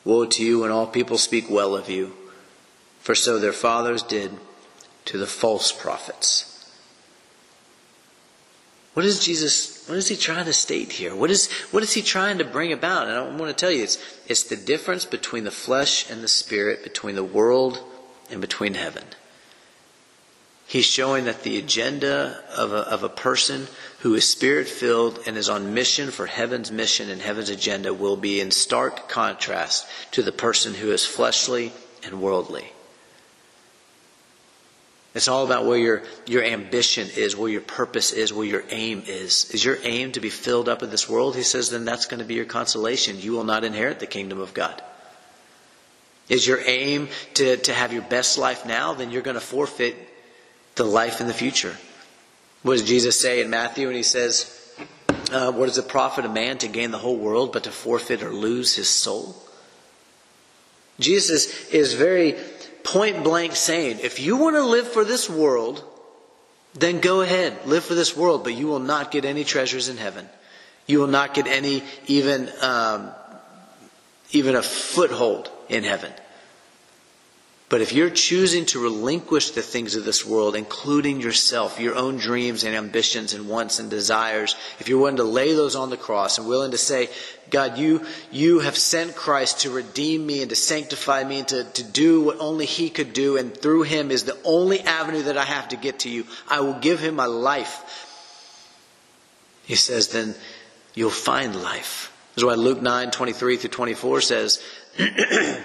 Woe 0.04 0.26
to 0.26 0.44
you 0.44 0.60
when 0.60 0.72
all 0.72 0.86
people 0.86 1.18
speak 1.18 1.50
well 1.50 1.76
of 1.76 1.90
you, 1.90 2.14
for 3.00 3.16
so 3.16 3.40
their 3.40 3.54
fathers 3.54 4.04
did 4.04 4.32
to 5.06 5.18
the 5.18 5.28
false 5.28 5.72
prophets. 5.72 6.53
What 8.94 9.06
is 9.06 9.26
Jesus, 9.26 9.88
what 9.88 9.98
is 9.98 10.08
he 10.08 10.16
trying 10.16 10.46
to 10.46 10.54
state 10.54 10.92
here? 10.92 11.16
What 11.16 11.32
is, 11.32 11.52
what 11.72 11.82
is 11.82 11.94
he 11.94 12.04
trying 12.04 12.38
to 12.38 12.46
bring 12.46 12.72
about? 12.72 13.08
And 13.08 13.18
I 13.18 13.24
want 13.24 13.50
to 13.50 13.54
tell 13.54 13.72
you, 13.72 13.84
it's, 13.84 13.98
it's 14.28 14.44
the 14.44 14.56
difference 14.56 15.06
between 15.06 15.46
the 15.46 15.52
flesh 15.52 16.10
and 16.12 16.24
the 16.24 16.28
spirit, 16.28 16.84
between 16.84 17.16
the 17.16 17.24
world 17.24 17.80
and 18.30 18.40
between 18.40 18.76
heaven. 18.76 19.04
He's 20.66 20.86
showing 20.86 21.26
that 21.26 21.44
the 21.44 21.58
agenda 21.58 22.44
of 22.56 22.72
a, 22.72 22.88
of 22.90 23.04
a 23.04 23.10
person 23.10 23.68
who 24.00 24.14
is 24.16 24.30
spirit 24.30 24.68
filled 24.68 25.20
and 25.26 25.38
is 25.38 25.50
on 25.50 25.74
mission 25.74 26.10
for 26.12 26.28
heaven's 26.28 26.72
mission 26.72 27.10
and 27.10 27.22
heaven's 27.22 27.50
agenda 27.50 27.94
will 27.94 28.16
be 28.16 28.40
in 28.40 28.52
stark 28.52 29.10
contrast 29.10 29.88
to 30.12 30.22
the 30.22 30.32
person 30.32 30.76
who 30.76 30.92
is 30.92 31.06
fleshly 31.06 31.74
and 32.04 32.22
worldly. 32.22 32.72
It's 35.16 35.28
all 35.28 35.46
about 35.46 35.66
where 35.66 35.78
your, 35.78 36.02
your 36.26 36.44
ambition 36.44 37.08
is, 37.16 37.38
where 37.38 37.50
your 37.50 37.62
purpose 37.62 38.12
is, 38.14 38.34
where 38.34 38.48
your 38.48 38.64
aim 38.70 39.04
is. 39.06 39.52
Is 39.52 39.64
your 39.64 39.78
aim 39.84 40.12
to 40.14 40.20
be 40.20 40.32
filled 40.32 40.68
up 40.68 40.82
in 40.82 40.90
this 40.90 41.08
world? 41.08 41.36
He 41.36 41.44
says, 41.44 41.70
then 41.70 41.86
that's 41.86 42.08
going 42.08 42.20
to 42.20 42.26
be 42.26 42.34
your 42.34 42.46
consolation. 42.46 43.20
You 43.20 43.34
will 43.34 43.44
not 43.44 43.64
inherit 43.64 44.00
the 44.00 44.08
kingdom 44.08 44.40
of 44.40 44.56
God. 44.56 44.82
Is 46.30 46.48
your 46.48 46.60
aim 46.66 47.10
to, 47.36 47.58
to 47.58 47.74
have 47.74 47.94
your 47.94 48.02
best 48.02 48.40
life 48.40 48.66
now? 48.66 48.94
Then 48.94 49.12
you're 49.12 49.22
going 49.22 49.36
to 49.36 49.42
forfeit 49.42 49.96
the 50.76 50.86
life 50.86 51.22
in 51.22 51.28
the 51.28 51.34
future. 51.34 51.76
What 52.64 52.74
does 52.74 52.88
Jesus 52.88 53.20
say 53.20 53.42
in 53.42 53.50
Matthew 53.50 53.88
when 53.88 53.96
he 53.96 54.04
says, 54.04 54.74
uh, 55.32 55.52
What 55.52 55.68
does 55.68 55.78
it 55.78 55.88
profit 55.88 56.26
a 56.26 56.30
man 56.30 56.58
to 56.60 56.68
gain 56.68 56.92
the 56.92 56.98
whole 56.98 57.18
world 57.18 57.54
but 57.54 57.66
to 57.66 57.72
forfeit 57.72 58.24
or 58.24 58.34
lose 58.34 58.76
his 58.76 58.90
soul? 58.90 59.36
Jesus 61.00 61.70
is 61.70 61.94
very 61.94 62.36
point 62.84 63.24
blank 63.24 63.56
saying, 63.56 64.00
if 64.02 64.20
you 64.20 64.38
want 64.38 64.56
to 64.56 64.64
live 64.64 64.88
for 64.88 65.04
this 65.06 65.30
world, 65.30 65.84
then 66.74 67.00
go 67.00 67.22
ahead, 67.22 67.66
live 67.66 67.84
for 67.84 67.96
this 67.96 68.16
world, 68.16 68.44
but 68.44 68.54
you 68.54 68.68
will 68.68 68.80
not 68.80 69.12
get 69.12 69.26
any 69.26 69.44
treasures 69.44 69.90
in 69.90 69.98
heaven. 69.98 70.28
You 70.88 71.00
will 71.00 71.08
not 71.08 71.34
get 71.34 71.48
any, 71.48 71.84
even, 72.08 72.50
um, 72.62 73.12
even 74.32 74.56
a 74.56 74.64
foothold 74.64 75.50
in 75.70 75.84
heaven. 75.84 76.12
But 77.74 77.82
if 77.82 77.92
you're 77.92 78.12
choosing 78.12 78.68
to 78.68 78.80
relinquish 78.80 79.50
the 79.50 79.64
things 79.64 79.96
of 79.96 80.06
this 80.06 80.24
world, 80.24 80.56
including 80.56 81.20
yourself, 81.20 81.80
your 81.80 81.96
own 81.96 82.18
dreams 82.18 82.64
and 82.64 82.76
ambitions 82.76 83.34
and 83.34 83.50
wants 83.50 83.80
and 83.80 83.90
desires, 83.90 84.56
if 84.80 84.88
you're 84.88 85.00
willing 85.00 85.16
to 85.16 85.24
lay 85.24 85.54
those 85.54 85.76
on 85.76 85.90
the 85.90 85.98
cross 85.98 86.38
and 86.38 86.48
willing 86.48 86.70
to 86.70 86.78
say, 86.78 87.10
God, 87.50 87.80
you, 87.80 88.06
you 88.32 88.60
have 88.60 88.78
sent 88.78 89.16
Christ 89.16 89.62
to 89.62 89.72
redeem 89.72 90.24
me 90.24 90.42
and 90.42 90.52
to 90.52 90.56
sanctify 90.56 91.24
me 91.24 91.40
and 91.40 91.48
to, 91.48 91.64
to 91.64 91.84
do 91.84 92.22
what 92.22 92.40
only 92.40 92.68
He 92.68 92.92
could 92.92 93.12
do, 93.12 93.38
and 93.38 93.58
through 93.58 93.82
Him 93.82 94.12
is 94.12 94.26
the 94.26 94.38
only 94.44 94.82
avenue 94.82 95.24
that 95.24 95.38
I 95.40 95.46
have 95.46 95.70
to 95.70 95.76
get 95.76 96.02
to 96.02 96.12
you. 96.12 96.28
I 96.48 96.60
will 96.60 96.80
give 96.80 97.00
Him 97.00 97.16
my 97.16 97.26
life. 97.26 98.06
He 99.64 99.74
says, 99.74 100.10
then 100.10 100.36
you'll 100.94 101.10
find 101.10 101.56
life. 101.56 102.16
This 102.36 102.44
is 102.44 102.46
why 102.46 102.54
Luke 102.54 102.84
9, 102.84 103.10
23 103.10 103.58
through 103.58 103.70
24 103.72 104.22
says, 104.22 104.64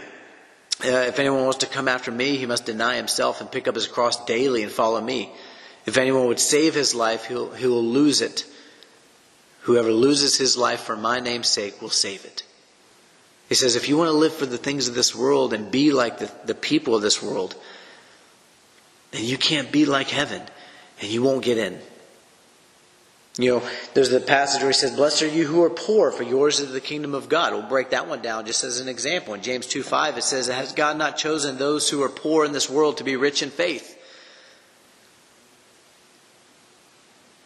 Uh, 0.84 1.06
if 1.08 1.18
anyone 1.18 1.42
wants 1.42 1.58
to 1.58 1.66
come 1.66 1.88
after 1.88 2.12
me, 2.12 2.36
he 2.36 2.46
must 2.46 2.66
deny 2.66 2.96
himself 2.96 3.40
and 3.40 3.50
pick 3.50 3.66
up 3.66 3.74
his 3.74 3.88
cross 3.88 4.24
daily 4.26 4.62
and 4.62 4.70
follow 4.70 5.00
me. 5.00 5.30
If 5.86 5.98
anyone 5.98 6.26
would 6.26 6.38
save 6.38 6.74
his 6.74 6.94
life, 6.94 7.24
he'll, 7.24 7.50
he 7.50 7.66
will 7.66 7.84
lose 7.84 8.20
it. 8.20 8.44
Whoever 9.62 9.90
loses 9.90 10.36
his 10.36 10.56
life 10.56 10.80
for 10.80 10.96
my 10.96 11.18
name's 11.18 11.48
sake 11.48 11.82
will 11.82 11.90
save 11.90 12.24
it. 12.24 12.44
He 13.48 13.54
says, 13.54 13.74
if 13.74 13.88
you 13.88 13.96
want 13.96 14.08
to 14.08 14.16
live 14.16 14.34
for 14.34 14.46
the 14.46 14.58
things 14.58 14.88
of 14.88 14.94
this 14.94 15.14
world 15.14 15.52
and 15.52 15.70
be 15.70 15.90
like 15.90 16.18
the, 16.18 16.30
the 16.44 16.54
people 16.54 16.94
of 16.94 17.02
this 17.02 17.22
world, 17.22 17.56
then 19.10 19.24
you 19.24 19.38
can't 19.38 19.72
be 19.72 19.86
like 19.86 20.08
heaven 20.08 20.42
and 21.00 21.10
you 21.10 21.22
won't 21.22 21.44
get 21.44 21.58
in. 21.58 21.80
You 23.38 23.50
know, 23.50 23.68
there's 23.94 24.10
the 24.10 24.18
passage 24.18 24.62
where 24.62 24.70
he 24.70 24.74
says, 24.74 24.96
Blessed 24.96 25.22
are 25.22 25.28
you 25.28 25.46
who 25.46 25.62
are 25.62 25.70
poor, 25.70 26.10
for 26.10 26.24
yours 26.24 26.58
is 26.58 26.72
the 26.72 26.80
kingdom 26.80 27.14
of 27.14 27.28
God. 27.28 27.52
We'll 27.52 27.62
break 27.62 27.90
that 27.90 28.08
one 28.08 28.20
down 28.20 28.44
just 28.46 28.64
as 28.64 28.80
an 28.80 28.88
example. 28.88 29.32
In 29.32 29.42
James 29.42 29.68
2 29.68 29.84
5, 29.84 30.18
it 30.18 30.24
says, 30.24 30.48
Has 30.48 30.72
God 30.72 30.98
not 30.98 31.16
chosen 31.16 31.56
those 31.56 31.88
who 31.88 32.02
are 32.02 32.08
poor 32.08 32.44
in 32.44 32.50
this 32.50 32.68
world 32.68 32.96
to 32.96 33.04
be 33.04 33.14
rich 33.14 33.44
in 33.44 33.50
faith? 33.50 33.94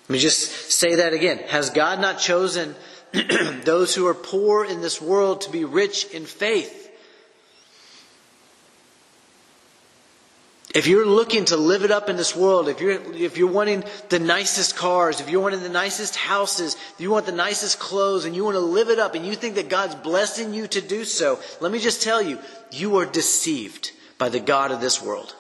Let 0.09 0.14
me 0.14 0.18
just 0.18 0.72
say 0.72 0.96
that 0.96 1.12
again. 1.12 1.38
Has 1.48 1.68
God 1.68 2.00
not 2.00 2.18
chosen 2.18 2.74
those 3.64 3.94
who 3.94 4.07
are 4.07 4.14
poor 4.14 4.64
in 4.64 4.81
this 4.81 5.00
world 5.00 5.42
to 5.42 5.50
be 5.50 5.66
rich 5.66 6.07
in 6.07 6.24
faith? 6.24 6.81
If 10.74 10.87
you're 10.87 11.06
looking 11.06 11.44
to 11.46 11.56
live 11.56 11.85
it 11.85 11.90
up 11.90 12.08
in 12.08 12.16
this 12.16 12.35
world, 12.35 12.68
if 12.68 12.80
you're, 12.80 12.92
if 13.14 13.37
you're 13.37 13.50
wanting 13.50 13.85
the 14.08 14.18
nicest 14.18 14.74
cars, 14.74 15.20
if 15.20 15.28
you're 15.28 15.42
wanting 15.42 15.62
the 15.62 15.68
nicest 15.68 16.16
houses, 16.16 16.76
if 16.94 17.00
you 17.00 17.11
want 17.11 17.26
the 17.26 17.32
nicest 17.32 17.78
clothes, 17.78 18.24
and 18.24 18.35
you 18.35 18.42
want 18.42 18.54
to 18.54 18.61
live 18.61 18.88
it 18.88 18.98
up, 18.98 19.14
and 19.14 19.26
you 19.26 19.35
think 19.35 19.56
that 19.56 19.68
God's 19.68 19.94
blessing 19.96 20.54
you 20.54 20.66
to 20.68 20.80
do 20.80 21.04
so, 21.04 21.38
let 21.61 21.70
me 21.70 21.78
just 21.78 22.02
tell 22.02 22.22
you, 22.22 22.38
you 22.70 22.96
are 22.96 23.04
deceived 23.04 23.92
by 24.16 24.30
the 24.30 24.40
God 24.40 24.70
of 24.70 24.80
this 24.80 25.02
world. 25.02 25.35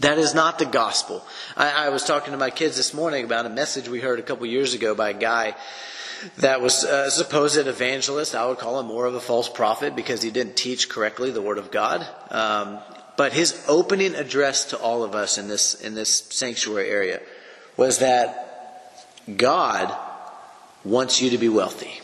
That 0.00 0.18
is 0.18 0.34
not 0.34 0.58
the 0.58 0.66
gospel. 0.66 1.24
I, 1.56 1.86
I 1.86 1.88
was 1.90 2.02
talking 2.02 2.32
to 2.32 2.36
my 2.36 2.50
kids 2.50 2.76
this 2.76 2.92
morning 2.92 3.24
about 3.24 3.46
a 3.46 3.50
message 3.50 3.88
we 3.88 4.00
heard 4.00 4.18
a 4.18 4.22
couple 4.22 4.46
years 4.46 4.74
ago 4.74 4.96
by 4.96 5.10
a 5.10 5.14
guy 5.14 5.54
that 6.38 6.60
was 6.60 6.82
a 6.82 7.10
supposed 7.10 7.68
evangelist. 7.68 8.34
I 8.34 8.46
would 8.46 8.58
call 8.58 8.80
him 8.80 8.86
more 8.86 9.06
of 9.06 9.14
a 9.14 9.20
false 9.20 9.48
prophet 9.48 9.94
because 9.94 10.22
he 10.22 10.30
didn't 10.30 10.56
teach 10.56 10.88
correctly 10.88 11.30
the 11.30 11.42
Word 11.42 11.58
of 11.58 11.70
God. 11.70 12.04
Um, 12.30 12.78
but 13.16 13.32
his 13.32 13.64
opening 13.68 14.14
address 14.14 14.66
to 14.66 14.78
all 14.78 15.04
of 15.04 15.14
us 15.14 15.38
in 15.38 15.48
this, 15.48 15.74
in 15.74 15.94
this 15.94 16.10
sanctuary 16.30 16.88
area 16.88 17.20
was 17.76 17.98
that 17.98 18.86
God 19.36 19.94
wants 20.84 21.22
you 21.22 21.30
to 21.30 21.38
be 21.38 21.48
wealthy. 21.48 22.00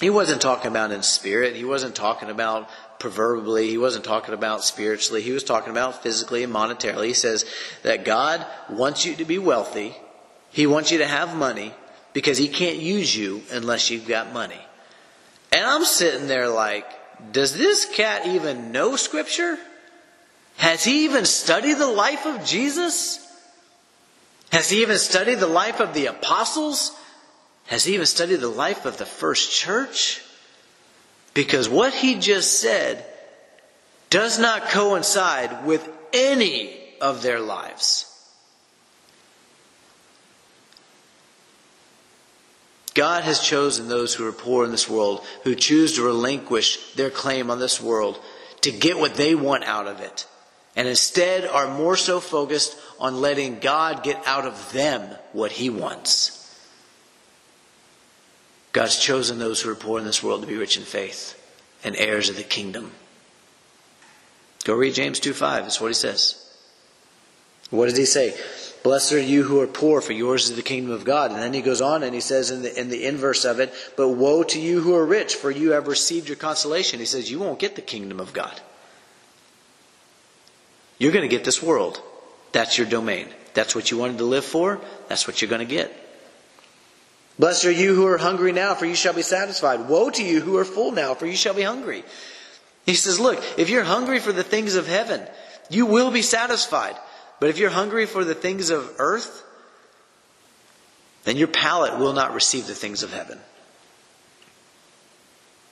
He 0.00 0.10
wasn't 0.10 0.40
talking 0.40 0.70
about 0.70 0.90
in 0.90 1.02
spirit. 1.02 1.54
He 1.54 1.64
wasn't 1.64 1.94
talking 1.94 2.30
about 2.30 2.68
proverbially. 2.98 3.68
He 3.68 3.78
wasn't 3.78 4.04
talking 4.04 4.34
about 4.34 4.64
spiritually. 4.64 5.22
He 5.22 5.32
was 5.32 5.44
talking 5.44 5.70
about 5.70 6.02
physically 6.02 6.42
and 6.42 6.52
monetarily. 6.52 7.06
He 7.06 7.14
says 7.14 7.44
that 7.82 8.04
God 8.04 8.44
wants 8.70 9.04
you 9.04 9.14
to 9.16 9.24
be 9.24 9.38
wealthy. 9.38 9.96
He 10.50 10.66
wants 10.66 10.90
you 10.90 10.98
to 10.98 11.06
have 11.06 11.36
money 11.36 11.74
because 12.12 12.38
he 12.38 12.48
can't 12.48 12.78
use 12.78 13.14
you 13.16 13.42
unless 13.50 13.90
you've 13.90 14.06
got 14.06 14.32
money. 14.32 14.60
And 15.52 15.64
I'm 15.64 15.84
sitting 15.84 16.26
there 16.26 16.48
like, 16.48 16.86
does 17.30 17.56
this 17.56 17.84
cat 17.84 18.26
even 18.26 18.72
know 18.72 18.96
Scripture? 18.96 19.58
Has 20.56 20.84
he 20.84 21.04
even 21.04 21.24
studied 21.24 21.74
the 21.74 21.86
life 21.86 22.26
of 22.26 22.44
Jesus? 22.44 23.18
Has 24.50 24.68
he 24.68 24.82
even 24.82 24.98
studied 24.98 25.36
the 25.36 25.46
life 25.46 25.80
of 25.80 25.94
the 25.94 26.06
apostles? 26.06 26.96
Has 27.66 27.84
he 27.84 27.94
even 27.94 28.06
studied 28.06 28.36
the 28.36 28.48
life 28.48 28.84
of 28.84 28.98
the 28.98 29.06
first 29.06 29.52
church? 29.52 30.22
Because 31.32 31.68
what 31.68 31.94
he 31.94 32.16
just 32.16 32.60
said 32.60 33.04
does 34.10 34.38
not 34.38 34.68
coincide 34.68 35.64
with 35.64 35.88
any 36.12 36.78
of 37.00 37.22
their 37.22 37.40
lives. 37.40 38.11
God 42.94 43.24
has 43.24 43.40
chosen 43.40 43.88
those 43.88 44.14
who 44.14 44.26
are 44.26 44.32
poor 44.32 44.64
in 44.64 44.70
this 44.70 44.88
world, 44.88 45.24
who 45.44 45.54
choose 45.54 45.94
to 45.94 46.02
relinquish 46.02 46.92
their 46.94 47.10
claim 47.10 47.50
on 47.50 47.58
this 47.58 47.80
world 47.80 48.18
to 48.62 48.70
get 48.70 48.98
what 48.98 49.14
they 49.14 49.34
want 49.34 49.64
out 49.64 49.86
of 49.86 50.00
it, 50.00 50.26
and 50.76 50.88
instead 50.88 51.44
are 51.44 51.76
more 51.76 51.96
so 51.96 52.20
focused 52.20 52.76
on 52.98 53.20
letting 53.20 53.58
God 53.58 54.02
get 54.02 54.26
out 54.26 54.46
of 54.46 54.72
them 54.72 55.16
what 55.32 55.52
He 55.52 55.70
wants. 55.70 56.38
God's 58.72 58.98
chosen 58.98 59.38
those 59.38 59.60
who 59.60 59.70
are 59.70 59.74
poor 59.74 59.98
in 59.98 60.06
this 60.06 60.22
world 60.22 60.40
to 60.42 60.46
be 60.46 60.56
rich 60.56 60.76
in 60.76 60.84
faith 60.84 61.38
and 61.84 61.94
heirs 61.96 62.28
of 62.28 62.36
the 62.36 62.42
kingdom. 62.42 62.92
Go 64.64 64.74
read 64.74 64.94
James 64.94 65.20
2 65.20 65.34
5. 65.34 65.64
That's 65.64 65.80
what 65.80 65.88
he 65.88 65.94
says. 65.94 66.38
What 67.70 67.88
does 67.88 67.98
he 67.98 68.04
say? 68.04 68.34
Blessed 68.82 69.12
are 69.12 69.20
you 69.20 69.44
who 69.44 69.60
are 69.60 69.68
poor, 69.68 70.00
for 70.00 70.12
yours 70.12 70.50
is 70.50 70.56
the 70.56 70.62
kingdom 70.62 70.90
of 70.90 71.04
God. 71.04 71.30
And 71.30 71.40
then 71.40 71.54
he 71.54 71.62
goes 71.62 71.80
on 71.80 72.02
and 72.02 72.14
he 72.14 72.20
says 72.20 72.50
in 72.50 72.62
the, 72.62 72.80
in 72.80 72.88
the 72.88 73.04
inverse 73.04 73.44
of 73.44 73.60
it, 73.60 73.72
But 73.96 74.08
woe 74.08 74.42
to 74.42 74.60
you 74.60 74.80
who 74.80 74.94
are 74.94 75.06
rich, 75.06 75.36
for 75.36 75.50
you 75.50 75.72
have 75.72 75.86
received 75.86 76.28
your 76.28 76.36
consolation. 76.36 76.98
He 76.98 77.06
says, 77.06 77.30
You 77.30 77.38
won't 77.38 77.60
get 77.60 77.76
the 77.76 77.82
kingdom 77.82 78.18
of 78.18 78.32
God. 78.32 78.60
You're 80.98 81.12
going 81.12 81.28
to 81.28 81.34
get 81.34 81.44
this 81.44 81.62
world. 81.62 82.00
That's 82.50 82.76
your 82.76 82.86
domain. 82.86 83.28
That's 83.54 83.74
what 83.74 83.90
you 83.90 83.98
wanted 83.98 84.18
to 84.18 84.24
live 84.24 84.44
for. 84.44 84.80
That's 85.08 85.26
what 85.26 85.40
you're 85.40 85.50
going 85.50 85.66
to 85.66 85.74
get. 85.74 85.92
Blessed 87.38 87.64
are 87.64 87.72
you 87.72 87.94
who 87.94 88.06
are 88.06 88.18
hungry 88.18 88.52
now, 88.52 88.74
for 88.74 88.86
you 88.86 88.94
shall 88.94 89.14
be 89.14 89.22
satisfied. 89.22 89.88
Woe 89.88 90.10
to 90.10 90.22
you 90.22 90.40
who 90.40 90.58
are 90.58 90.64
full 90.64 90.92
now, 90.92 91.14
for 91.14 91.26
you 91.26 91.36
shall 91.36 91.54
be 91.54 91.62
hungry. 91.62 92.04
He 92.84 92.94
says, 92.94 93.20
Look, 93.20 93.42
if 93.56 93.70
you're 93.70 93.84
hungry 93.84 94.18
for 94.18 94.32
the 94.32 94.42
things 94.42 94.74
of 94.74 94.86
heaven, 94.86 95.26
you 95.70 95.86
will 95.86 96.10
be 96.10 96.22
satisfied. 96.22 96.96
But 97.42 97.50
if 97.50 97.58
you're 97.58 97.70
hungry 97.70 98.06
for 98.06 98.22
the 98.22 98.36
things 98.36 98.70
of 98.70 98.88
earth, 99.00 99.42
then 101.24 101.36
your 101.36 101.48
palate 101.48 101.98
will 101.98 102.12
not 102.12 102.34
receive 102.34 102.68
the 102.68 102.74
things 102.76 103.02
of 103.02 103.12
heaven. 103.12 103.36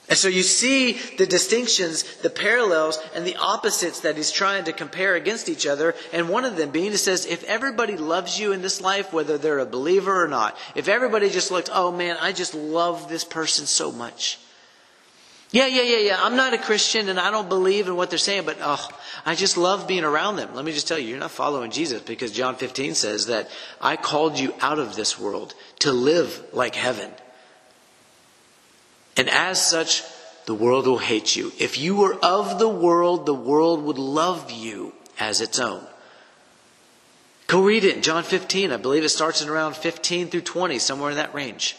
And 0.09 0.17
so 0.17 0.27
you 0.27 0.43
see 0.43 0.99
the 1.17 1.25
distinctions, 1.25 2.03
the 2.17 2.29
parallels, 2.29 2.99
and 3.15 3.25
the 3.25 3.37
opposites 3.37 4.01
that 4.01 4.17
he's 4.17 4.31
trying 4.31 4.65
to 4.65 4.73
compare 4.73 5.15
against 5.15 5.47
each 5.47 5.65
other. 5.65 5.95
And 6.11 6.27
one 6.27 6.43
of 6.43 6.57
them 6.57 6.71
being, 6.71 6.91
he 6.91 6.97
says, 6.97 7.25
if 7.25 7.45
everybody 7.45 7.95
loves 7.95 8.37
you 8.37 8.51
in 8.51 8.61
this 8.61 8.81
life, 8.81 9.13
whether 9.13 9.37
they're 9.37 9.59
a 9.59 9.65
believer 9.65 10.25
or 10.25 10.27
not, 10.27 10.57
if 10.75 10.89
everybody 10.89 11.29
just 11.29 11.51
looked, 11.51 11.69
oh 11.71 11.89
man, 11.93 12.17
I 12.19 12.33
just 12.33 12.53
love 12.53 13.07
this 13.07 13.23
person 13.23 13.65
so 13.65 13.93
much. 13.93 14.39
Yeah, 15.51 15.67
yeah, 15.67 15.81
yeah, 15.81 15.97
yeah. 15.97 16.17
I'm 16.23 16.37
not 16.37 16.53
a 16.53 16.57
Christian 16.57 17.09
and 17.09 17.19
I 17.19 17.29
don't 17.29 17.49
believe 17.49 17.87
in 17.87 17.97
what 17.97 18.09
they're 18.09 18.17
saying, 18.19 18.45
but 18.45 18.57
oh, 18.61 18.87
I 19.25 19.35
just 19.35 19.57
love 19.57 19.85
being 19.85 20.05
around 20.05 20.37
them. 20.37 20.55
Let 20.55 20.63
me 20.63 20.71
just 20.71 20.87
tell 20.87 20.97
you, 20.97 21.09
you're 21.09 21.19
not 21.19 21.31
following 21.31 21.71
Jesus 21.71 22.01
because 22.01 22.31
John 22.31 22.55
15 22.55 22.95
says 22.95 23.25
that 23.25 23.49
I 23.81 23.97
called 23.97 24.39
you 24.39 24.53
out 24.61 24.79
of 24.79 24.95
this 24.95 25.19
world 25.19 25.53
to 25.79 25.91
live 25.91 26.41
like 26.53 26.75
heaven. 26.75 27.11
And 29.17 29.29
as 29.29 29.65
such, 29.65 30.03
the 30.45 30.53
world 30.53 30.87
will 30.87 30.97
hate 30.97 31.35
you. 31.35 31.51
If 31.59 31.77
you 31.77 31.97
were 31.97 32.15
of 32.23 32.57
the 32.57 32.69
world, 32.69 33.25
the 33.25 33.33
world 33.33 33.83
would 33.83 33.99
love 33.99 34.51
you 34.51 34.93
as 35.19 35.41
its 35.41 35.59
own. 35.59 35.85
Go 37.47 37.61
read 37.61 37.83
it 37.83 37.97
in 37.97 38.01
John 38.01 38.23
15. 38.23 38.71
I 38.71 38.77
believe 38.77 39.03
it 39.03 39.09
starts 39.09 39.41
in 39.41 39.49
around 39.49 39.75
15 39.75 40.29
through 40.29 40.41
20, 40.41 40.79
somewhere 40.79 41.11
in 41.11 41.17
that 41.17 41.33
range. 41.33 41.75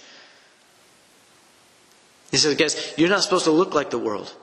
He 2.32 2.38
says, 2.38 2.56
guys, 2.56 2.94
you're 2.96 3.10
not 3.10 3.22
supposed 3.22 3.44
to 3.44 3.52
look 3.52 3.74
like 3.74 3.90
the 3.90 3.98
world. 3.98 4.34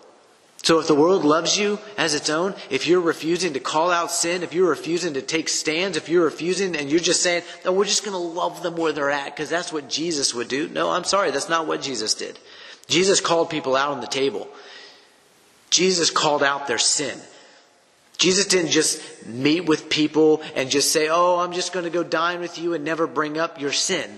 So 0.62 0.80
if 0.80 0.88
the 0.88 0.96
world 0.96 1.26
loves 1.26 1.58
you 1.58 1.80
as 1.98 2.14
its 2.14 2.30
own, 2.30 2.54
if 2.70 2.86
you're 2.86 3.02
refusing 3.02 3.54
to 3.54 3.60
call 3.60 3.92
out 3.92 4.12
sin, 4.12 4.44
if 4.44 4.54
you're 4.54 4.70
refusing 4.70 5.16
to 5.16 5.22
take 5.22 5.50
stands, 5.50 5.98
if 5.98 6.08
you're 6.08 6.24
refusing 6.24 6.76
and 6.76 6.90
you're 6.90 7.00
just 7.00 7.24
saying, 7.24 7.44
no, 7.66 7.72
we're 7.72 7.86
just 7.86 8.06
going 8.06 8.14
to 8.14 8.20
love 8.20 8.62
them 8.62 8.76
where 8.76 8.92
they're 8.92 9.10
at 9.10 9.36
because 9.36 9.50
that's 9.50 9.74
what 9.74 9.90
Jesus 9.90 10.34
would 10.34 10.48
do. 10.48 10.70
No, 10.70 10.92
I'm 10.92 11.06
sorry, 11.06 11.32
that's 11.32 11.50
not 11.50 11.66
what 11.66 11.82
Jesus 11.82 12.14
did. 12.14 12.38
Jesus 12.88 13.22
called 13.22 13.50
people 13.50 13.76
out 13.76 13.92
on 13.92 14.02
the 14.02 14.08
table. 14.08 14.48
Jesus 15.70 16.12
called 16.12 16.44
out 16.44 16.68
their 16.68 16.78
sin. 16.78 17.18
Jesus 18.20 18.48
didn't 18.48 18.72
just 18.72 19.02
meet 19.26 19.62
with 19.62 19.90
people 19.90 20.44
and 20.56 20.70
just 20.70 20.92
say, 20.92 21.08
Oh, 21.10 21.40
I'm 21.40 21.54
just 21.54 21.72
going 21.72 21.86
to 21.86 21.92
go 21.92 22.04
dine 22.04 22.42
with 22.42 22.60
you 22.60 22.74
and 22.74 22.84
never 22.84 23.08
bring 23.08 23.38
up 23.38 23.62
your 23.62 23.72
sin. 23.72 24.10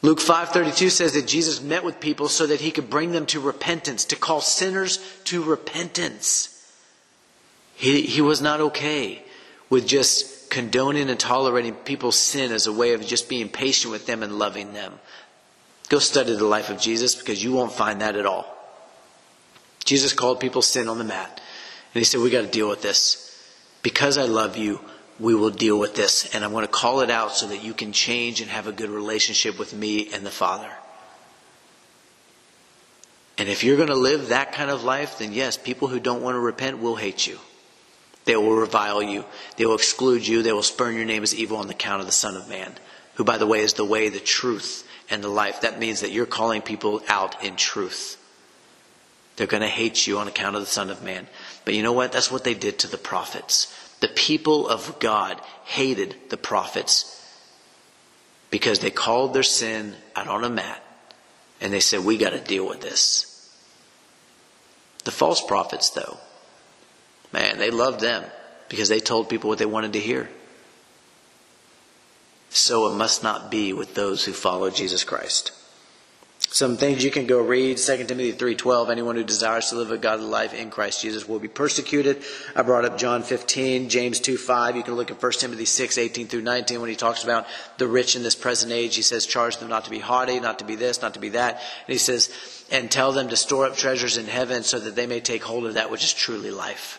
Luke 0.00 0.20
5:32 0.20 0.90
says 0.90 1.14
that 1.14 1.26
Jesus 1.26 1.60
met 1.60 1.82
with 1.82 2.00
people 2.00 2.28
so 2.28 2.46
that 2.46 2.60
he 2.60 2.70
could 2.70 2.88
bring 2.88 3.12
them 3.12 3.26
to 3.26 3.40
repentance, 3.40 4.04
to 4.06 4.16
call 4.16 4.40
sinners 4.40 4.98
to 5.24 5.42
repentance. 5.42 6.54
He, 7.74 8.02
he 8.02 8.20
was 8.20 8.40
not 8.40 8.60
okay 8.60 9.22
with 9.70 9.86
just 9.86 10.50
condoning 10.50 11.10
and 11.10 11.18
tolerating 11.18 11.74
people's 11.74 12.16
sin 12.16 12.52
as 12.52 12.66
a 12.66 12.72
way 12.72 12.92
of 12.92 13.06
just 13.06 13.28
being 13.28 13.48
patient 13.48 13.92
with 13.92 14.06
them 14.06 14.22
and 14.22 14.38
loving 14.38 14.72
them. 14.72 14.98
Go 15.88 15.98
study 15.98 16.34
the 16.34 16.44
life 16.44 16.70
of 16.70 16.80
Jesus 16.80 17.14
because 17.14 17.42
you 17.42 17.52
won't 17.52 17.72
find 17.72 18.00
that 18.00 18.16
at 18.16 18.26
all. 18.26 18.54
Jesus 19.84 20.12
called 20.12 20.40
people 20.40 20.62
sin 20.62 20.88
on 20.88 20.98
the 20.98 21.04
mat. 21.04 21.40
And 21.94 22.00
he 22.00 22.04
said, 22.04 22.20
We 22.20 22.30
got 22.30 22.42
to 22.42 22.50
deal 22.50 22.68
with 22.68 22.82
this. 22.82 23.24
Because 23.82 24.18
I 24.18 24.24
love 24.24 24.56
you, 24.56 24.80
we 25.20 25.34
will 25.34 25.50
deal 25.50 25.78
with 25.78 25.94
this. 25.94 26.34
And 26.34 26.44
I'm 26.44 26.52
going 26.52 26.66
to 26.66 26.72
call 26.72 27.00
it 27.00 27.10
out 27.10 27.32
so 27.32 27.46
that 27.48 27.62
you 27.62 27.74
can 27.74 27.92
change 27.92 28.40
and 28.40 28.50
have 28.50 28.66
a 28.66 28.72
good 28.72 28.90
relationship 28.90 29.58
with 29.58 29.74
me 29.74 30.12
and 30.12 30.24
the 30.24 30.30
Father. 30.30 30.70
And 33.36 33.48
if 33.48 33.62
you're 33.62 33.76
going 33.76 33.88
to 33.88 33.94
live 33.94 34.28
that 34.28 34.52
kind 34.52 34.70
of 34.70 34.82
life, 34.82 35.18
then 35.18 35.32
yes, 35.32 35.56
people 35.56 35.88
who 35.88 36.00
don't 36.00 36.22
want 36.22 36.34
to 36.34 36.40
repent 36.40 36.80
will 36.80 36.96
hate 36.96 37.26
you. 37.26 37.38
They 38.24 38.36
will 38.36 38.56
revile 38.56 39.02
you. 39.02 39.24
They 39.56 39.64
will 39.64 39.76
exclude 39.76 40.26
you. 40.26 40.42
They 40.42 40.52
will 40.52 40.62
spurn 40.62 40.96
your 40.96 41.04
name 41.04 41.22
as 41.22 41.34
evil 41.34 41.56
on 41.56 41.68
the 41.68 41.74
count 41.74 42.00
of 42.00 42.06
the 42.06 42.12
Son 42.12 42.36
of 42.36 42.48
Man, 42.48 42.74
who, 43.14 43.24
by 43.24 43.38
the 43.38 43.46
way, 43.46 43.60
is 43.60 43.74
the 43.74 43.84
way, 43.84 44.08
the 44.08 44.18
truth, 44.18 44.86
and 45.08 45.22
the 45.24 45.28
life. 45.28 45.62
That 45.62 45.78
means 45.78 46.00
that 46.00 46.10
you're 46.10 46.26
calling 46.26 46.60
people 46.60 47.00
out 47.08 47.42
in 47.42 47.56
truth. 47.56 48.16
They're 49.36 49.46
going 49.46 49.62
to 49.62 49.68
hate 49.68 50.06
you 50.06 50.18
on 50.18 50.28
account 50.28 50.56
of 50.56 50.62
the 50.62 50.66
Son 50.66 50.90
of 50.90 51.02
Man. 51.02 51.28
But 51.64 51.74
you 51.74 51.82
know 51.82 51.92
what? 51.92 52.12
That's 52.12 52.30
what 52.30 52.44
they 52.44 52.54
did 52.54 52.80
to 52.80 52.88
the 52.88 52.98
prophets. 52.98 53.72
The 54.00 54.08
people 54.08 54.68
of 54.68 54.98
God 55.00 55.40
hated 55.64 56.14
the 56.30 56.36
prophets 56.36 57.14
because 58.50 58.78
they 58.78 58.90
called 58.90 59.34
their 59.34 59.42
sin 59.42 59.94
out 60.14 60.28
on 60.28 60.44
a 60.44 60.48
mat 60.48 60.82
and 61.60 61.72
they 61.72 61.80
said, 61.80 62.04
We 62.04 62.16
got 62.16 62.30
to 62.30 62.40
deal 62.40 62.66
with 62.66 62.80
this. 62.80 63.24
The 65.04 65.10
false 65.10 65.44
prophets, 65.44 65.90
though, 65.90 66.18
man, 67.32 67.58
they 67.58 67.70
loved 67.70 68.00
them 68.00 68.24
because 68.68 68.88
they 68.88 69.00
told 69.00 69.28
people 69.28 69.48
what 69.48 69.58
they 69.58 69.66
wanted 69.66 69.94
to 69.94 70.00
hear. 70.00 70.28
So 72.50 72.90
it 72.90 72.96
must 72.96 73.22
not 73.22 73.50
be 73.50 73.72
with 73.72 73.94
those 73.94 74.24
who 74.24 74.32
follow 74.32 74.70
Jesus 74.70 75.04
Christ. 75.04 75.52
Some 76.50 76.78
things 76.78 77.04
you 77.04 77.10
can 77.10 77.26
go 77.26 77.42
read, 77.42 77.76
2 77.76 78.04
Timothy 78.04 78.32
3.12, 78.32 78.88
anyone 78.88 79.16
who 79.16 79.22
desires 79.22 79.68
to 79.68 79.76
live 79.76 79.90
a 79.90 79.98
godly 79.98 80.26
life 80.26 80.54
in 80.54 80.70
Christ 80.70 81.02
Jesus 81.02 81.28
will 81.28 81.38
be 81.38 81.46
persecuted. 81.46 82.22
I 82.56 82.62
brought 82.62 82.86
up 82.86 82.96
John 82.96 83.22
15, 83.22 83.90
James 83.90 84.18
2.5. 84.18 84.76
You 84.76 84.82
can 84.82 84.94
look 84.94 85.10
at 85.10 85.22
1 85.22 85.32
Timothy 85.32 85.64
6.18 85.64 86.26
through 86.26 86.40
19 86.40 86.80
when 86.80 86.88
he 86.88 86.96
talks 86.96 87.22
about 87.22 87.46
the 87.76 87.86
rich 87.86 88.16
in 88.16 88.22
this 88.22 88.34
present 88.34 88.72
age. 88.72 88.96
He 88.96 89.02
says, 89.02 89.26
charge 89.26 89.58
them 89.58 89.68
not 89.68 89.84
to 89.84 89.90
be 89.90 89.98
haughty, 89.98 90.40
not 90.40 90.60
to 90.60 90.64
be 90.64 90.74
this, 90.74 91.02
not 91.02 91.14
to 91.14 91.20
be 91.20 91.28
that. 91.30 91.56
And 91.56 91.92
he 91.92 91.98
says, 91.98 92.30
and 92.72 92.90
tell 92.90 93.12
them 93.12 93.28
to 93.28 93.36
store 93.36 93.66
up 93.66 93.76
treasures 93.76 94.16
in 94.16 94.24
heaven 94.24 94.62
so 94.62 94.78
that 94.78 94.96
they 94.96 95.06
may 95.06 95.20
take 95.20 95.42
hold 95.42 95.66
of 95.66 95.74
that 95.74 95.90
which 95.90 96.02
is 96.02 96.14
truly 96.14 96.50
life. 96.50 96.98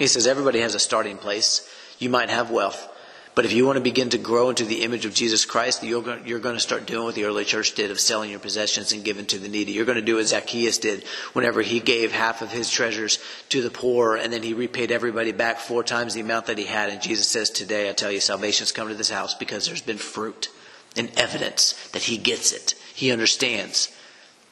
He 0.00 0.08
says, 0.08 0.26
everybody 0.26 0.60
has 0.60 0.74
a 0.74 0.80
starting 0.80 1.16
place. 1.16 1.68
You 2.00 2.10
might 2.10 2.30
have 2.30 2.50
wealth. 2.50 2.89
But 3.34 3.44
if 3.44 3.52
you 3.52 3.64
want 3.64 3.76
to 3.76 3.82
begin 3.82 4.10
to 4.10 4.18
grow 4.18 4.50
into 4.50 4.64
the 4.64 4.82
image 4.82 5.04
of 5.04 5.14
Jesus 5.14 5.44
Christ, 5.44 5.84
you're 5.84 6.02
going, 6.02 6.26
you're 6.26 6.40
going 6.40 6.56
to 6.56 6.60
start 6.60 6.86
doing 6.86 7.04
what 7.04 7.14
the 7.14 7.24
early 7.24 7.44
church 7.44 7.74
did 7.74 7.90
of 7.90 8.00
selling 8.00 8.30
your 8.30 8.40
possessions 8.40 8.92
and 8.92 9.04
giving 9.04 9.24
to 9.26 9.38
the 9.38 9.48
needy. 9.48 9.72
You're 9.72 9.84
going 9.84 9.96
to 9.96 10.02
do 10.02 10.16
what 10.16 10.26
Zacchaeus 10.26 10.78
did 10.78 11.04
whenever 11.32 11.62
he 11.62 11.78
gave 11.78 12.10
half 12.10 12.42
of 12.42 12.50
his 12.50 12.70
treasures 12.70 13.20
to 13.50 13.62
the 13.62 13.70
poor 13.70 14.16
and 14.16 14.32
then 14.32 14.42
he 14.42 14.52
repaid 14.52 14.90
everybody 14.90 15.30
back 15.30 15.58
four 15.58 15.84
times 15.84 16.14
the 16.14 16.20
amount 16.20 16.46
that 16.46 16.58
he 16.58 16.64
had. 16.64 16.90
And 16.90 17.00
Jesus 17.00 17.28
says, 17.28 17.50
Today 17.50 17.88
I 17.88 17.92
tell 17.92 18.10
you, 18.10 18.20
salvation's 18.20 18.72
come 18.72 18.88
to 18.88 18.94
this 18.94 19.10
house 19.10 19.34
because 19.34 19.66
there's 19.66 19.80
been 19.80 19.98
fruit 19.98 20.48
and 20.96 21.10
evidence 21.16 21.74
that 21.92 22.02
he 22.02 22.16
gets 22.16 22.52
it. 22.52 22.74
He 22.94 23.12
understands 23.12 23.94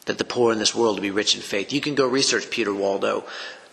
that 0.07 0.19
the 0.19 0.25
poor 0.25 0.53
in 0.53 0.59
this 0.59 0.75
world 0.75 0.97
will 0.97 1.03
be 1.03 1.11
rich 1.11 1.35
in 1.35 1.43
faith. 1.43 1.73
You 1.73 1.81
can 1.81 1.97
go 1.97 2.07
research 2.07 2.51
Peter 2.51 2.73
Waldo, 2.73 3.25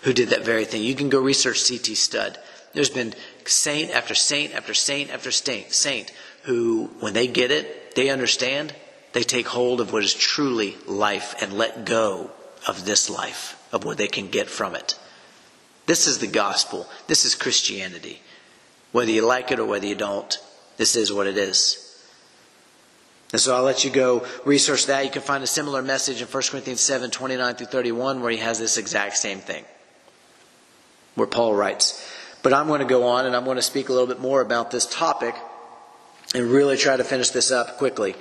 who 0.01 0.13
did 0.13 0.29
that 0.29 0.43
very 0.43 0.65
thing. 0.65 0.83
You 0.83 0.95
can 0.95 1.09
go 1.09 1.19
research 1.19 1.59
C.T. 1.59 1.93
Studd. 1.95 2.37
There's 2.73 2.89
been 2.89 3.13
saint 3.45 3.91
after 3.91 4.15
saint 4.15 4.53
after 4.53 4.73
saint 4.73 5.11
after 5.11 5.31
saint, 5.31 5.73
saint 5.73 6.11
who, 6.43 6.89
when 6.99 7.13
they 7.13 7.27
get 7.27 7.51
it, 7.51 7.95
they 7.95 8.09
understand, 8.09 8.73
they 9.13 9.23
take 9.23 9.47
hold 9.47 9.81
of 9.81 9.91
what 9.91 10.03
is 10.03 10.13
truly 10.13 10.75
life 10.85 11.35
and 11.41 11.53
let 11.53 11.85
go 11.85 12.31
of 12.67 12.85
this 12.85 13.09
life, 13.09 13.61
of 13.71 13.83
what 13.83 13.97
they 13.97 14.07
can 14.07 14.29
get 14.29 14.47
from 14.47 14.75
it. 14.75 14.97
This 15.85 16.07
is 16.07 16.19
the 16.19 16.27
gospel. 16.27 16.87
This 17.07 17.25
is 17.25 17.35
Christianity. 17.35 18.21
Whether 18.91 19.11
you 19.11 19.25
like 19.25 19.51
it 19.51 19.59
or 19.59 19.65
whether 19.65 19.85
you 19.85 19.95
don't, 19.95 20.37
this 20.77 20.95
is 20.95 21.11
what 21.11 21.27
it 21.27 21.37
is. 21.37 21.81
And 23.31 23.41
so 23.41 23.55
I'll 23.55 23.63
let 23.63 23.83
you 23.83 23.91
go 23.91 24.25
research 24.45 24.85
that. 24.85 25.03
You 25.03 25.11
can 25.11 25.21
find 25.21 25.43
a 25.43 25.47
similar 25.47 25.81
message 25.81 26.21
in 26.21 26.27
1 26.27 26.43
Corinthians 26.49 26.81
7 26.81 27.11
29 27.11 27.55
through 27.55 27.67
31, 27.67 28.21
where 28.21 28.31
he 28.31 28.37
has 28.37 28.59
this 28.59 28.77
exact 28.77 29.17
same 29.17 29.39
thing. 29.39 29.65
Where 31.15 31.27
Paul 31.27 31.55
writes, 31.55 32.01
but 32.45 32.53
I'm 32.53 32.67
going 32.67 32.81
to 32.81 32.85
go 32.85 33.07
on 33.07 33.25
and 33.25 33.35
I'm 33.35 33.43
going 33.43 33.55
to 33.55 33.63
speak 33.63 33.89
a 33.89 33.91
little 33.91 34.05
bit 34.05 34.19
more 34.19 34.39
about 34.39 34.69
this 34.69 34.85
topic 34.85 35.33
and 36.35 36.45
really 36.45 36.77
try 36.77 36.95
to 36.95 37.03
finish 37.03 37.31
this 37.31 37.49
up 37.49 37.79
quickly. 37.79 38.13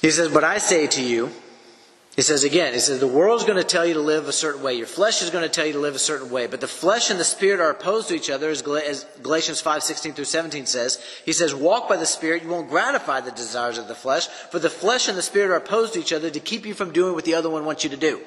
He 0.00 0.12
says, 0.12 0.30
But 0.32 0.44
I 0.44 0.58
say 0.58 0.86
to 0.86 1.02
you, 1.02 1.32
he 2.14 2.22
says 2.22 2.44
again, 2.44 2.72
he 2.72 2.78
says, 2.78 3.00
the 3.00 3.08
world's 3.08 3.42
going 3.42 3.58
to 3.58 3.64
tell 3.64 3.84
you 3.84 3.94
to 3.94 4.00
live 4.00 4.28
a 4.28 4.32
certain 4.32 4.62
way. 4.62 4.74
Your 4.74 4.86
flesh 4.86 5.22
is 5.22 5.30
going 5.30 5.42
to 5.42 5.50
tell 5.50 5.66
you 5.66 5.72
to 5.72 5.80
live 5.80 5.96
a 5.96 5.98
certain 5.98 6.30
way. 6.30 6.46
But 6.46 6.60
the 6.60 6.68
flesh 6.68 7.10
and 7.10 7.18
the 7.18 7.24
spirit 7.24 7.58
are 7.58 7.70
opposed 7.70 8.08
to 8.08 8.14
each 8.14 8.30
other, 8.30 8.48
as 8.48 8.62
Galatians 8.62 9.60
5, 9.60 9.82
16 9.82 10.12
through 10.12 10.24
17 10.24 10.64
says. 10.66 11.04
He 11.24 11.32
says, 11.32 11.52
walk 11.52 11.88
by 11.88 11.96
the 11.96 12.06
spirit, 12.06 12.44
you 12.44 12.48
won't 12.48 12.70
gratify 12.70 13.22
the 13.22 13.32
desires 13.32 13.76
of 13.76 13.88
the 13.88 13.96
flesh. 13.96 14.28
For 14.28 14.60
the 14.60 14.70
flesh 14.70 15.08
and 15.08 15.18
the 15.18 15.22
spirit 15.22 15.50
are 15.50 15.56
opposed 15.56 15.94
to 15.94 16.00
each 16.00 16.12
other 16.12 16.30
to 16.30 16.40
keep 16.40 16.64
you 16.64 16.74
from 16.74 16.92
doing 16.92 17.14
what 17.14 17.24
the 17.24 17.34
other 17.34 17.50
one 17.50 17.64
wants 17.64 17.82
you 17.82 17.90
to 17.90 17.96
do. 17.96 18.20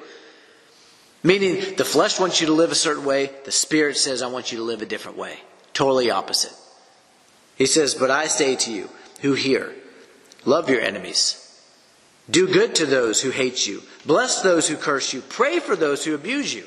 Meaning, 1.22 1.76
the 1.76 1.84
flesh 1.84 2.18
wants 2.18 2.40
you 2.40 2.46
to 2.46 2.52
live 2.52 2.72
a 2.72 2.76
certain 2.76 3.04
way, 3.04 3.30
the 3.44 3.52
spirit 3.52 3.96
says, 3.96 4.22
I 4.22 4.28
want 4.28 4.52
you 4.52 4.58
to 4.58 4.64
live 4.64 4.80
a 4.80 4.86
different 4.86 5.18
way. 5.18 5.38
Totally 5.74 6.10
opposite. 6.10 6.54
He 7.56 7.66
says, 7.66 7.94
But 7.94 8.10
I 8.10 8.26
say 8.26 8.56
to 8.56 8.72
you 8.72 8.88
who 9.20 9.34
hear, 9.34 9.74
love 10.46 10.70
your 10.70 10.80
enemies. 10.80 11.46
Do 12.30 12.48
good 12.48 12.74
to 12.76 12.86
those 12.86 13.20
who 13.20 13.30
hate 13.30 13.66
you. 13.66 13.82
Bless 14.06 14.42
those 14.42 14.68
who 14.68 14.76
curse 14.76 15.12
you. 15.12 15.20
Pray 15.20 15.58
for 15.58 15.76
those 15.76 16.04
who 16.04 16.14
abuse 16.14 16.54
you. 16.54 16.64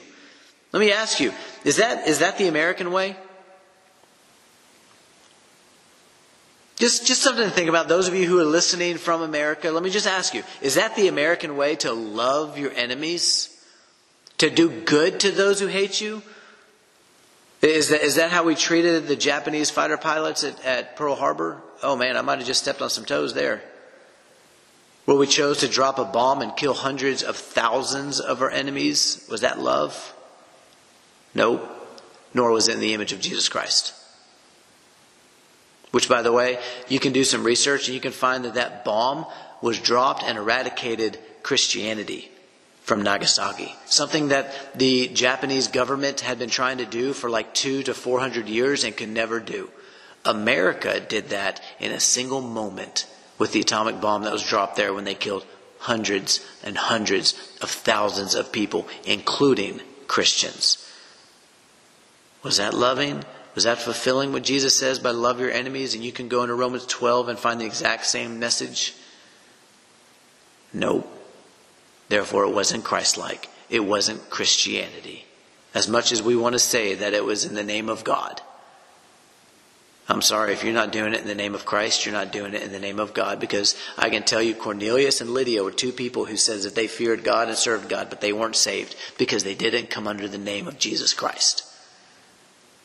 Let 0.72 0.80
me 0.80 0.92
ask 0.92 1.20
you, 1.20 1.32
is 1.64 1.78
that, 1.78 2.08
is 2.08 2.20
that 2.20 2.38
the 2.38 2.48
American 2.48 2.92
way? 2.92 3.16
Just, 6.76 7.08
just 7.08 7.22
something 7.22 7.46
to 7.46 7.52
think 7.52 7.70
about. 7.70 7.88
Those 7.88 8.08
of 8.08 8.16
you 8.16 8.26
who 8.26 8.40
are 8.40 8.46
listening 8.46 8.98
from 8.98 9.22
America, 9.22 9.72
let 9.72 9.84
me 9.84 9.90
just 9.90 10.08
ask 10.08 10.34
you, 10.34 10.44
is 10.62 10.76
that 10.76 10.96
the 10.96 11.08
American 11.08 11.56
way 11.56 11.76
to 11.78 11.94
love 11.94 12.58
your 12.58 12.72
enemies? 12.72 13.53
To 14.40 14.50
do 14.50 14.70
good 14.70 15.20
to 15.22 15.32
those 15.32 15.60
who 15.60 15.68
hate 15.68 16.02
you? 16.02 16.22
Is 17.62 17.90
that, 17.90 18.02
is 18.04 18.16
that 18.16 18.30
how 18.30 18.44
we 18.44 18.56
treated 18.56 19.08
the 19.08 19.16
Japanese 19.16 19.70
fighter 19.70 19.98
pilots 19.98 20.44
at, 20.44 20.64
at 20.66 20.96
Pearl 20.98 21.16
Harbor? 21.16 21.62
Oh 21.82 21.96
man, 21.96 22.18
I 22.18 22.22
might 22.22 22.40
have 22.40 22.48
just 22.48 22.62
stepped 22.62 22.82
on 22.82 22.90
some 22.90 23.06
toes 23.06 23.34
there. 23.34 23.64
Where 25.06 25.16
we 25.16 25.28
chose 25.28 25.60
to 25.60 25.70
drop 25.70 25.98
a 25.98 26.04
bomb 26.04 26.42
and 26.42 26.56
kill 26.56 26.74
hundreds 26.74 27.24
of 27.24 27.38
thousands 27.38 28.20
of 28.20 28.42
our 28.42 28.50
enemies? 28.50 29.26
Was 29.30 29.42
that 29.42 29.60
love? 29.60 30.14
No, 31.34 31.70
nor 32.34 32.52
was 32.52 32.68
it 32.68 32.76
in 32.76 32.82
the 32.82 32.94
image 32.94 33.14
of 33.14 33.22
Jesus 33.22 33.48
Christ. 33.48 33.94
Which, 35.92 36.10
by 36.10 36.22
the 36.22 36.32
way, 36.34 36.60
you 36.90 37.00
can 37.00 37.14
do 37.14 37.24
some 37.24 37.46
research 37.46 37.88
and 37.88 37.96
you 37.96 38.02
can 38.02 38.12
find 38.12 38.44
that 38.44 38.56
that 38.56 38.84
bomb 38.84 39.26
was 39.62 39.80
dropped 39.80 40.24
and 40.24 40.38
eradicated 40.38 41.18
Christianity 41.44 42.30
from 42.84 43.02
Nagasaki. 43.02 43.74
Something 43.86 44.30
that 44.30 44.78
the 44.78 45.08
Japanese 45.08 45.68
government 45.68 46.20
had 46.20 46.40
been 46.40 46.50
trying 46.50 46.80
to 46.80 46.86
do 46.86 47.14
for 47.14 47.30
like 47.30 47.54
two 47.54 47.84
to 47.84 47.94
four 47.94 48.20
hundred 48.20 48.48
years 48.48 48.84
and 48.84 48.96
could 48.96 49.10
never 49.10 49.40
do. 49.40 49.70
America 50.26 51.00
did 51.00 51.30
that 51.30 51.62
in 51.80 51.92
a 51.92 52.00
single 52.00 52.42
moment 52.42 53.08
with 53.38 53.52
the 53.52 53.62
atomic 53.62 54.00
bomb 54.00 54.24
that 54.24 54.34
was 54.34 54.44
dropped 54.44 54.76
there 54.76 54.94
when 54.94 55.06
they 55.06 55.16
killed 55.16 55.46
hundreds 55.80 56.46
and 56.64 56.78
hundreds 56.78 57.34
of 57.62 57.70
thousands 57.70 58.36
of 58.36 58.52
people, 58.52 58.88
including 59.06 59.82
Christians. 60.08 60.78
Was 62.42 62.58
that 62.58 62.74
loving? 62.74 63.24
Was 63.56 63.66
that 63.66 63.80
fulfilling 63.80 64.34
what 64.34 64.44
Jesus 64.44 64.78
says 64.78 65.00
by 65.00 65.12
love 65.12 65.40
your 65.40 65.52
enemies? 65.52 65.94
And 65.94 66.04
you 66.04 66.12
can 66.12 66.28
go 66.28 66.42
into 66.42 66.56
Romans 66.56 66.86
12 66.86 67.30
and 67.30 67.40
find 67.40 67.60
the 67.60 67.66
exact 67.66 68.06
same 68.06 68.40
message? 68.40 68.94
No. 70.74 71.08
Therefore, 72.10 72.44
it 72.46 72.54
wasn't 72.54 72.84
Christ 72.84 73.18
like. 73.18 73.50
It 73.70 73.82
wasn't 73.82 74.30
Christianity. 74.30 75.26
As 75.74 75.88
much 75.88 76.12
as 76.12 76.22
we 76.22 76.36
want 76.36 76.54
to 76.54 76.60
say 76.60 76.94
that 76.96 77.14
it 77.14 77.26
was 77.26 77.46
in 77.46 77.56
the 77.56 77.64
name 77.64 77.90
of 77.90 78.04
God. 78.04 78.42
I'm 80.08 80.22
sorry, 80.22 80.52
if 80.52 80.64
you're 80.64 80.74
not 80.74 80.92
doing 80.92 81.14
it 81.14 81.22
in 81.22 81.28
the 81.28 81.34
name 81.34 81.56
of 81.56 81.66
Christ, 81.66 82.06
you're 82.06 82.14
not 82.14 82.34
doing 82.34 82.54
it 82.54 82.62
in 82.62 82.74
the 82.74 82.80
name 82.80 83.00
of 83.00 83.14
God 83.14 83.40
because 83.40 83.76
I 83.98 84.10
can 84.10 84.24
tell 84.24 84.42
you 84.42 84.54
Cornelius 84.54 85.22
and 85.22 85.30
Lydia 85.30 85.64
were 85.64 85.72
two 85.72 85.94
people 85.94 86.26
who 86.26 86.36
says 86.36 86.66
that 86.66 86.76
they 86.76 86.88
feared 86.88 87.24
God 87.24 87.48
and 87.48 87.58
served 87.58 87.88
God, 87.88 88.10
but 88.10 88.20
they 88.20 88.34
weren't 88.34 88.58
saved 88.58 88.96
because 89.18 89.46
they 89.46 89.56
didn't 89.56 89.90
come 89.90 90.06
under 90.06 90.28
the 90.28 90.38
name 90.38 90.68
of 90.68 90.78
Jesus 90.78 91.14
Christ. 91.14 91.66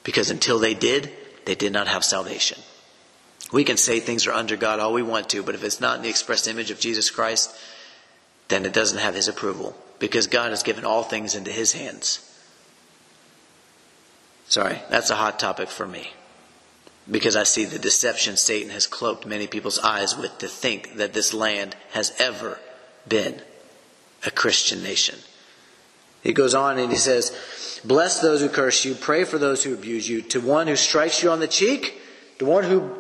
Because 0.05 0.31
until 0.31 0.61
they 0.61 0.75
did, 0.75 1.11
they 1.45 1.57
did 1.57 1.73
not 1.73 1.89
have 1.89 2.05
salvation. 2.05 2.59
We 3.53 3.65
can 3.65 3.79
say 3.79 3.99
things 3.99 4.27
are 4.27 4.33
under 4.33 4.57
God 4.57 4.79
all 4.79 4.93
we 4.93 5.03
want 5.03 5.31
to, 5.31 5.43
but 5.43 5.57
if 5.57 5.65
it's 5.65 5.81
not 5.81 5.97
in 5.97 6.03
the 6.03 6.09
express 6.09 6.47
image 6.47 6.71
of 6.71 6.79
Jesus 6.79 7.11
Christ, 7.11 7.55
then 8.49 8.65
it 8.65 8.73
doesn't 8.73 8.99
have 8.99 9.15
his 9.15 9.29
approval 9.29 9.77
because 9.99 10.27
God 10.27 10.51
has 10.51 10.63
given 10.63 10.85
all 10.85 11.03
things 11.03 11.35
into 11.35 11.51
his 11.51 11.73
hands. 11.73 12.25
Sorry, 14.49 14.81
that's 14.89 15.11
a 15.11 15.17
hot 15.17 15.39
topic 15.39 15.69
for 15.69 15.87
me 15.87 16.13
because 17.11 17.37
I 17.37 17.45
see 17.45 17.65
the 17.65 17.79
deception 17.79 18.37
Satan 18.37 18.71
has 18.71 18.87
cloaked 18.87 19.27
many 19.27 19.47
people's 19.47 19.79
eyes 19.79 20.17
with 20.17 20.39
to 20.39 20.49
think 20.49 20.97
that 20.97 21.13
this 21.13 21.33
land 21.33 21.77
has 21.93 22.13
ever 22.19 22.59
been 23.09 23.41
a 24.27 24.31
Christian 24.31 24.83
nation. 24.83 25.19
He 26.23 26.33
goes 26.33 26.55
on 26.55 26.79
and 26.79 26.91
he 26.91 26.99
says, 26.99 27.81
Bless 27.85 28.21
those 28.21 28.41
who 28.41 28.49
curse 28.49 28.85
you, 28.85 28.95
pray 28.95 29.25
for 29.25 29.39
those 29.39 29.63
who 29.63 29.73
abuse 29.73 30.09
you. 30.09 30.21
To 30.23 30.41
one 30.41 30.67
who 30.67 30.77
strikes 30.77 31.23
you 31.23 31.31
on 31.31 31.41
the 31.41 31.47
cheek, 31.47 32.01
the 32.39 32.45
one 32.45 32.65
who 32.65 32.91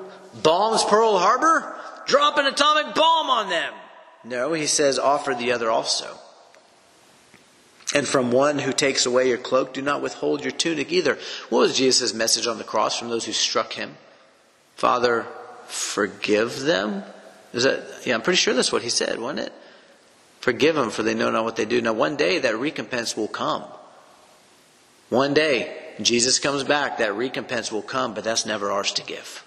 bombs 0.43 0.85
Pearl 0.85 1.19
Harbor, 1.19 1.77
drop 2.07 2.39
an 2.39 2.47
atomic 2.47 2.95
bomb 2.95 3.29
on 3.29 3.51
them. 3.51 3.75
No, 4.29 4.53
he 4.53 4.67
says, 4.67 4.99
offer 4.99 5.35
the 5.35 5.53
other 5.53 5.71
also. 5.71 6.19
And 7.95 8.07
from 8.07 8.31
one 8.31 8.59
who 8.59 8.73
takes 8.73 9.07
away 9.07 9.29
your 9.29 9.39
cloak, 9.39 9.73
do 9.73 9.81
not 9.81 10.03
withhold 10.03 10.43
your 10.43 10.51
tunic 10.51 10.93
either. 10.93 11.19
What 11.49 11.61
was 11.61 11.79
Jesus' 11.79 12.13
message 12.13 12.47
on 12.47 12.59
the 12.59 12.65
cross 12.65 12.99
from 12.99 13.09
those 13.09 13.25
who 13.25 13.33
struck 13.33 13.73
him? 13.73 13.97
Father, 14.77 15.27
forgive 15.67 16.61
them? 16.61 17.05
Is 17.55 17.65
that, 17.65 17.83
yeah, 18.05 18.15
I'm 18.15 18.21
pretty 18.23 18.37
sure 18.37 18.53
that's 18.53 18.71
what 18.71 18.83
he 18.83 18.91
said, 18.91 19.19
wasn't 19.19 19.47
it? 19.47 19.53
Forgive 20.41 20.75
them, 20.75 20.91
for 20.91 21.03
they 21.03 21.15
know 21.15 21.31
not 21.31 21.45
what 21.45 21.57
they 21.57 21.65
do. 21.65 21.81
Now, 21.81 21.95
one 21.95 22.17
day 22.17 22.39
that 22.39 22.59
recompense 22.59 23.17
will 23.17 23.29
come. 23.29 23.65
One 25.09 25.33
day, 25.33 25.75
Jesus 26.03 26.39
comes 26.39 26.65
back, 26.65 26.99
that 26.99 27.15
recompense 27.15 27.73
will 27.73 27.83
come, 27.83 28.13
but 28.13 28.25
that's 28.25 28.45
never 28.45 28.71
ours 28.71 28.93
to 28.93 29.03
give. 29.03 29.43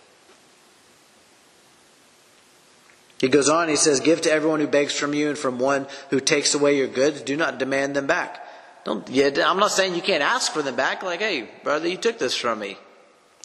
He 3.22 3.30
goes 3.30 3.50
on, 3.50 3.70
he 3.70 3.76
says, 3.76 4.00
Give 4.00 4.20
to 4.22 4.32
everyone 4.32 4.62
who 4.62 4.68
begs 4.68 4.98
from 4.98 5.14
you 5.14 5.30
and 5.30 5.38
from 5.38 5.60
one 5.60 5.86
who 6.10 6.20
takes 6.20 6.56
away 6.56 6.76
your 6.76 6.88
goods. 6.88 7.22
Do 7.22 7.38
not 7.38 7.60
demand 7.60 7.96
them 7.96 8.08
back. 8.08 8.44
Don't, 8.84 9.08
yeah, 9.10 9.30
I'm 9.46 9.60
not 9.60 9.70
saying 9.70 9.94
you 9.94 10.02
can't 10.02 10.24
ask 10.24 10.52
for 10.52 10.64
them 10.64 10.76
back. 10.76 11.04
Like, 11.04 11.20
hey, 11.20 11.48
brother, 11.64 11.88
you 11.88 11.98
took 11.98 12.18
this 12.18 12.36
from 12.36 12.58
me. 12.58 12.80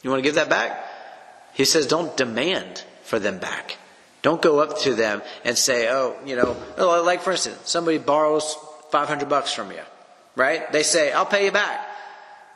You 0.03 0.09
want 0.09 0.20
to 0.20 0.27
give 0.27 0.37
that 0.37 0.49
back? 0.49 0.83
He 1.53 1.66
says, 1.66 1.87
don't 1.87 2.16
demand 2.16 2.85
for 3.03 3.18
them 3.18 3.39
back. 3.39 3.77
Don't 4.22 4.41
go 4.41 4.61
up 4.61 4.79
to 4.81 4.95
them 4.95 5.20
and 5.45 5.59
say, 5.59 5.89
oh, 5.91 6.16
you 6.24 6.37
know, 6.37 6.57
oh, 6.79 7.03
like 7.05 7.20
for 7.20 7.33
instance, 7.33 7.59
somebody 7.64 7.99
borrows 7.99 8.57
500 8.93 9.29
bucks 9.29 9.53
from 9.53 9.70
you, 9.72 9.83
right? 10.37 10.72
They 10.72 10.85
say, 10.85 11.12
I'll 11.12 11.27
pay 11.27 11.45
you 11.45 11.53
back. 11.53 11.86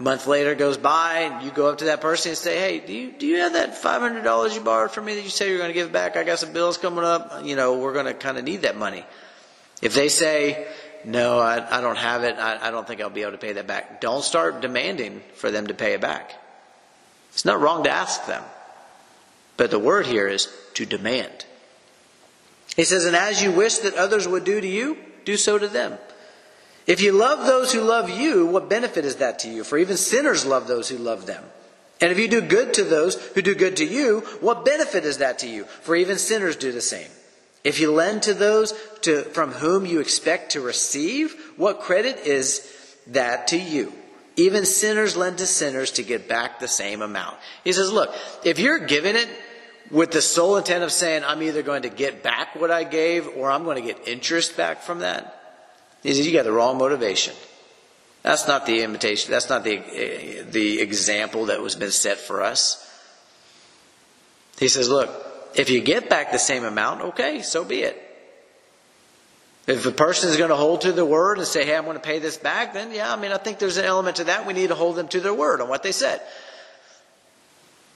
Month 0.01 0.27
later 0.27 0.55
goes 0.55 0.79
by, 0.79 1.29
and 1.31 1.45
you 1.45 1.51
go 1.51 1.69
up 1.69 1.79
to 1.79 1.85
that 1.85 2.01
person 2.01 2.31
and 2.31 2.39
say, 2.39 2.59
"Hey, 2.59 2.81
do 2.81 2.91
you 2.91 3.13
do 3.13 3.27
you 3.27 3.37
have 3.41 3.53
that 3.53 3.77
five 3.77 4.01
hundred 4.01 4.25
dollars 4.25 4.55
you 4.55 4.63
borrowed 4.63 4.93
from 4.93 5.05
me 5.05 5.15
that 5.15 5.23
you 5.23 5.29
say 5.29 5.51
you're 5.51 5.59
going 5.59 5.69
to 5.69 5.75
give 5.75 5.93
back? 5.93 6.17
I 6.17 6.25
got 6.25 6.39
some 6.39 6.55
bills 6.55 6.79
coming 6.79 7.05
up. 7.05 7.45
You 7.45 7.55
know, 7.55 7.77
we're 7.77 7.93
going 7.93 8.07
to 8.07 8.15
kind 8.15 8.39
of 8.39 8.45
need 8.45 8.63
that 8.63 8.79
money." 8.79 9.05
If 9.83 9.93
they 9.93 10.09
say, 10.09 10.67
"No, 11.05 11.39
I, 11.39 11.79
I 11.79 11.83
don't 11.83 11.99
have 11.99 12.25
it. 12.25 12.37
I, 12.39 12.69
I 12.69 12.71
don't 12.71 12.87
think 12.87 13.03
I'll 13.03 13.11
be 13.11 13.21
able 13.21 13.33
to 13.33 13.39
pay 13.39 13.53
that 13.53 13.67
back," 13.67 14.01
don't 14.01 14.25
start 14.25 14.63
demanding 14.63 15.21
for 15.35 15.51
them 15.51 15.67
to 15.67 15.75
pay 15.75 15.93
it 15.93 16.01
back. 16.01 16.33
It's 17.35 17.45
not 17.45 17.61
wrong 17.61 17.85
to 17.85 17.91
ask 17.91 18.25
them, 18.25 18.43
but 19.59 19.71
the 19.71 19.79
word 19.79 20.07
here 20.07 20.27
is 20.27 20.49
to 20.75 20.87
demand. 20.87 21.45
He 22.75 22.85
says, 22.85 23.05
"And 23.05 23.15
as 23.15 23.43
you 23.43 23.53
wish 23.53 23.79
that 23.79 23.97
others 23.97 24.27
would 24.27 24.45
do 24.45 24.63
to 24.63 24.67
you, 24.67 24.97
do 25.27 25.37
so 25.37 25.59
to 25.59 25.69
them." 25.69 25.99
If 26.91 27.01
you 27.01 27.13
love 27.13 27.47
those 27.47 27.73
who 27.73 27.83
love 27.83 28.11
you, 28.11 28.47
what 28.47 28.69
benefit 28.69 29.05
is 29.05 29.17
that 29.17 29.39
to 29.41 29.49
you? 29.49 29.63
For 29.63 29.79
even 29.79 29.97
sinners 29.97 30.45
love 30.45 30.67
those 30.67 30.89
who 30.89 30.99
love 30.99 31.25
them. 31.25 31.45
And 32.01 32.11
if 32.11 32.19
you 32.19 32.27
do 32.27 32.41
good 32.41 32.75
to 32.75 32.83
those 32.83 33.15
who 33.29 33.43
do 33.43 33.55
good 33.55 33.77
to 33.77 33.85
you, 33.85 34.23
what 34.41 34.65
benefit 34.65 35.05
is 35.05 35.19
that 35.19 35.39
to 35.39 35.47
you? 35.49 35.67
For 35.83 35.95
even 35.95 36.19
sinners 36.19 36.57
do 36.57 36.73
the 36.73 36.81
same. 36.81 37.07
If 37.63 37.79
you 37.79 37.93
lend 37.93 38.25
to 38.25 38.35
those 38.35 38.75
to, 39.03 39.23
from 39.23 39.53
whom 39.53 39.87
you 39.87 40.01
expect 40.01 40.51
to 40.53 40.61
receive, 40.61 41.33
what 41.57 41.79
credit 41.79 42.27
is 42.27 42.69
that 43.07 43.47
to 43.49 43.57
you? 43.57 43.93
Even 44.35 44.67
sinners 44.67 45.17
lend 45.17 45.39
to 45.39 45.47
sinners 45.47 45.93
to 45.93 46.03
get 46.03 46.29
back 46.29 46.59
the 46.59 46.67
same 46.67 47.03
amount. 47.03 47.37
He 47.63 47.71
says, 47.71 47.93
look, 47.93 48.13
if 48.43 48.59
you're 48.59 48.81
giving 48.81 49.15
it 49.15 49.29
with 49.93 50.11
the 50.11 50.23
sole 50.23 50.57
intent 50.57 50.83
of 50.83 50.91
saying, 50.91 51.23
I'm 51.23 51.45
either 51.45 51.63
going 51.63 51.83
to 51.83 51.89
get 51.89 52.25
back 52.25 52.57
what 52.57 52.73
I 52.73 52.83
gave 52.83 53.29
or 53.37 53.49
I'm 53.49 53.63
going 53.63 53.81
to 53.81 53.87
get 53.87 54.09
interest 54.09 54.57
back 54.57 54.83
from 54.83 54.99
that, 55.01 55.37
he 56.03 56.15
says, 56.15 56.27
You 56.27 56.33
got 56.33 56.45
the 56.45 56.53
wrong 56.53 56.79
motivation. 56.79 57.35
That's 58.23 58.47
not 58.47 58.67
the 58.67 58.83
imitation, 58.83 59.31
That's 59.31 59.49
not 59.49 59.65
the, 59.65 59.79
eh, 59.79 60.45
the 60.49 60.81
example 60.81 61.47
that 61.47 61.61
was 61.61 61.75
been 61.75 61.91
set 61.91 62.19
for 62.19 62.43
us. 62.43 62.87
He 64.59 64.69
says, 64.69 64.89
Look, 64.89 65.11
if 65.55 65.71
you 65.71 65.81
get 65.81 66.09
back 66.09 66.33
the 66.33 66.39
same 66.39 66.65
amount, 66.65 67.03
okay, 67.03 67.43
so 67.43 67.65
be 67.65 67.81
it. 67.81 68.07
If 69.67 69.87
a 69.87 69.93
person 69.93 70.31
is 70.31 70.37
going 70.37 70.51
to 70.51 70.57
hold 70.57 70.81
to 70.83 70.93
the 70.93 71.05
word 71.05 71.39
and 71.39 71.47
say, 71.47 71.65
hey, 71.65 71.77
I'm 71.77 71.85
going 71.85 71.97
to 71.97 72.03
pay 72.03 72.19
this 72.19 72.37
back, 72.37 72.73
then 72.73 72.93
yeah, 72.93 73.13
I 73.13 73.17
mean, 73.17 73.31
I 73.31 73.37
think 73.37 73.59
there's 73.59 73.77
an 73.77 73.85
element 73.85 74.17
to 74.17 74.25
that. 74.25 74.47
We 74.47 74.53
need 74.53 74.69
to 74.69 74.75
hold 74.75 74.97
them 74.97 75.07
to 75.09 75.21
their 75.21 75.35
word 75.35 75.61
on 75.61 75.69
what 75.69 75.83
they 75.83 75.93
said. 75.93 76.21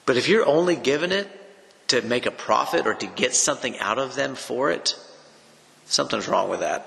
But 0.07 0.17
if 0.17 0.29
you're 0.29 0.47
only 0.47 0.77
giving 0.77 1.11
it 1.11 1.29
to 1.89 2.03
make 2.03 2.27
a 2.27 2.31
profit 2.31 2.87
or 2.87 2.95
to 2.95 3.07
get 3.07 3.35
something 3.35 3.79
out 3.79 3.99
of 3.99 4.15
them 4.15 4.37
for 4.37 4.71
it, 4.71 4.97
something's 5.87 6.29
wrong 6.29 6.49
with 6.49 6.61
that. 6.61 6.87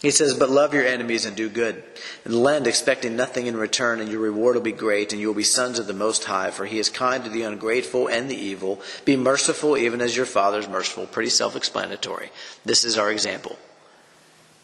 He 0.00 0.12
says, 0.12 0.34
But 0.34 0.50
love 0.50 0.74
your 0.74 0.86
enemies 0.86 1.24
and 1.24 1.36
do 1.36 1.48
good, 1.48 1.82
and 2.24 2.34
lend, 2.34 2.66
expecting 2.66 3.16
nothing 3.16 3.46
in 3.46 3.56
return, 3.56 4.00
and 4.00 4.10
your 4.10 4.20
reward 4.20 4.54
will 4.54 4.62
be 4.62 4.72
great, 4.72 5.12
and 5.12 5.20
you 5.20 5.26
will 5.26 5.34
be 5.34 5.42
sons 5.42 5.78
of 5.78 5.88
the 5.88 5.92
Most 5.92 6.24
High, 6.24 6.50
for 6.52 6.66
he 6.66 6.78
is 6.78 6.88
kind 6.88 7.24
to 7.24 7.30
the 7.30 7.42
ungrateful 7.42 8.06
and 8.08 8.30
the 8.30 8.36
evil. 8.36 8.80
Be 9.04 9.16
merciful, 9.16 9.76
even 9.76 10.00
as 10.00 10.16
your 10.16 10.26
Father 10.26 10.60
is 10.60 10.68
merciful. 10.68 11.06
Pretty 11.06 11.30
self 11.30 11.56
explanatory. 11.56 12.30
This 12.64 12.84
is 12.84 12.96
our 12.96 13.10
example. 13.10 13.58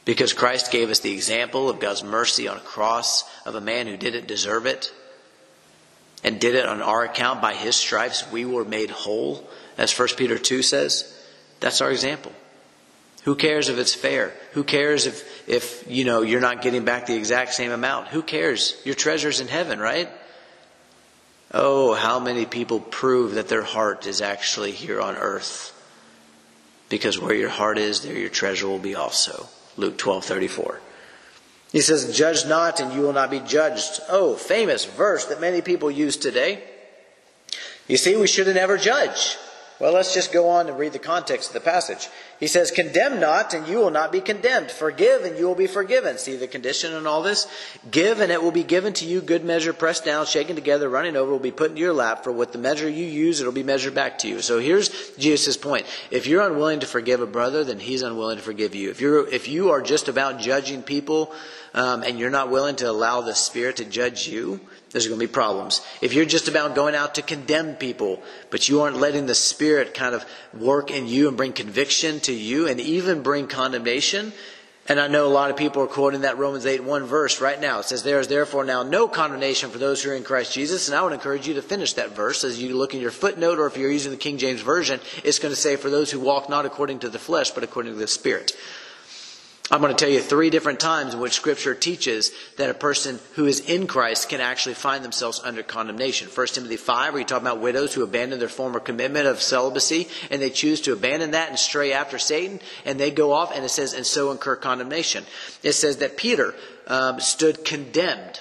Because 0.04 0.32
Christ 0.32 0.70
gave 0.70 0.90
us 0.90 1.00
the 1.00 1.12
example 1.12 1.68
of 1.68 1.80
God's 1.80 2.04
mercy 2.04 2.46
on 2.46 2.58
a 2.58 2.60
cross 2.60 3.24
of 3.44 3.54
a 3.54 3.60
man 3.60 3.86
who 3.86 3.96
didn't 3.96 4.28
deserve 4.28 4.66
it. 4.66 4.92
and 6.22 6.40
did 6.40 6.54
it 6.54 6.64
on 6.64 6.80
our 6.80 7.04
account 7.04 7.42
by 7.42 7.52
his 7.54 7.76
stripes, 7.76 8.30
we 8.32 8.46
were 8.46 8.64
made 8.64 8.90
whole, 8.90 9.46
as 9.76 9.96
1 9.96 10.08
Peter 10.16 10.38
2 10.38 10.62
says. 10.62 11.12
That's 11.60 11.82
our 11.82 11.90
example. 11.90 12.32
Who 13.24 13.34
cares 13.34 13.68
if 13.70 13.78
it's 13.78 13.94
fair? 13.94 14.32
Who 14.52 14.64
cares 14.64 15.06
if, 15.06 15.48
if, 15.48 15.84
you 15.88 16.04
know, 16.04 16.22
you're 16.22 16.40
not 16.40 16.60
getting 16.60 16.84
back 16.84 17.06
the 17.06 17.16
exact 17.16 17.54
same 17.54 17.72
amount? 17.72 18.08
Who 18.08 18.22
cares? 18.22 18.80
Your 18.84 18.94
treasure's 18.94 19.40
in 19.40 19.48
heaven, 19.48 19.78
right? 19.78 20.10
Oh, 21.50 21.94
how 21.94 22.20
many 22.20 22.44
people 22.44 22.80
prove 22.80 23.34
that 23.34 23.48
their 23.48 23.62
heart 23.62 24.06
is 24.06 24.20
actually 24.20 24.72
here 24.72 25.00
on 25.00 25.16
earth? 25.16 25.70
Because 26.90 27.18
where 27.18 27.34
your 27.34 27.48
heart 27.48 27.78
is, 27.78 28.02
there 28.02 28.16
your 28.16 28.28
treasure 28.28 28.68
will 28.68 28.78
be 28.78 28.94
also. 28.94 29.48
Luke 29.76 29.96
12 29.96 30.24
34. 30.24 30.80
He 31.72 31.80
says, 31.80 32.16
Judge 32.16 32.46
not, 32.46 32.78
and 32.78 32.92
you 32.92 33.00
will 33.00 33.12
not 33.12 33.30
be 33.30 33.40
judged. 33.40 34.00
Oh, 34.08 34.34
famous 34.34 34.84
verse 34.84 35.24
that 35.26 35.40
many 35.40 35.62
people 35.62 35.90
use 35.90 36.16
today. 36.16 36.62
You 37.88 37.96
see, 37.96 38.16
we 38.16 38.26
should 38.26 38.46
have 38.46 38.56
never 38.56 38.76
judge. 38.76 39.36
Well, 39.84 39.92
let's 39.92 40.14
just 40.14 40.32
go 40.32 40.48
on 40.48 40.66
and 40.68 40.78
read 40.78 40.94
the 40.94 40.98
context 40.98 41.50
of 41.50 41.52
the 41.52 41.60
passage. 41.60 42.08
He 42.40 42.46
says, 42.46 42.70
Condemn 42.70 43.20
not, 43.20 43.52
and 43.52 43.68
you 43.68 43.76
will 43.76 43.90
not 43.90 44.12
be 44.12 44.22
condemned. 44.22 44.70
Forgive, 44.70 45.24
and 45.24 45.38
you 45.38 45.46
will 45.46 45.54
be 45.54 45.66
forgiven. 45.66 46.16
See 46.16 46.36
the 46.36 46.46
condition 46.46 46.94
in 46.94 47.06
all 47.06 47.22
this? 47.22 47.46
Give, 47.90 48.20
and 48.20 48.32
it 48.32 48.42
will 48.42 48.50
be 48.50 48.62
given 48.62 48.94
to 48.94 49.04
you. 49.04 49.20
Good 49.20 49.44
measure, 49.44 49.74
pressed 49.74 50.02
down, 50.02 50.24
shaken 50.24 50.56
together, 50.56 50.88
running 50.88 51.16
over, 51.16 51.32
will 51.32 51.38
be 51.38 51.50
put 51.50 51.68
into 51.68 51.82
your 51.82 51.92
lap. 51.92 52.24
For 52.24 52.32
with 52.32 52.52
the 52.52 52.58
measure 52.58 52.88
you 52.88 53.04
use, 53.04 53.42
it 53.42 53.44
will 53.44 53.52
be 53.52 53.62
measured 53.62 53.94
back 53.94 54.16
to 54.20 54.28
you. 54.28 54.40
So 54.40 54.58
here's 54.58 54.88
Jesus' 55.18 55.58
point. 55.58 55.84
If 56.10 56.26
you're 56.26 56.40
unwilling 56.40 56.80
to 56.80 56.86
forgive 56.86 57.20
a 57.20 57.26
brother, 57.26 57.62
then 57.62 57.78
he's 57.78 58.00
unwilling 58.00 58.38
to 58.38 58.42
forgive 58.42 58.74
you. 58.74 58.88
If 58.88 59.02
you're, 59.02 59.28
if 59.28 59.48
you 59.48 59.68
are 59.68 59.82
just 59.82 60.08
about 60.08 60.38
judging 60.38 60.82
people, 60.82 61.34
um, 61.74 62.04
and 62.04 62.18
you're 62.18 62.30
not 62.30 62.50
willing 62.50 62.76
to 62.76 62.88
allow 62.88 63.20
the 63.20 63.34
Spirit 63.34 63.76
to 63.76 63.84
judge 63.84 64.28
you, 64.28 64.60
there's 64.94 65.08
going 65.08 65.18
to 65.18 65.26
be 65.26 65.32
problems. 65.32 65.84
If 66.00 66.14
you're 66.14 66.24
just 66.24 66.46
about 66.46 66.76
going 66.76 66.94
out 66.94 67.16
to 67.16 67.22
condemn 67.22 67.74
people, 67.74 68.22
but 68.50 68.68
you 68.68 68.82
aren't 68.82 68.96
letting 68.96 69.26
the 69.26 69.34
Spirit 69.34 69.92
kind 69.92 70.14
of 70.14 70.24
work 70.56 70.92
in 70.92 71.08
you 71.08 71.26
and 71.26 71.36
bring 71.36 71.52
conviction 71.52 72.20
to 72.20 72.32
you 72.32 72.68
and 72.68 72.78
even 72.78 73.24
bring 73.24 73.48
condemnation, 73.48 74.32
and 74.86 75.00
I 75.00 75.08
know 75.08 75.26
a 75.26 75.28
lot 75.28 75.50
of 75.50 75.56
people 75.56 75.82
are 75.82 75.88
quoting 75.88 76.20
that 76.20 76.38
Romans 76.38 76.64
8 76.64 76.84
1 76.84 77.04
verse 77.06 77.40
right 77.40 77.60
now. 77.60 77.80
It 77.80 77.86
says, 77.86 78.04
There 78.04 78.20
is 78.20 78.28
therefore 78.28 78.64
now 78.64 78.84
no 78.84 79.08
condemnation 79.08 79.70
for 79.70 79.78
those 79.78 80.00
who 80.00 80.10
are 80.10 80.14
in 80.14 80.22
Christ 80.22 80.52
Jesus. 80.52 80.86
And 80.86 80.96
I 80.96 81.02
would 81.02 81.12
encourage 81.12 81.48
you 81.48 81.54
to 81.54 81.62
finish 81.62 81.94
that 81.94 82.14
verse 82.14 82.44
as 82.44 82.62
you 82.62 82.76
look 82.76 82.94
in 82.94 83.00
your 83.00 83.10
footnote, 83.10 83.58
or 83.58 83.66
if 83.66 83.76
you're 83.76 83.90
using 83.90 84.12
the 84.12 84.16
King 84.16 84.38
James 84.38 84.60
Version, 84.60 85.00
it's 85.24 85.40
going 85.40 85.52
to 85.52 85.60
say, 85.60 85.74
For 85.74 85.90
those 85.90 86.12
who 86.12 86.20
walk 86.20 86.48
not 86.48 86.66
according 86.66 87.00
to 87.00 87.08
the 87.08 87.18
flesh, 87.18 87.50
but 87.50 87.64
according 87.64 87.94
to 87.94 87.98
the 87.98 88.06
Spirit. 88.06 88.52
I'm 89.70 89.80
going 89.80 89.96
to 89.96 90.04
tell 90.04 90.12
you 90.12 90.20
three 90.20 90.50
different 90.50 90.78
times 90.78 91.14
in 91.14 91.20
which 91.20 91.32
Scripture 91.32 91.74
teaches 91.74 92.32
that 92.58 92.68
a 92.68 92.74
person 92.74 93.18
who 93.34 93.46
is 93.46 93.60
in 93.60 93.86
Christ 93.86 94.28
can 94.28 94.42
actually 94.42 94.74
find 94.74 95.02
themselves 95.02 95.40
under 95.42 95.62
condemnation. 95.62 96.28
1 96.28 96.46
Timothy 96.48 96.76
5, 96.76 97.12
where 97.14 97.20
you 97.20 97.26
talk 97.26 97.40
about 97.40 97.60
widows 97.60 97.94
who 97.94 98.02
abandon 98.02 98.38
their 98.38 98.50
former 98.50 98.78
commitment 98.78 99.26
of 99.26 99.40
celibacy, 99.40 100.08
and 100.30 100.42
they 100.42 100.50
choose 100.50 100.82
to 100.82 100.92
abandon 100.92 101.30
that 101.30 101.48
and 101.48 101.58
stray 101.58 101.94
after 101.94 102.18
Satan, 102.18 102.60
and 102.84 103.00
they 103.00 103.10
go 103.10 103.32
off, 103.32 103.54
and 103.54 103.64
it 103.64 103.70
says, 103.70 103.94
and 103.94 104.04
so 104.04 104.30
incur 104.32 104.56
condemnation. 104.56 105.24
It 105.62 105.72
says 105.72 105.96
that 105.96 106.18
Peter 106.18 106.54
um, 106.86 107.18
stood 107.20 107.64
condemned 107.64 108.40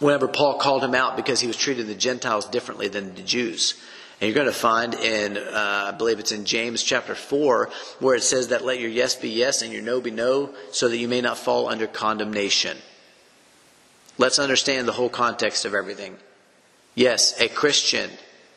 whenever 0.00 0.26
Paul 0.26 0.58
called 0.58 0.82
him 0.84 0.94
out 0.94 1.16
because 1.16 1.40
he 1.40 1.46
was 1.46 1.56
treating 1.56 1.86
the 1.86 1.94
Gentiles 1.94 2.46
differently 2.46 2.88
than 2.88 3.14
the 3.14 3.22
Jews. 3.22 3.74
And 4.20 4.28
you're 4.28 4.34
going 4.34 4.52
to 4.52 4.58
find 4.58 4.94
in, 4.94 5.36
uh, 5.36 5.90
I 5.92 5.96
believe 5.96 6.18
it's 6.18 6.32
in 6.32 6.44
James 6.44 6.82
chapter 6.82 7.14
4, 7.14 7.70
where 8.00 8.16
it 8.16 8.22
says 8.22 8.48
that 8.48 8.64
let 8.64 8.80
your 8.80 8.90
yes 8.90 9.14
be 9.14 9.28
yes 9.28 9.62
and 9.62 9.72
your 9.72 9.82
no 9.82 10.00
be 10.00 10.10
no, 10.10 10.54
so 10.72 10.88
that 10.88 10.96
you 10.96 11.06
may 11.06 11.20
not 11.20 11.38
fall 11.38 11.68
under 11.68 11.86
condemnation. 11.86 12.76
Let's 14.16 14.40
understand 14.40 14.88
the 14.88 14.92
whole 14.92 15.08
context 15.08 15.64
of 15.64 15.74
everything. 15.74 16.16
Yes, 16.96 17.40
a 17.40 17.48
Christian 17.48 18.10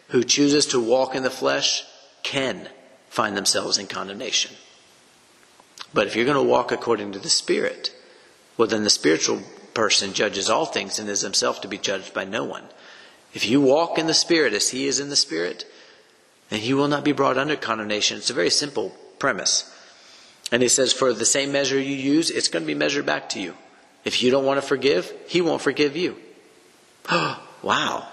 who 0.07 0.24
chooses 0.24 0.66
to 0.68 0.80
walk 0.80 1.14
in 1.14 1.22
the 1.22 1.30
flesh 1.30 1.84
can 2.24 2.68
find 3.09 3.38
themselves 3.38 3.78
in 3.78 3.86
condemnation. 3.86 4.55
But 5.93 6.07
if 6.07 6.16
you're 6.16 6.26
going 6.26 6.43
to 6.43 6.51
walk 6.51 6.72
according 6.72 7.12
to 7.12 7.20
the 7.20 7.30
Spirit, 7.30 7.93
well, 8.57 8.68
then 8.68 8.84
the 8.84 8.89
spiritual 8.89 9.41
person 9.74 10.14
judges 10.14 10.49
all 10.49 10.66
things 10.66 10.97
and 10.97 11.07
is 11.07 11.22
himself 11.22 11.62
to 11.62 11.68
be 11.68 11.78
judged 11.78 12.14
by 12.14 12.26
no 12.26 12.43
one. 12.43 12.64
If 13.34 13.47
you 13.47 13.61
walk 13.61 13.97
in 13.97 14.07
the 14.07 14.13
Spirit 14.13 14.53
as 14.53 14.69
He 14.69 14.88
is 14.88 14.99
in 14.99 15.09
the 15.09 15.15
Spirit, 15.15 15.65
then 16.49 16.61
you 16.61 16.75
will 16.75 16.88
not 16.88 17.05
be 17.05 17.13
brought 17.13 17.38
under 17.38 17.55
condemnation. 17.55 18.17
It's 18.17 18.29
a 18.29 18.34
very 18.34 18.49
simple 18.49 18.95
premise. 19.19 19.73
And 20.51 20.61
He 20.61 20.67
says, 20.67 20.91
for 20.91 21.13
the 21.13 21.25
same 21.25 21.51
measure 21.51 21.79
you 21.79 21.95
use, 21.95 22.29
it's 22.29 22.49
going 22.49 22.63
to 22.63 22.67
be 22.67 22.75
measured 22.75 23.05
back 23.05 23.29
to 23.29 23.39
you. 23.39 23.55
If 24.03 24.21
you 24.21 24.32
don't 24.32 24.45
want 24.45 24.61
to 24.61 24.67
forgive, 24.67 25.11
He 25.27 25.41
won't 25.41 25.61
forgive 25.61 25.95
you. 25.95 26.17
wow. 27.61 28.07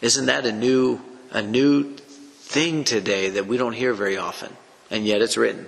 Isn't 0.00 0.26
that 0.26 0.46
a 0.46 0.52
new, 0.52 1.00
a 1.30 1.42
new 1.42 1.94
thing 1.94 2.84
today 2.84 3.30
that 3.30 3.46
we 3.46 3.56
don't 3.56 3.72
hear 3.72 3.94
very 3.94 4.16
often? 4.16 4.52
And 4.90 5.06
yet 5.06 5.22
it's 5.22 5.36
written. 5.36 5.66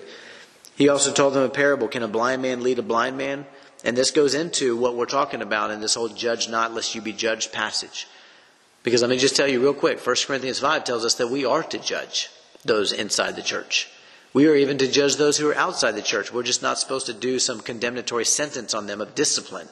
He 0.76 0.88
also 0.88 1.12
told 1.12 1.34
them 1.34 1.42
a 1.42 1.48
parable. 1.48 1.88
Can 1.88 2.02
a 2.02 2.08
blind 2.08 2.42
man 2.42 2.62
lead 2.62 2.78
a 2.78 2.82
blind 2.82 3.16
man? 3.16 3.46
And 3.84 3.96
this 3.96 4.10
goes 4.10 4.34
into 4.34 4.76
what 4.76 4.94
we're 4.94 5.06
talking 5.06 5.42
about 5.42 5.70
in 5.70 5.80
this 5.80 5.94
whole 5.94 6.08
judge 6.08 6.48
not 6.48 6.74
lest 6.74 6.94
you 6.94 7.00
be 7.00 7.12
judged 7.12 7.52
passage. 7.52 8.06
Because 8.86 9.00
let 9.00 9.10
me 9.10 9.18
just 9.18 9.34
tell 9.34 9.48
you 9.48 9.60
real 9.60 9.74
quick 9.74 9.98
1 9.98 10.16
Corinthians 10.28 10.60
5 10.60 10.84
tells 10.84 11.04
us 11.04 11.16
that 11.16 11.26
we 11.26 11.44
are 11.44 11.64
to 11.64 11.76
judge 11.76 12.30
those 12.64 12.92
inside 12.92 13.34
the 13.34 13.42
church. 13.42 13.90
We 14.32 14.46
are 14.46 14.54
even 14.54 14.78
to 14.78 14.86
judge 14.86 15.16
those 15.16 15.36
who 15.36 15.50
are 15.50 15.56
outside 15.56 15.96
the 15.96 16.02
church. 16.02 16.32
We're 16.32 16.44
just 16.44 16.62
not 16.62 16.78
supposed 16.78 17.06
to 17.06 17.12
do 17.12 17.40
some 17.40 17.58
condemnatory 17.58 18.24
sentence 18.24 18.74
on 18.74 18.86
them 18.86 19.00
of 19.00 19.16
discipline. 19.16 19.66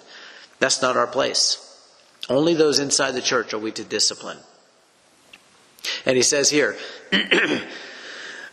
That's 0.58 0.82
not 0.82 0.96
our 0.96 1.06
place. 1.06 1.60
Only 2.28 2.54
those 2.54 2.80
inside 2.80 3.12
the 3.12 3.22
church 3.22 3.54
are 3.54 3.58
we 3.60 3.70
to 3.70 3.84
discipline. 3.84 4.38
And 6.04 6.16
he 6.16 6.22
says 6.22 6.50
here, 6.50 6.76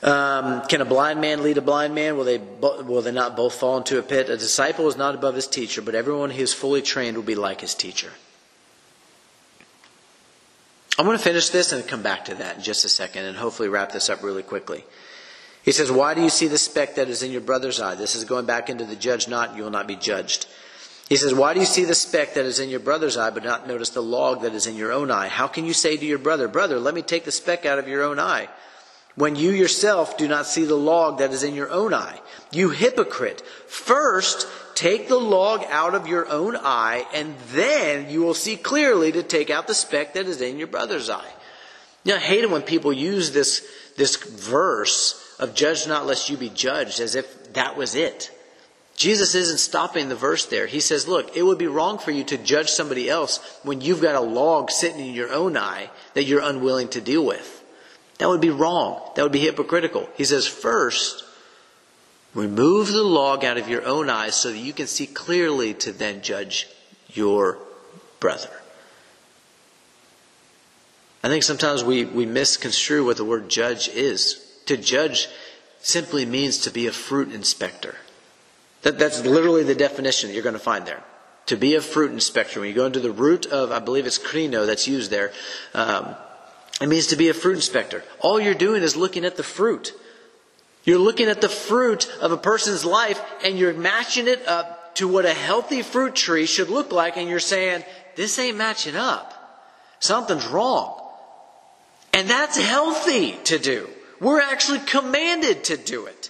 um, 0.04 0.62
can 0.68 0.82
a 0.82 0.86
blind 0.86 1.22
man 1.22 1.42
lead 1.42 1.58
a 1.58 1.62
blind 1.62 1.96
man? 1.96 2.18
Will 2.18 2.26
they, 2.26 2.38
will 2.38 3.02
they 3.02 3.12
not 3.12 3.36
both 3.36 3.56
fall 3.56 3.78
into 3.78 3.98
a 3.98 4.04
pit? 4.04 4.30
A 4.30 4.38
disciple 4.38 4.88
is 4.88 4.96
not 4.96 5.16
above 5.16 5.34
his 5.34 5.48
teacher, 5.48 5.82
but 5.82 5.96
everyone 5.96 6.30
who 6.30 6.44
is 6.44 6.54
fully 6.54 6.84
trained 6.84 7.18
will 7.18 7.24
be 7.24 7.34
like 7.34 7.62
his 7.62 7.74
teacher. 7.74 8.12
I'm 10.98 11.06
going 11.06 11.18
to 11.18 11.24
finish 11.24 11.50
this 11.50 11.72
and 11.72 11.88
come 11.88 12.04
back 12.04 12.26
to 12.26 12.36
that 12.36 12.58
in 12.58 12.64
just 12.64 12.86
a 12.86 12.90
second 12.90 13.26
and 13.26 13.38
hopefully 13.38 13.70
wrap 13.70 13.92
this 13.92 14.10
up 14.10 14.24
really 14.24 14.44
quickly. 14.44 14.84
He 15.64 15.72
says, 15.72 15.92
Why 15.92 16.14
do 16.14 16.22
you 16.22 16.30
see 16.30 16.48
the 16.48 16.58
speck 16.58 16.96
that 16.96 17.08
is 17.08 17.24
in 17.24 17.32
your 17.32 17.42
brother's 17.42 17.80
eye? 17.80 17.96
This 17.96 18.16
is 18.16 18.26
going 18.26 18.46
back 18.46 18.70
into 18.70 18.86
the 18.86 18.96
judge 18.96 19.28
not, 19.28 19.56
you 19.56 19.64
will 19.64 19.72
not 19.72 19.88
be 19.88 19.96
judged. 19.96 20.48
He 21.08 21.18
says, 21.18 21.34
Why 21.34 21.54
do 21.54 21.60
you 21.60 21.66
see 21.66 21.84
the 21.84 21.94
speck 21.94 22.36
that 22.36 22.46
is 22.46 22.60
in 22.60 22.70
your 22.70 22.80
brother's 22.80 23.18
eye, 23.18 23.30
but 23.32 23.44
not 23.44 23.68
notice 23.68 23.90
the 23.90 24.02
log 24.02 24.42
that 24.42 24.54
is 24.54 24.66
in 24.66 24.76
your 24.76 24.92
own 24.92 25.12
eye? 25.12 25.28
How 25.28 25.48
can 25.48 25.66
you 25.66 25.74
say 25.74 25.98
to 25.98 26.06
your 26.06 26.18
brother, 26.18 26.48
Brother, 26.48 26.80
let 26.80 26.96
me 26.96 27.02
take 27.02 27.26
the 27.26 27.32
speck 27.32 27.66
out 27.66 27.80
of 27.80 27.88
your 27.88 28.04
own 28.04 28.18
eye, 28.18 28.50
when 29.16 29.36
you 29.36 29.52
yourself 29.52 30.18
do 30.18 30.28
not 30.28 30.46
see 30.46 30.64
the 30.64 30.76
log 30.76 31.20
that 31.20 31.32
is 31.32 31.44
in 31.44 31.54
your 31.54 31.70
own 31.70 31.94
eye? 31.94 32.20
You 32.52 32.70
hypocrite! 32.70 33.42
First, 33.68 34.48
Take 34.82 35.08
the 35.08 35.20
log 35.20 35.64
out 35.70 35.94
of 35.94 36.08
your 36.08 36.28
own 36.28 36.58
eye, 36.58 37.06
and 37.14 37.36
then 37.52 38.10
you 38.10 38.24
will 38.24 38.34
see 38.34 38.56
clearly 38.56 39.12
to 39.12 39.22
take 39.22 39.52
out 39.52 39.68
the 39.68 39.76
speck 39.76 40.16
that 40.16 40.26
is 40.26 40.42
in 40.42 40.58
your 40.58 40.66
brother's 40.66 41.08
eye. 41.08 41.32
Know, 42.04 42.16
I 42.16 42.18
hate 42.18 42.44
it 42.44 42.50
when 42.50 42.64
people 42.64 42.92
use 42.92 43.32
this, 43.32 43.64
this 43.96 44.16
verse 44.16 45.36
of 45.38 45.54
judge 45.54 45.88
not 45.88 46.08
lest 46.08 46.32
you 46.32 46.36
be 46.36 46.50
judged 46.50 47.00
as 47.00 47.14
if 47.14 47.54
that 47.54 47.78
was 47.78 47.94
it. 47.94 48.36
Jesus 48.96 49.36
isn't 49.36 49.60
stopping 49.60 50.10
the 50.10 50.16
verse 50.16 50.48
there. 50.48 50.66
He 50.66 50.80
says, 50.80 51.08
look, 51.08 51.38
it 51.38 51.44
would 51.44 51.60
be 51.60 51.68
wrong 51.68 52.00
for 52.00 52.10
you 52.10 52.24
to 52.24 52.38
judge 52.40 52.72
somebody 52.72 53.08
else 53.08 53.38
when 53.62 53.82
you've 53.82 54.02
got 54.02 54.16
a 54.16 54.20
log 54.20 54.72
sitting 54.72 55.06
in 55.06 55.14
your 55.14 55.32
own 55.32 55.58
eye 55.58 55.92
that 56.16 56.24
you're 56.24 56.42
unwilling 56.42 56.88
to 56.88 57.02
deal 57.02 57.24
with. 57.24 57.64
That 58.18 58.30
would 58.30 58.42
be 58.42 58.50
wrong. 58.50 59.00
That 59.16 59.22
would 59.22 59.32
be 59.32 59.42
hypocritical. 59.42 60.10
He 60.16 60.24
says, 60.24 60.48
first, 60.48 61.24
Remove 62.34 62.88
the 62.88 63.04
log 63.04 63.44
out 63.44 63.58
of 63.58 63.68
your 63.68 63.86
own 63.86 64.10
eyes 64.10 64.36
so 64.36 64.52
that 64.52 64.58
you 64.58 64.72
can 64.72 64.88
see 64.88 65.06
clearly 65.06 65.74
to 65.76 65.92
then 65.92 66.22
judge 66.22 66.70
your 67.10 67.58
brother. 68.20 68.50
I 71.24 71.28
think 71.28 71.44
sometimes 71.44 71.84
we, 71.84 72.06
we 72.06 72.26
misconstrue 72.26 73.06
what 73.06 73.18
the 73.18 73.26
word 73.26 73.50
judge 73.50 73.90
is. 73.90 74.46
To 74.66 74.78
judge 74.78 75.28
simply 75.80 76.26
means 76.26 76.60
to 76.60 76.72
be 76.72 76.88
a 76.88 76.92
fruit 76.92 77.34
inspector. 77.34 77.96
That, 78.84 78.98
that's 78.98 79.24
literally 79.26 79.64
the 79.64 79.76
definition 79.76 80.30
that 80.30 80.34
you're 80.34 80.44
going 80.44 80.54
to 80.54 80.60
find 80.60 80.86
there. 80.86 81.04
To 81.48 81.58
be 81.58 81.76
a 81.76 81.82
fruit 81.82 82.12
inspector. 82.12 82.60
When 82.60 82.70
you 82.70 82.76
go 82.76 82.86
into 82.86 83.00
the 83.00 83.12
root 83.12 83.46
of, 83.48 83.72
I 83.72 83.80
believe 83.80 84.06
it's 84.06 84.18
krino 84.18 84.66
that's 84.66 84.88
used 84.88 85.12
there, 85.12 85.32
um, 85.74 86.16
it 86.80 86.88
means 86.88 87.08
to 87.08 87.16
be 87.16 87.30
a 87.30 87.34
fruit 87.34 87.56
inspector. 87.56 88.04
All 88.20 88.40
you're 88.40 88.54
doing 88.56 88.82
is 88.82 88.96
looking 88.96 89.26
at 89.26 89.38
the 89.38 89.44
fruit. 89.44 89.94
You're 90.84 91.00
looking 91.00 91.28
at 91.28 91.42
the 91.42 91.50
fruit 91.50 92.12
of 92.22 92.32
a 92.32 92.38
person's 92.38 92.84
life 92.84 93.22
and 93.44 93.58
you're 93.58 93.74
matching 93.74 94.28
it 94.28 94.48
up 94.48 94.96
to 94.96 95.08
what 95.08 95.26
a 95.26 95.34
healthy 95.34 95.82
fruit 95.82 96.16
tree 96.16 96.46
should 96.46 96.70
look 96.70 96.92
like, 96.92 97.18
and 97.18 97.30
you're 97.30 97.40
saying, 97.40 97.84
This 98.16 98.38
ain't 98.40 98.58
matching 98.58 98.96
up. 98.96 99.34
Something's 100.00 100.48
wrong. 100.48 100.98
And 102.14 102.30
that's 102.30 102.58
healthy 102.58 103.34
to 103.46 103.58
do. 103.58 103.88
We're 104.20 104.42
actually 104.42 104.80
commanded 104.80 105.64
to 105.66 105.78
do 105.78 106.08
it. 106.08 106.30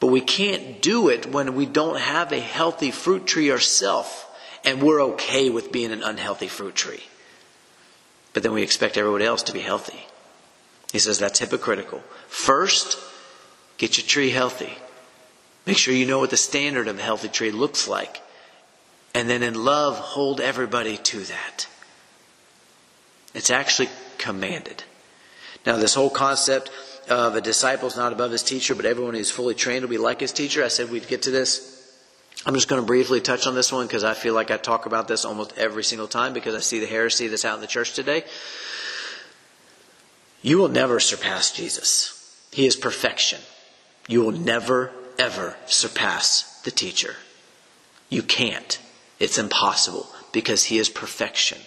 But 0.00 0.08
we 0.08 0.20
can't 0.20 0.82
do 0.82 1.08
it 1.08 1.32
when 1.32 1.54
we 1.54 1.64
don't 1.64 1.98
have 1.98 2.32
a 2.32 2.40
healthy 2.40 2.90
fruit 2.90 3.26
tree 3.26 3.50
ourselves, 3.50 4.26
and 4.64 4.82
we're 4.82 5.02
okay 5.02 5.48
with 5.48 5.72
being 5.72 5.92
an 5.92 6.02
unhealthy 6.02 6.48
fruit 6.48 6.74
tree. 6.74 7.04
but 8.34 8.42
then 8.42 8.52
we 8.52 8.62
expect 8.62 8.98
everyone 8.98 9.22
else 9.22 9.44
to 9.44 9.52
be 9.54 9.60
healthy. 9.60 10.06
He 10.92 10.98
says 10.98 11.18
that's 11.18 11.38
hypocritical. 11.38 12.00
First, 12.28 12.98
get 13.78 13.98
your 13.98 14.06
tree 14.06 14.30
healthy. 14.30 14.72
Make 15.66 15.76
sure 15.76 15.94
you 15.94 16.06
know 16.06 16.20
what 16.20 16.30
the 16.30 16.36
standard 16.36 16.88
of 16.88 16.98
a 16.98 17.02
healthy 17.02 17.28
tree 17.28 17.50
looks 17.50 17.88
like. 17.88 18.22
And 19.14 19.28
then 19.28 19.42
in 19.42 19.64
love, 19.64 19.96
hold 19.96 20.40
everybody 20.40 20.96
to 20.98 21.20
that. 21.20 21.66
It's 23.34 23.50
actually 23.50 23.88
commanded. 24.18 24.84
Now, 25.64 25.76
this 25.76 25.94
whole 25.94 26.10
concept 26.10 26.70
of 27.08 27.34
a 27.34 27.40
disciple 27.40 27.88
is 27.88 27.96
not 27.96 28.12
above 28.12 28.30
his 28.30 28.42
teacher, 28.42 28.74
but 28.74 28.84
everyone 28.84 29.14
who's 29.14 29.30
fully 29.30 29.54
trained 29.54 29.82
will 29.82 29.90
be 29.90 29.98
like 29.98 30.20
his 30.20 30.32
teacher. 30.32 30.64
I 30.64 30.68
said 30.68 30.90
we'd 30.90 31.08
get 31.08 31.22
to 31.22 31.30
this. 31.30 31.72
I'm 32.44 32.54
just 32.54 32.68
going 32.68 32.80
to 32.80 32.86
briefly 32.86 33.20
touch 33.20 33.46
on 33.46 33.54
this 33.54 33.72
one 33.72 33.86
because 33.86 34.04
I 34.04 34.14
feel 34.14 34.34
like 34.34 34.50
I 34.50 34.56
talk 34.56 34.86
about 34.86 35.08
this 35.08 35.24
almost 35.24 35.56
every 35.56 35.82
single 35.82 36.06
time 36.06 36.32
because 36.32 36.54
I 36.54 36.60
see 36.60 36.78
the 36.78 36.86
heresy 36.86 37.26
that's 37.26 37.44
out 37.44 37.56
in 37.56 37.60
the 37.60 37.66
church 37.66 37.94
today. 37.94 38.24
You 40.42 40.58
will 40.58 40.68
never 40.68 41.00
surpass 41.00 41.50
Jesus. 41.50 42.12
He 42.52 42.66
is 42.66 42.76
perfection. 42.76 43.40
You 44.08 44.22
will 44.22 44.32
never, 44.32 44.92
ever 45.18 45.56
surpass 45.66 46.60
the 46.62 46.70
teacher. 46.70 47.16
You 48.08 48.22
can't. 48.22 48.78
It's 49.18 49.38
impossible 49.38 50.08
because 50.32 50.64
he 50.64 50.78
is 50.78 50.88
perfection. 50.88 51.58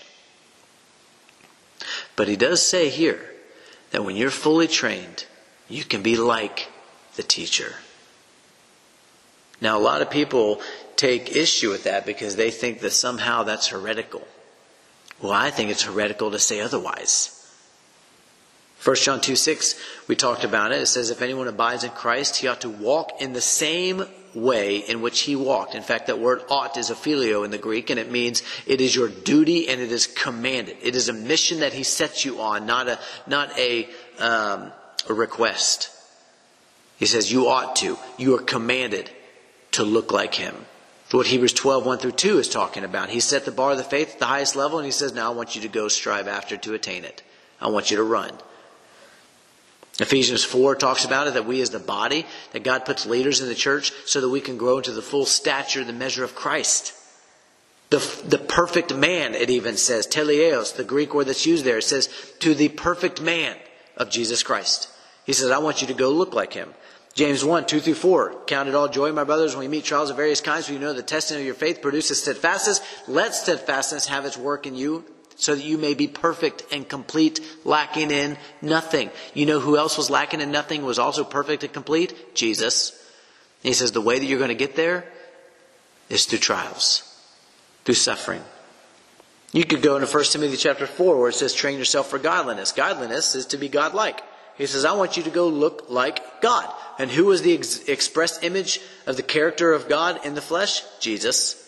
But 2.16 2.28
he 2.28 2.36
does 2.36 2.62
say 2.62 2.90
here 2.90 3.34
that 3.92 4.06
when 4.06 4.16
you're 4.16 4.32
fully 4.32 4.68
trained, 4.68 5.26
you 5.68 5.84
can 5.84 6.02
be 6.02 6.16
like 6.16 6.70
the 7.16 7.24
teacher. 7.24 7.76
Now, 9.62 9.78
a 9.78 9.82
lot 9.82 10.02
of 10.02 10.10
people 10.10 10.62
take 10.96 11.36
issue 11.36 11.70
with 11.70 11.84
that 11.84 12.06
because 12.06 12.36
they 12.36 12.52
think 12.52 12.80
that 12.82 12.92
somehow 12.92 13.44
that's 13.44 13.68
heretical. 13.68 14.28
Well, 15.22 15.32
I 15.34 15.50
think 15.50 15.70
it's 15.70 15.84
heretical 15.84 16.32
to 16.32 16.40
say 16.40 16.62
otherwise. 16.62 17.39
1 18.84 18.96
John 18.96 19.20
2 19.20 19.36
6, 19.36 19.76
we 20.08 20.16
talked 20.16 20.44
about 20.44 20.72
it. 20.72 20.82
It 20.82 20.86
says, 20.88 21.10
If 21.10 21.22
anyone 21.22 21.48
abides 21.48 21.84
in 21.84 21.92
Christ, 21.92 22.38
he 22.38 22.48
ought 22.48 22.62
to 22.62 22.70
walk 22.70 23.22
in 23.22 23.34
the 23.34 23.42
same 23.42 24.04
way 24.34 24.78
in 24.78 25.02
which 25.02 25.22
he 25.22 25.36
walked. 25.36 25.76
In 25.76 25.84
fact, 25.84 26.08
that 26.08 26.20
word 26.20 26.44
ought 26.50 26.78
is 26.78 26.90
opheilo 26.90 27.44
in 27.44 27.52
the 27.52 27.58
Greek, 27.58 27.90
and 27.90 28.00
it 28.00 28.10
means 28.10 28.42
it 28.66 28.80
is 28.80 28.96
your 28.96 29.10
duty 29.10 29.68
and 29.68 29.82
it 29.82 29.92
is 29.92 30.08
commanded. 30.08 30.78
It 30.82 30.96
is 30.96 31.10
a 31.10 31.14
mission 31.14 31.60
that 31.60 31.74
he 31.74 31.84
sets 31.84 32.24
you 32.24 32.42
on, 32.42 32.66
not 32.66 32.88
a, 32.88 33.00
not 33.28 33.58
a, 33.60 33.90
um, 34.18 34.72
a 35.10 35.14
request. 35.14 35.90
He 36.98 37.06
says, 37.06 37.32
You 37.32 37.48
ought 37.48 37.76
to. 37.78 37.98
You 38.18 38.36
are 38.36 38.42
commanded 38.42 39.10
to 39.72 39.84
look 39.84 40.12
like 40.12 40.36
him. 40.36 40.56
What 41.12 41.26
Hebrews 41.26 41.54
12, 41.54 41.86
1 41.86 41.98
through 41.98 42.12
2 42.12 42.38
is 42.38 42.48
talking 42.48 42.84
about. 42.84 43.10
He 43.10 43.20
set 43.20 43.44
the 43.44 43.52
bar 43.52 43.72
of 43.72 43.78
the 43.78 43.84
faith 43.84 44.14
at 44.14 44.20
the 44.20 44.26
highest 44.26 44.56
level, 44.56 44.78
and 44.78 44.86
he 44.86 44.92
says, 44.92 45.12
Now 45.12 45.32
I 45.32 45.36
want 45.36 45.56
you 45.56 45.64
to 45.64 45.68
go 45.68 45.88
strive 45.88 46.28
after 46.28 46.56
to 46.56 46.76
attain 46.76 47.04
it. 47.04 47.24
I 47.60 47.70
want 47.70 47.92
you 47.92 47.98
to 47.98 48.04
run. 48.04 48.32
Ephesians 50.00 50.44
4 50.44 50.76
talks 50.76 51.04
about 51.04 51.28
it 51.28 51.34
that 51.34 51.46
we 51.46 51.62
as 51.62 51.72
the 51.72 51.80
body, 51.80 52.26
that 52.54 52.64
God 52.64 52.86
puts 52.86 53.06
leaders 53.06 53.42
in 53.42 53.48
the 53.48 53.56
church 53.56 53.92
so 54.06 54.22
that 54.22 54.30
we 54.30 54.40
can 54.40 54.58
grow 54.58 54.78
into 54.78 54.92
the 54.92 55.02
full 55.02 55.26
stature, 55.26 55.84
the 55.84 55.94
measure 55.94 56.24
of 56.24 56.36
Christ. 56.36 56.94
The, 57.90 57.98
the 58.26 58.38
perfect 58.38 58.94
man, 58.94 59.34
it 59.34 59.50
even 59.50 59.76
says, 59.76 60.08
teleos, 60.08 60.76
the 60.76 60.84
Greek 60.84 61.14
word 61.14 61.26
that's 61.26 61.46
used 61.46 61.66
there, 61.66 61.80
it 61.80 61.84
says, 61.84 62.08
to 62.40 62.54
the 62.54 62.70
perfect 62.70 63.20
man 63.20 63.58
of 63.98 64.10
Jesus 64.10 64.44
Christ. 64.44 64.90
He 65.26 65.34
says, 65.34 65.52
I 65.52 65.58
want 65.58 65.82
you 65.82 65.88
to 65.88 65.94
go 65.94 66.12
look 66.12 66.34
like 66.34 66.54
him. 66.54 66.74
James 67.14 67.44
1, 67.44 67.66
2 67.66 67.80
through 67.80 67.96
4. 67.96 68.44
Count 68.46 68.70
it 68.70 68.76
all 68.76 68.88
joy, 68.88 69.12
my 69.12 69.24
brothers, 69.24 69.56
when 69.56 69.66
we 69.66 69.68
meet 69.68 69.84
trials 69.84 70.10
of 70.10 70.16
various 70.16 70.40
kinds, 70.40 70.68
for 70.68 70.74
you 70.74 70.80
know 70.80 70.94
the 70.94 71.04
testing 71.04 71.38
of 71.38 71.46
your 71.46 71.56
faith 71.56 71.82
produces 71.82 72.22
steadfastness. 72.22 72.80
Let 73.08 73.34
steadfastness 73.34 74.08
have 74.08 74.26
its 74.26 74.38
work 74.38 74.66
in 74.68 74.76
you, 74.76 75.04
so 75.40 75.56
that 75.56 75.64
you 75.64 75.78
may 75.78 75.94
be 75.94 76.08
perfect 76.08 76.66
and 76.72 76.88
complete, 76.88 77.40
lacking 77.64 78.12
in 78.12 78.38
nothing. 78.62 79.10
You 79.34 79.46
know 79.46 79.62
who 79.62 79.78
else 79.78 79.98
was 79.98 80.10
lacking 80.10 80.42
in 80.42 80.52
nothing, 80.52 80.84
was 80.84 81.00
also 81.00 81.24
perfect 81.24 81.64
and 81.64 81.72
complete? 81.72 82.36
Jesus. 82.36 82.92
And 83.64 83.70
he 83.70 83.74
says 83.74 83.94
the 83.94 84.02
way 84.02 84.20
that 84.20 84.26
you're 84.26 84.38
going 84.38 84.50
to 84.50 84.56
get 84.56 84.76
there 84.76 85.06
is 86.10 86.26
through 86.26 86.40
trials, 86.40 87.04
through 87.86 87.96
suffering. 87.96 88.44
You 89.54 89.64
could 89.64 89.82
go 89.82 89.96
into 89.96 90.14
1 90.14 90.24
Timothy 90.26 90.58
chapter 90.58 90.86
4 90.86 91.20
where 91.20 91.30
it 91.30 91.36
says 91.36 91.54
train 91.54 91.80
yourself 91.80 92.10
for 92.10 92.20
godliness. 92.20 92.74
Godliness 92.74 93.34
is 93.34 93.48
to 93.48 93.58
be 93.58 93.70
godlike. 93.70 94.22
He 94.58 94.66
says, 94.66 94.84
I 94.84 94.92
want 94.92 95.16
you 95.16 95.24
to 95.24 95.30
go 95.30 95.48
look 95.48 95.86
like 95.90 96.42
God. 96.42 96.70
And 97.00 97.10
who 97.10 97.28
was 97.28 97.42
the 97.42 97.54
ex- 97.54 97.80
expressed 97.88 98.44
image 98.44 98.82
of 99.08 99.16
the 99.16 99.24
character 99.24 99.72
of 99.72 99.88
God 99.88 100.26
in 100.26 100.36
the 100.36 100.42
flesh? 100.42 100.84
Jesus. 101.00 101.59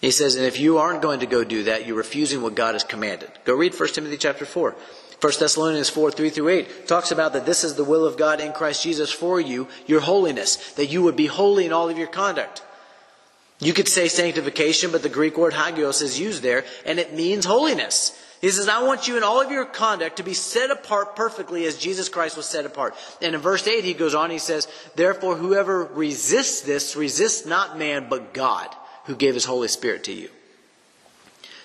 He 0.00 0.10
says, 0.10 0.34
and 0.34 0.46
if 0.46 0.58
you 0.58 0.78
aren't 0.78 1.02
going 1.02 1.20
to 1.20 1.26
go 1.26 1.44
do 1.44 1.64
that, 1.64 1.86
you're 1.86 1.96
refusing 1.96 2.40
what 2.40 2.54
God 2.54 2.74
has 2.74 2.84
commanded. 2.84 3.30
Go 3.44 3.54
read 3.54 3.78
1 3.78 3.88
Timothy 3.90 4.16
chapter 4.16 4.46
4. 4.46 4.74
1 5.20 5.32
Thessalonians 5.38 5.90
4, 5.90 6.10
3 6.10 6.30
through 6.30 6.48
8 6.48 6.86
talks 6.88 7.10
about 7.10 7.34
that 7.34 7.44
this 7.44 7.62
is 7.62 7.74
the 7.74 7.84
will 7.84 8.06
of 8.06 8.16
God 8.16 8.40
in 8.40 8.52
Christ 8.52 8.82
Jesus 8.82 9.12
for 9.12 9.38
you, 9.38 9.68
your 9.86 10.00
holiness, 10.00 10.72
that 10.72 10.86
you 10.86 11.02
would 11.02 11.16
be 11.16 11.26
holy 11.26 11.66
in 11.66 11.72
all 11.74 11.90
of 11.90 11.98
your 11.98 12.06
conduct. 12.06 12.62
You 13.58 13.74
could 13.74 13.88
say 13.88 14.08
sanctification, 14.08 14.90
but 14.90 15.02
the 15.02 15.10
Greek 15.10 15.36
word 15.36 15.52
hagios 15.52 16.00
is 16.00 16.18
used 16.18 16.42
there, 16.42 16.64
and 16.86 16.98
it 16.98 17.12
means 17.12 17.44
holiness. 17.44 18.18
He 18.40 18.48
says, 18.48 18.70
I 18.70 18.82
want 18.82 19.06
you 19.06 19.18
in 19.18 19.22
all 19.22 19.42
of 19.42 19.50
your 19.50 19.66
conduct 19.66 20.16
to 20.16 20.22
be 20.22 20.32
set 20.32 20.70
apart 20.70 21.14
perfectly 21.14 21.66
as 21.66 21.76
Jesus 21.76 22.08
Christ 22.08 22.38
was 22.38 22.46
set 22.46 22.64
apart. 22.64 22.94
And 23.20 23.34
in 23.34 23.40
verse 23.42 23.68
8, 23.68 23.84
he 23.84 23.92
goes 23.92 24.14
on, 24.14 24.30
he 24.30 24.38
says, 24.38 24.66
Therefore, 24.96 25.36
whoever 25.36 25.84
resists 25.84 26.62
this 26.62 26.96
resists 26.96 27.44
not 27.44 27.76
man, 27.76 28.06
but 28.08 28.32
God 28.32 28.74
who 29.10 29.16
gave 29.16 29.34
his 29.34 29.44
Holy 29.44 29.66
Spirit 29.66 30.04
to 30.04 30.12
you 30.12 30.30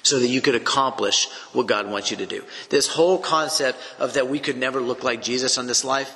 so 0.01 0.19
that 0.19 0.27
you 0.27 0.41
could 0.41 0.55
accomplish 0.55 1.29
what 1.53 1.67
God 1.67 1.89
wants 1.89 2.09
you 2.09 2.17
to 2.17 2.25
do. 2.25 2.43
This 2.69 2.87
whole 2.87 3.19
concept 3.19 3.79
of 3.99 4.15
that 4.15 4.27
we 4.27 4.39
could 4.39 4.57
never 4.57 4.81
look 4.81 5.03
like 5.03 5.21
Jesus 5.21 5.57
on 5.57 5.67
this 5.67 5.85
life, 5.85 6.15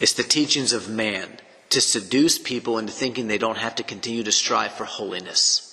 it's 0.00 0.12
the 0.12 0.22
teachings 0.22 0.74
of 0.74 0.88
man 0.88 1.38
to 1.70 1.80
seduce 1.80 2.38
people 2.38 2.76
into 2.76 2.92
thinking 2.92 3.26
they 3.26 3.38
don't 3.38 3.56
have 3.56 3.74
to 3.76 3.82
continue 3.82 4.22
to 4.22 4.32
strive 4.32 4.72
for 4.72 4.84
holiness. 4.84 5.68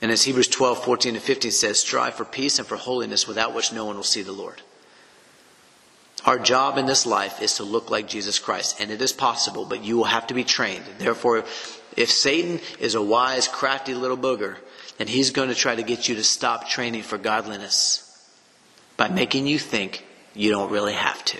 And 0.00 0.10
as 0.10 0.22
Hebrews 0.22 0.48
12, 0.48 0.82
14 0.82 1.14
and 1.14 1.22
15 1.22 1.50
says, 1.50 1.78
strive 1.78 2.14
for 2.14 2.24
peace 2.24 2.58
and 2.58 2.66
for 2.66 2.76
holiness 2.76 3.28
without 3.28 3.54
which 3.54 3.72
no 3.72 3.84
one 3.84 3.96
will 3.96 4.02
see 4.02 4.22
the 4.22 4.32
Lord. 4.32 4.62
Our 6.24 6.38
job 6.38 6.78
in 6.78 6.86
this 6.86 7.06
life 7.06 7.40
is 7.40 7.56
to 7.56 7.64
look 7.64 7.90
like 7.90 8.08
Jesus 8.08 8.38
Christ, 8.38 8.80
and 8.80 8.90
it 8.90 9.00
is 9.00 9.12
possible, 9.12 9.64
but 9.64 9.84
you 9.84 9.96
will 9.96 10.04
have 10.04 10.26
to 10.26 10.34
be 10.34 10.44
trained. 10.44 10.84
Therefore, 10.98 11.44
if 11.96 12.10
Satan 12.10 12.60
is 12.78 12.94
a 12.94 13.02
wise, 13.02 13.48
crafty 13.48 13.94
little 13.94 14.16
booger, 14.16 14.56
then 14.98 15.06
he's 15.06 15.30
going 15.30 15.48
to 15.48 15.54
try 15.54 15.74
to 15.74 15.82
get 15.82 16.08
you 16.08 16.14
to 16.16 16.24
stop 16.24 16.68
training 16.68 17.02
for 17.02 17.18
godliness 17.18 18.02
by 18.96 19.08
making 19.08 19.46
you 19.46 19.58
think 19.58 20.04
you 20.34 20.50
don't 20.50 20.70
really 20.70 20.92
have 20.92 21.24
to. 21.26 21.38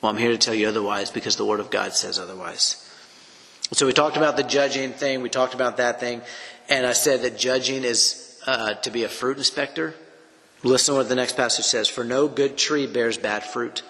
Well, 0.00 0.10
I'm 0.10 0.18
here 0.18 0.30
to 0.30 0.38
tell 0.38 0.54
you 0.54 0.68
otherwise 0.68 1.10
because 1.10 1.36
the 1.36 1.44
Word 1.44 1.60
of 1.60 1.70
God 1.70 1.94
says 1.94 2.18
otherwise. 2.18 2.88
So 3.72 3.86
we 3.86 3.92
talked 3.92 4.16
about 4.16 4.36
the 4.36 4.42
judging 4.42 4.92
thing, 4.92 5.22
we 5.22 5.28
talked 5.28 5.54
about 5.54 5.76
that 5.78 6.00
thing, 6.00 6.20
and 6.68 6.84
I 6.84 6.92
said 6.92 7.22
that 7.22 7.38
judging 7.38 7.84
is 7.84 8.40
uh, 8.46 8.74
to 8.74 8.90
be 8.90 9.04
a 9.04 9.08
fruit 9.08 9.38
inspector. 9.38 9.94
Listen 10.64 10.94
to 10.94 11.00
what 11.00 11.08
the 11.08 11.14
next 11.14 11.36
passage 11.36 11.64
says 11.64 11.88
For 11.88 12.04
no 12.04 12.28
good 12.28 12.56
tree 12.58 12.86
bears 12.86 13.16
bad 13.16 13.44
fruit 13.44 13.82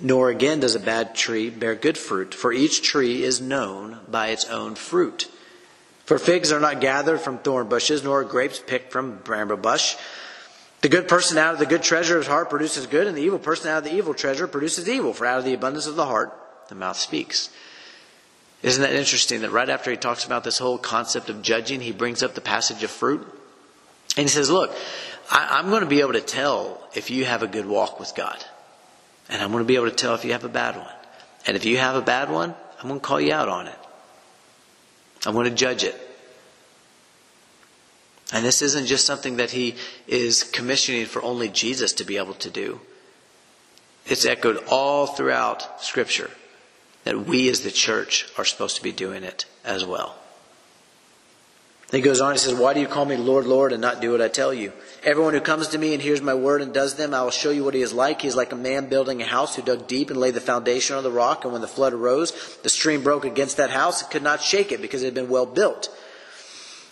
nor 0.00 0.30
again 0.30 0.60
does 0.60 0.74
a 0.74 0.80
bad 0.80 1.14
tree 1.14 1.50
bear 1.50 1.74
good 1.74 1.96
fruit, 1.96 2.34
for 2.34 2.52
each 2.52 2.82
tree 2.82 3.22
is 3.22 3.40
known 3.40 3.98
by 4.08 4.28
its 4.28 4.44
own 4.46 4.74
fruit. 4.74 5.30
For 6.04 6.18
figs 6.18 6.52
are 6.52 6.60
not 6.60 6.80
gathered 6.80 7.20
from 7.20 7.38
thorn 7.38 7.68
bushes, 7.68 8.04
nor 8.04 8.22
grapes 8.24 8.62
picked 8.64 8.92
from 8.92 9.16
bramble 9.18 9.56
bush. 9.56 9.96
The 10.82 10.88
good 10.88 11.08
person 11.08 11.38
out 11.38 11.54
of 11.54 11.58
the 11.58 11.66
good 11.66 11.82
treasure 11.82 12.16
of 12.16 12.22
his 12.22 12.28
heart 12.28 12.50
produces 12.50 12.86
good, 12.86 13.06
and 13.06 13.16
the 13.16 13.22
evil 13.22 13.38
person 13.38 13.70
out 13.70 13.78
of 13.78 13.84
the 13.84 13.94
evil 13.94 14.14
treasure 14.14 14.46
produces 14.46 14.88
evil. 14.88 15.12
For 15.12 15.26
out 15.26 15.38
of 15.38 15.44
the 15.44 15.54
abundance 15.54 15.86
of 15.86 15.96
the 15.96 16.06
heart, 16.06 16.32
the 16.68 16.74
mouth 16.74 16.96
speaks. 16.96 17.50
Isn't 18.62 18.82
that 18.82 18.94
interesting 18.94 19.40
that 19.40 19.50
right 19.50 19.68
after 19.68 19.90
he 19.90 19.96
talks 19.96 20.24
about 20.24 20.44
this 20.44 20.58
whole 20.58 20.78
concept 20.78 21.28
of 21.28 21.42
judging, 21.42 21.80
he 21.80 21.92
brings 21.92 22.22
up 22.22 22.34
the 22.34 22.40
passage 22.40 22.82
of 22.82 22.90
fruit? 22.90 23.20
And 24.16 24.24
he 24.24 24.28
says, 24.28 24.48
Look, 24.48 24.74
I, 25.30 25.58
am 25.58 25.70
going 25.70 25.82
to 25.82 25.88
be 25.88 26.00
able 26.00 26.12
to 26.12 26.20
tell 26.20 26.80
if 26.94 27.10
you 27.10 27.24
have 27.24 27.42
a 27.42 27.48
good 27.48 27.66
walk 27.66 27.98
with 27.98 28.14
God. 28.14 28.44
And 29.28 29.42
I'm 29.42 29.50
going 29.50 29.62
to 29.62 29.66
be 29.66 29.76
able 29.76 29.90
to 29.90 29.96
tell 29.96 30.14
if 30.14 30.24
you 30.24 30.32
have 30.32 30.44
a 30.44 30.48
bad 30.48 30.76
one. 30.76 30.92
And 31.46 31.56
if 31.56 31.64
you 31.64 31.78
have 31.78 31.96
a 31.96 32.02
bad 32.02 32.30
one, 32.30 32.54
I'm 32.80 32.88
going 32.88 33.00
to 33.00 33.06
call 33.06 33.20
you 33.20 33.32
out 33.32 33.48
on 33.48 33.66
it. 33.66 33.78
I'm 35.24 35.34
going 35.34 35.48
to 35.48 35.54
judge 35.54 35.84
it. 35.84 36.00
And 38.32 38.44
this 38.44 38.62
isn't 38.62 38.86
just 38.86 39.06
something 39.06 39.36
that 39.36 39.52
he 39.52 39.76
is 40.06 40.42
commissioning 40.42 41.06
for 41.06 41.22
only 41.22 41.48
Jesus 41.48 41.92
to 41.94 42.04
be 42.04 42.16
able 42.16 42.34
to 42.34 42.50
do. 42.50 42.80
It's 44.04 44.26
echoed 44.26 44.62
all 44.68 45.06
throughout 45.06 45.82
Scripture 45.82 46.30
that 47.04 47.26
we 47.26 47.48
as 47.48 47.60
the 47.60 47.70
church 47.70 48.28
are 48.36 48.44
supposed 48.44 48.76
to 48.76 48.82
be 48.82 48.92
doing 48.92 49.22
it 49.22 49.46
as 49.64 49.84
well. 49.84 50.16
He 51.92 52.00
goes 52.00 52.20
on, 52.20 52.32
he 52.32 52.38
says, 52.38 52.54
Why 52.54 52.74
do 52.74 52.80
you 52.80 52.88
call 52.88 53.04
me 53.04 53.16
Lord, 53.16 53.46
Lord, 53.46 53.72
and 53.72 53.80
not 53.80 54.00
do 54.00 54.10
what 54.10 54.20
I 54.20 54.26
tell 54.26 54.52
you? 54.52 54.72
Everyone 55.04 55.34
who 55.34 55.40
comes 55.40 55.68
to 55.68 55.78
me 55.78 55.94
and 55.94 56.02
hears 56.02 56.20
my 56.20 56.34
word 56.34 56.60
and 56.60 56.74
does 56.74 56.96
them, 56.96 57.14
I 57.14 57.22
will 57.22 57.30
show 57.30 57.50
you 57.50 57.62
what 57.62 57.74
he 57.74 57.80
is 57.80 57.92
like. 57.92 58.22
He 58.22 58.28
is 58.28 58.34
like 58.34 58.50
a 58.50 58.56
man 58.56 58.88
building 58.88 59.22
a 59.22 59.24
house 59.24 59.54
who 59.54 59.62
dug 59.62 59.86
deep 59.86 60.10
and 60.10 60.18
laid 60.18 60.34
the 60.34 60.40
foundation 60.40 60.96
on 60.96 61.04
the 61.04 61.12
rock. 61.12 61.44
And 61.44 61.52
when 61.52 61.62
the 61.62 61.68
flood 61.68 61.92
arose, 61.92 62.58
the 62.64 62.68
stream 62.68 63.04
broke 63.04 63.24
against 63.24 63.58
that 63.58 63.70
house 63.70 64.02
and 64.02 64.10
could 64.10 64.24
not 64.24 64.42
shake 64.42 64.72
it 64.72 64.82
because 64.82 65.02
it 65.02 65.06
had 65.06 65.14
been 65.14 65.28
well 65.28 65.46
built. 65.46 65.88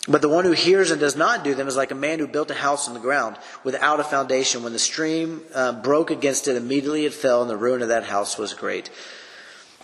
But 0.07 0.21
the 0.21 0.29
one 0.29 0.45
who 0.45 0.51
hears 0.51 0.91
and 0.91 0.99
does 0.99 1.17
not 1.17 1.43
do 1.43 1.55
them 1.55 1.67
is 1.67 1.75
like 1.75 1.91
a 1.91 1.95
man 1.95 2.19
who 2.19 2.27
built 2.27 2.51
a 2.51 2.55
house 2.55 2.87
on 2.87 2.93
the 2.93 2.99
ground 3.01 3.37
without 3.65 3.99
a 3.99 4.03
foundation. 4.03 4.63
When 4.63 4.71
the 4.71 4.79
stream 4.79 5.41
uh, 5.53 5.73
broke 5.73 6.09
against 6.09 6.47
it, 6.47 6.55
immediately 6.55 7.05
it 7.05 7.13
fell, 7.13 7.41
and 7.41 7.49
the 7.49 7.57
ruin 7.57 7.81
of 7.81 7.89
that 7.89 8.03
house 8.05 8.37
was 8.37 8.53
great. 8.53 8.89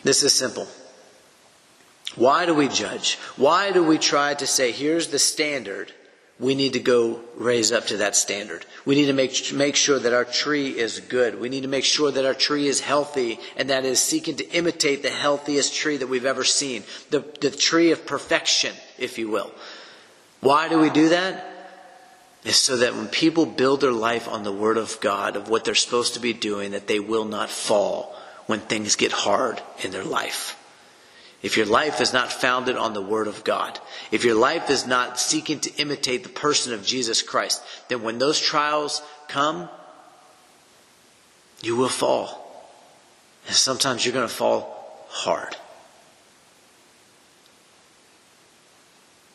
This 0.03 0.23
is 0.23 0.33
simple. 0.33 0.67
Why 2.15 2.45
do 2.45 2.53
we 2.53 2.67
judge? 2.67 3.15
Why 3.37 3.71
do 3.71 3.83
we 3.83 3.97
try 3.97 4.33
to 4.33 4.47
say, 4.47 4.71
here's 4.71 5.07
the 5.07 5.19
standard? 5.19 5.93
We 6.39 6.55
need 6.55 6.73
to 6.73 6.79
go 6.79 7.21
raise 7.37 7.71
up 7.71 7.85
to 7.87 7.97
that 7.97 8.15
standard. 8.15 8.65
We 8.83 8.95
need 8.95 9.05
to 9.05 9.13
make, 9.13 9.53
make 9.53 9.75
sure 9.75 9.99
that 9.99 10.13
our 10.13 10.25
tree 10.25 10.77
is 10.77 10.99
good. 10.99 11.39
We 11.39 11.49
need 11.49 11.61
to 11.61 11.69
make 11.69 11.83
sure 11.83 12.11
that 12.11 12.25
our 12.25 12.33
tree 12.33 12.67
is 12.67 12.81
healthy 12.81 13.39
and 13.55 13.69
that 13.69 13.85
is 13.85 13.99
seeking 14.01 14.37
to 14.37 14.49
imitate 14.49 15.03
the 15.03 15.11
healthiest 15.11 15.75
tree 15.75 15.97
that 15.97 16.07
we've 16.07 16.25
ever 16.25 16.43
seen. 16.43 16.83
The, 17.11 17.19
the 17.39 17.51
tree 17.51 17.91
of 17.91 18.07
perfection, 18.07 18.73
if 18.97 19.19
you 19.19 19.29
will. 19.29 19.51
Why 20.39 20.67
do 20.67 20.79
we 20.79 20.89
do 20.89 21.09
that? 21.09 21.47
Is 22.43 22.57
so 22.57 22.77
that 22.77 22.95
when 22.95 23.07
people 23.07 23.45
build 23.45 23.81
their 23.81 23.91
life 23.91 24.27
on 24.27 24.41
the 24.41 24.51
Word 24.51 24.77
of 24.77 24.99
God, 24.99 25.35
of 25.35 25.47
what 25.47 25.63
they're 25.63 25.75
supposed 25.75 26.15
to 26.15 26.19
be 26.19 26.33
doing, 26.33 26.71
that 26.71 26.87
they 26.87 26.99
will 26.99 27.25
not 27.25 27.51
fall 27.51 28.15
when 28.47 28.61
things 28.61 28.95
get 28.95 29.11
hard 29.11 29.61
in 29.83 29.91
their 29.91 30.03
life. 30.03 30.57
If 31.41 31.57
your 31.57 31.65
life 31.65 32.01
is 32.01 32.13
not 32.13 32.31
founded 32.31 32.75
on 32.77 32.93
the 32.93 33.01
Word 33.01 33.27
of 33.27 33.43
God, 33.43 33.79
if 34.11 34.23
your 34.23 34.35
life 34.35 34.69
is 34.69 34.85
not 34.85 35.19
seeking 35.19 35.59
to 35.61 35.81
imitate 35.81 36.23
the 36.23 36.29
person 36.29 36.73
of 36.73 36.85
Jesus 36.85 37.21
Christ, 37.21 37.63
then 37.87 38.03
when 38.03 38.19
those 38.19 38.39
trials 38.39 39.01
come, 39.27 39.67
you 41.63 41.75
will 41.75 41.89
fall. 41.89 42.37
And 43.47 43.55
sometimes 43.55 44.05
you're 44.05 44.13
going 44.13 44.27
to 44.27 44.33
fall 44.33 45.05
hard. 45.09 45.55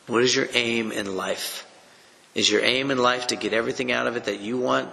What 0.07 0.23
is 0.23 0.33
your 0.33 0.47
aim 0.53 0.93
in 0.93 1.17
life? 1.17 1.65
Is 2.33 2.49
your 2.49 2.63
aim 2.63 2.91
in 2.91 2.97
life 2.97 3.27
to 3.27 3.35
get 3.35 3.51
everything 3.51 3.91
out 3.91 4.07
of 4.07 4.15
it 4.15 4.25
that 4.25 4.39
you 4.39 4.57
want? 4.57 4.89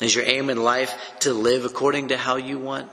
Is 0.00 0.14
your 0.14 0.24
aim 0.26 0.50
in 0.50 0.62
life 0.62 0.94
to 1.20 1.32
live 1.32 1.64
according 1.64 2.08
to 2.08 2.18
how 2.18 2.36
you 2.36 2.58
want? 2.58 2.90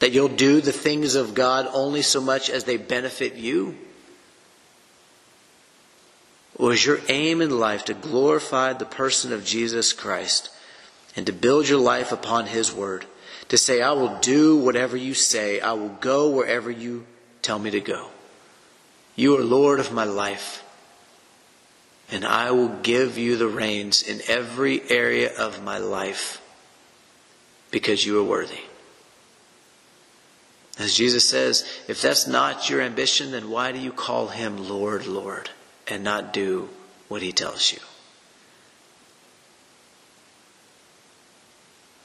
That 0.00 0.12
you'll 0.12 0.28
do 0.28 0.60
the 0.60 0.72
things 0.72 1.14
of 1.14 1.34
God 1.34 1.68
only 1.72 2.02
so 2.02 2.20
much 2.20 2.50
as 2.50 2.64
they 2.64 2.76
benefit 2.76 3.34
you? 3.34 3.76
Or 6.58 6.72
is 6.72 6.84
your 6.84 7.00
aim 7.08 7.40
in 7.40 7.58
life 7.58 7.84
to 7.86 7.94
glorify 7.94 8.72
the 8.72 8.86
person 8.86 9.32
of 9.32 9.44
Jesus 9.44 9.92
Christ 9.92 10.50
and 11.14 11.26
to 11.26 11.32
build 11.32 11.68
your 11.68 11.80
life 11.80 12.12
upon 12.12 12.46
His 12.46 12.72
Word? 12.72 13.06
To 13.48 13.58
say, 13.58 13.80
I 13.80 13.92
will 13.92 14.18
do 14.20 14.56
whatever 14.56 14.96
you 14.96 15.14
say, 15.14 15.60
I 15.60 15.74
will 15.74 15.90
go 16.00 16.30
wherever 16.30 16.70
you 16.70 17.06
tell 17.42 17.58
me 17.58 17.70
to 17.70 17.80
go. 17.80 18.08
You 19.14 19.38
are 19.38 19.42
Lord 19.42 19.80
of 19.80 19.92
my 19.92 20.04
life, 20.04 20.64
and 22.10 22.24
I 22.24 22.50
will 22.50 22.68
give 22.68 23.16
you 23.16 23.36
the 23.36 23.48
reins 23.48 24.02
in 24.02 24.20
every 24.28 24.82
area 24.90 25.34
of 25.38 25.62
my 25.62 25.78
life 25.78 26.42
because 27.70 28.04
you 28.04 28.18
are 28.20 28.24
worthy. 28.24 28.60
As 30.78 30.94
Jesus 30.94 31.28
says, 31.28 31.64
if 31.88 32.02
that's 32.02 32.26
not 32.26 32.68
your 32.68 32.82
ambition, 32.82 33.30
then 33.30 33.50
why 33.50 33.72
do 33.72 33.78
you 33.78 33.92
call 33.92 34.28
him 34.28 34.68
Lord, 34.68 35.06
Lord, 35.06 35.50
and 35.88 36.04
not 36.04 36.32
do 36.32 36.68
what 37.08 37.22
he 37.22 37.32
tells 37.32 37.72
you? 37.72 37.78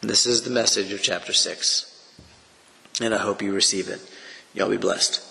This 0.02 0.26
is 0.26 0.44
the 0.44 0.50
message 0.50 0.94
of 0.94 1.04
chapter 1.04 1.34
6, 1.34 2.14
and 3.02 3.14
I 3.14 3.18
hope 3.18 3.42
you 3.42 3.54
receive 3.54 3.88
it. 3.88 4.02
Y'all 4.54 4.70
be 4.70 4.78
blessed. 4.78 5.31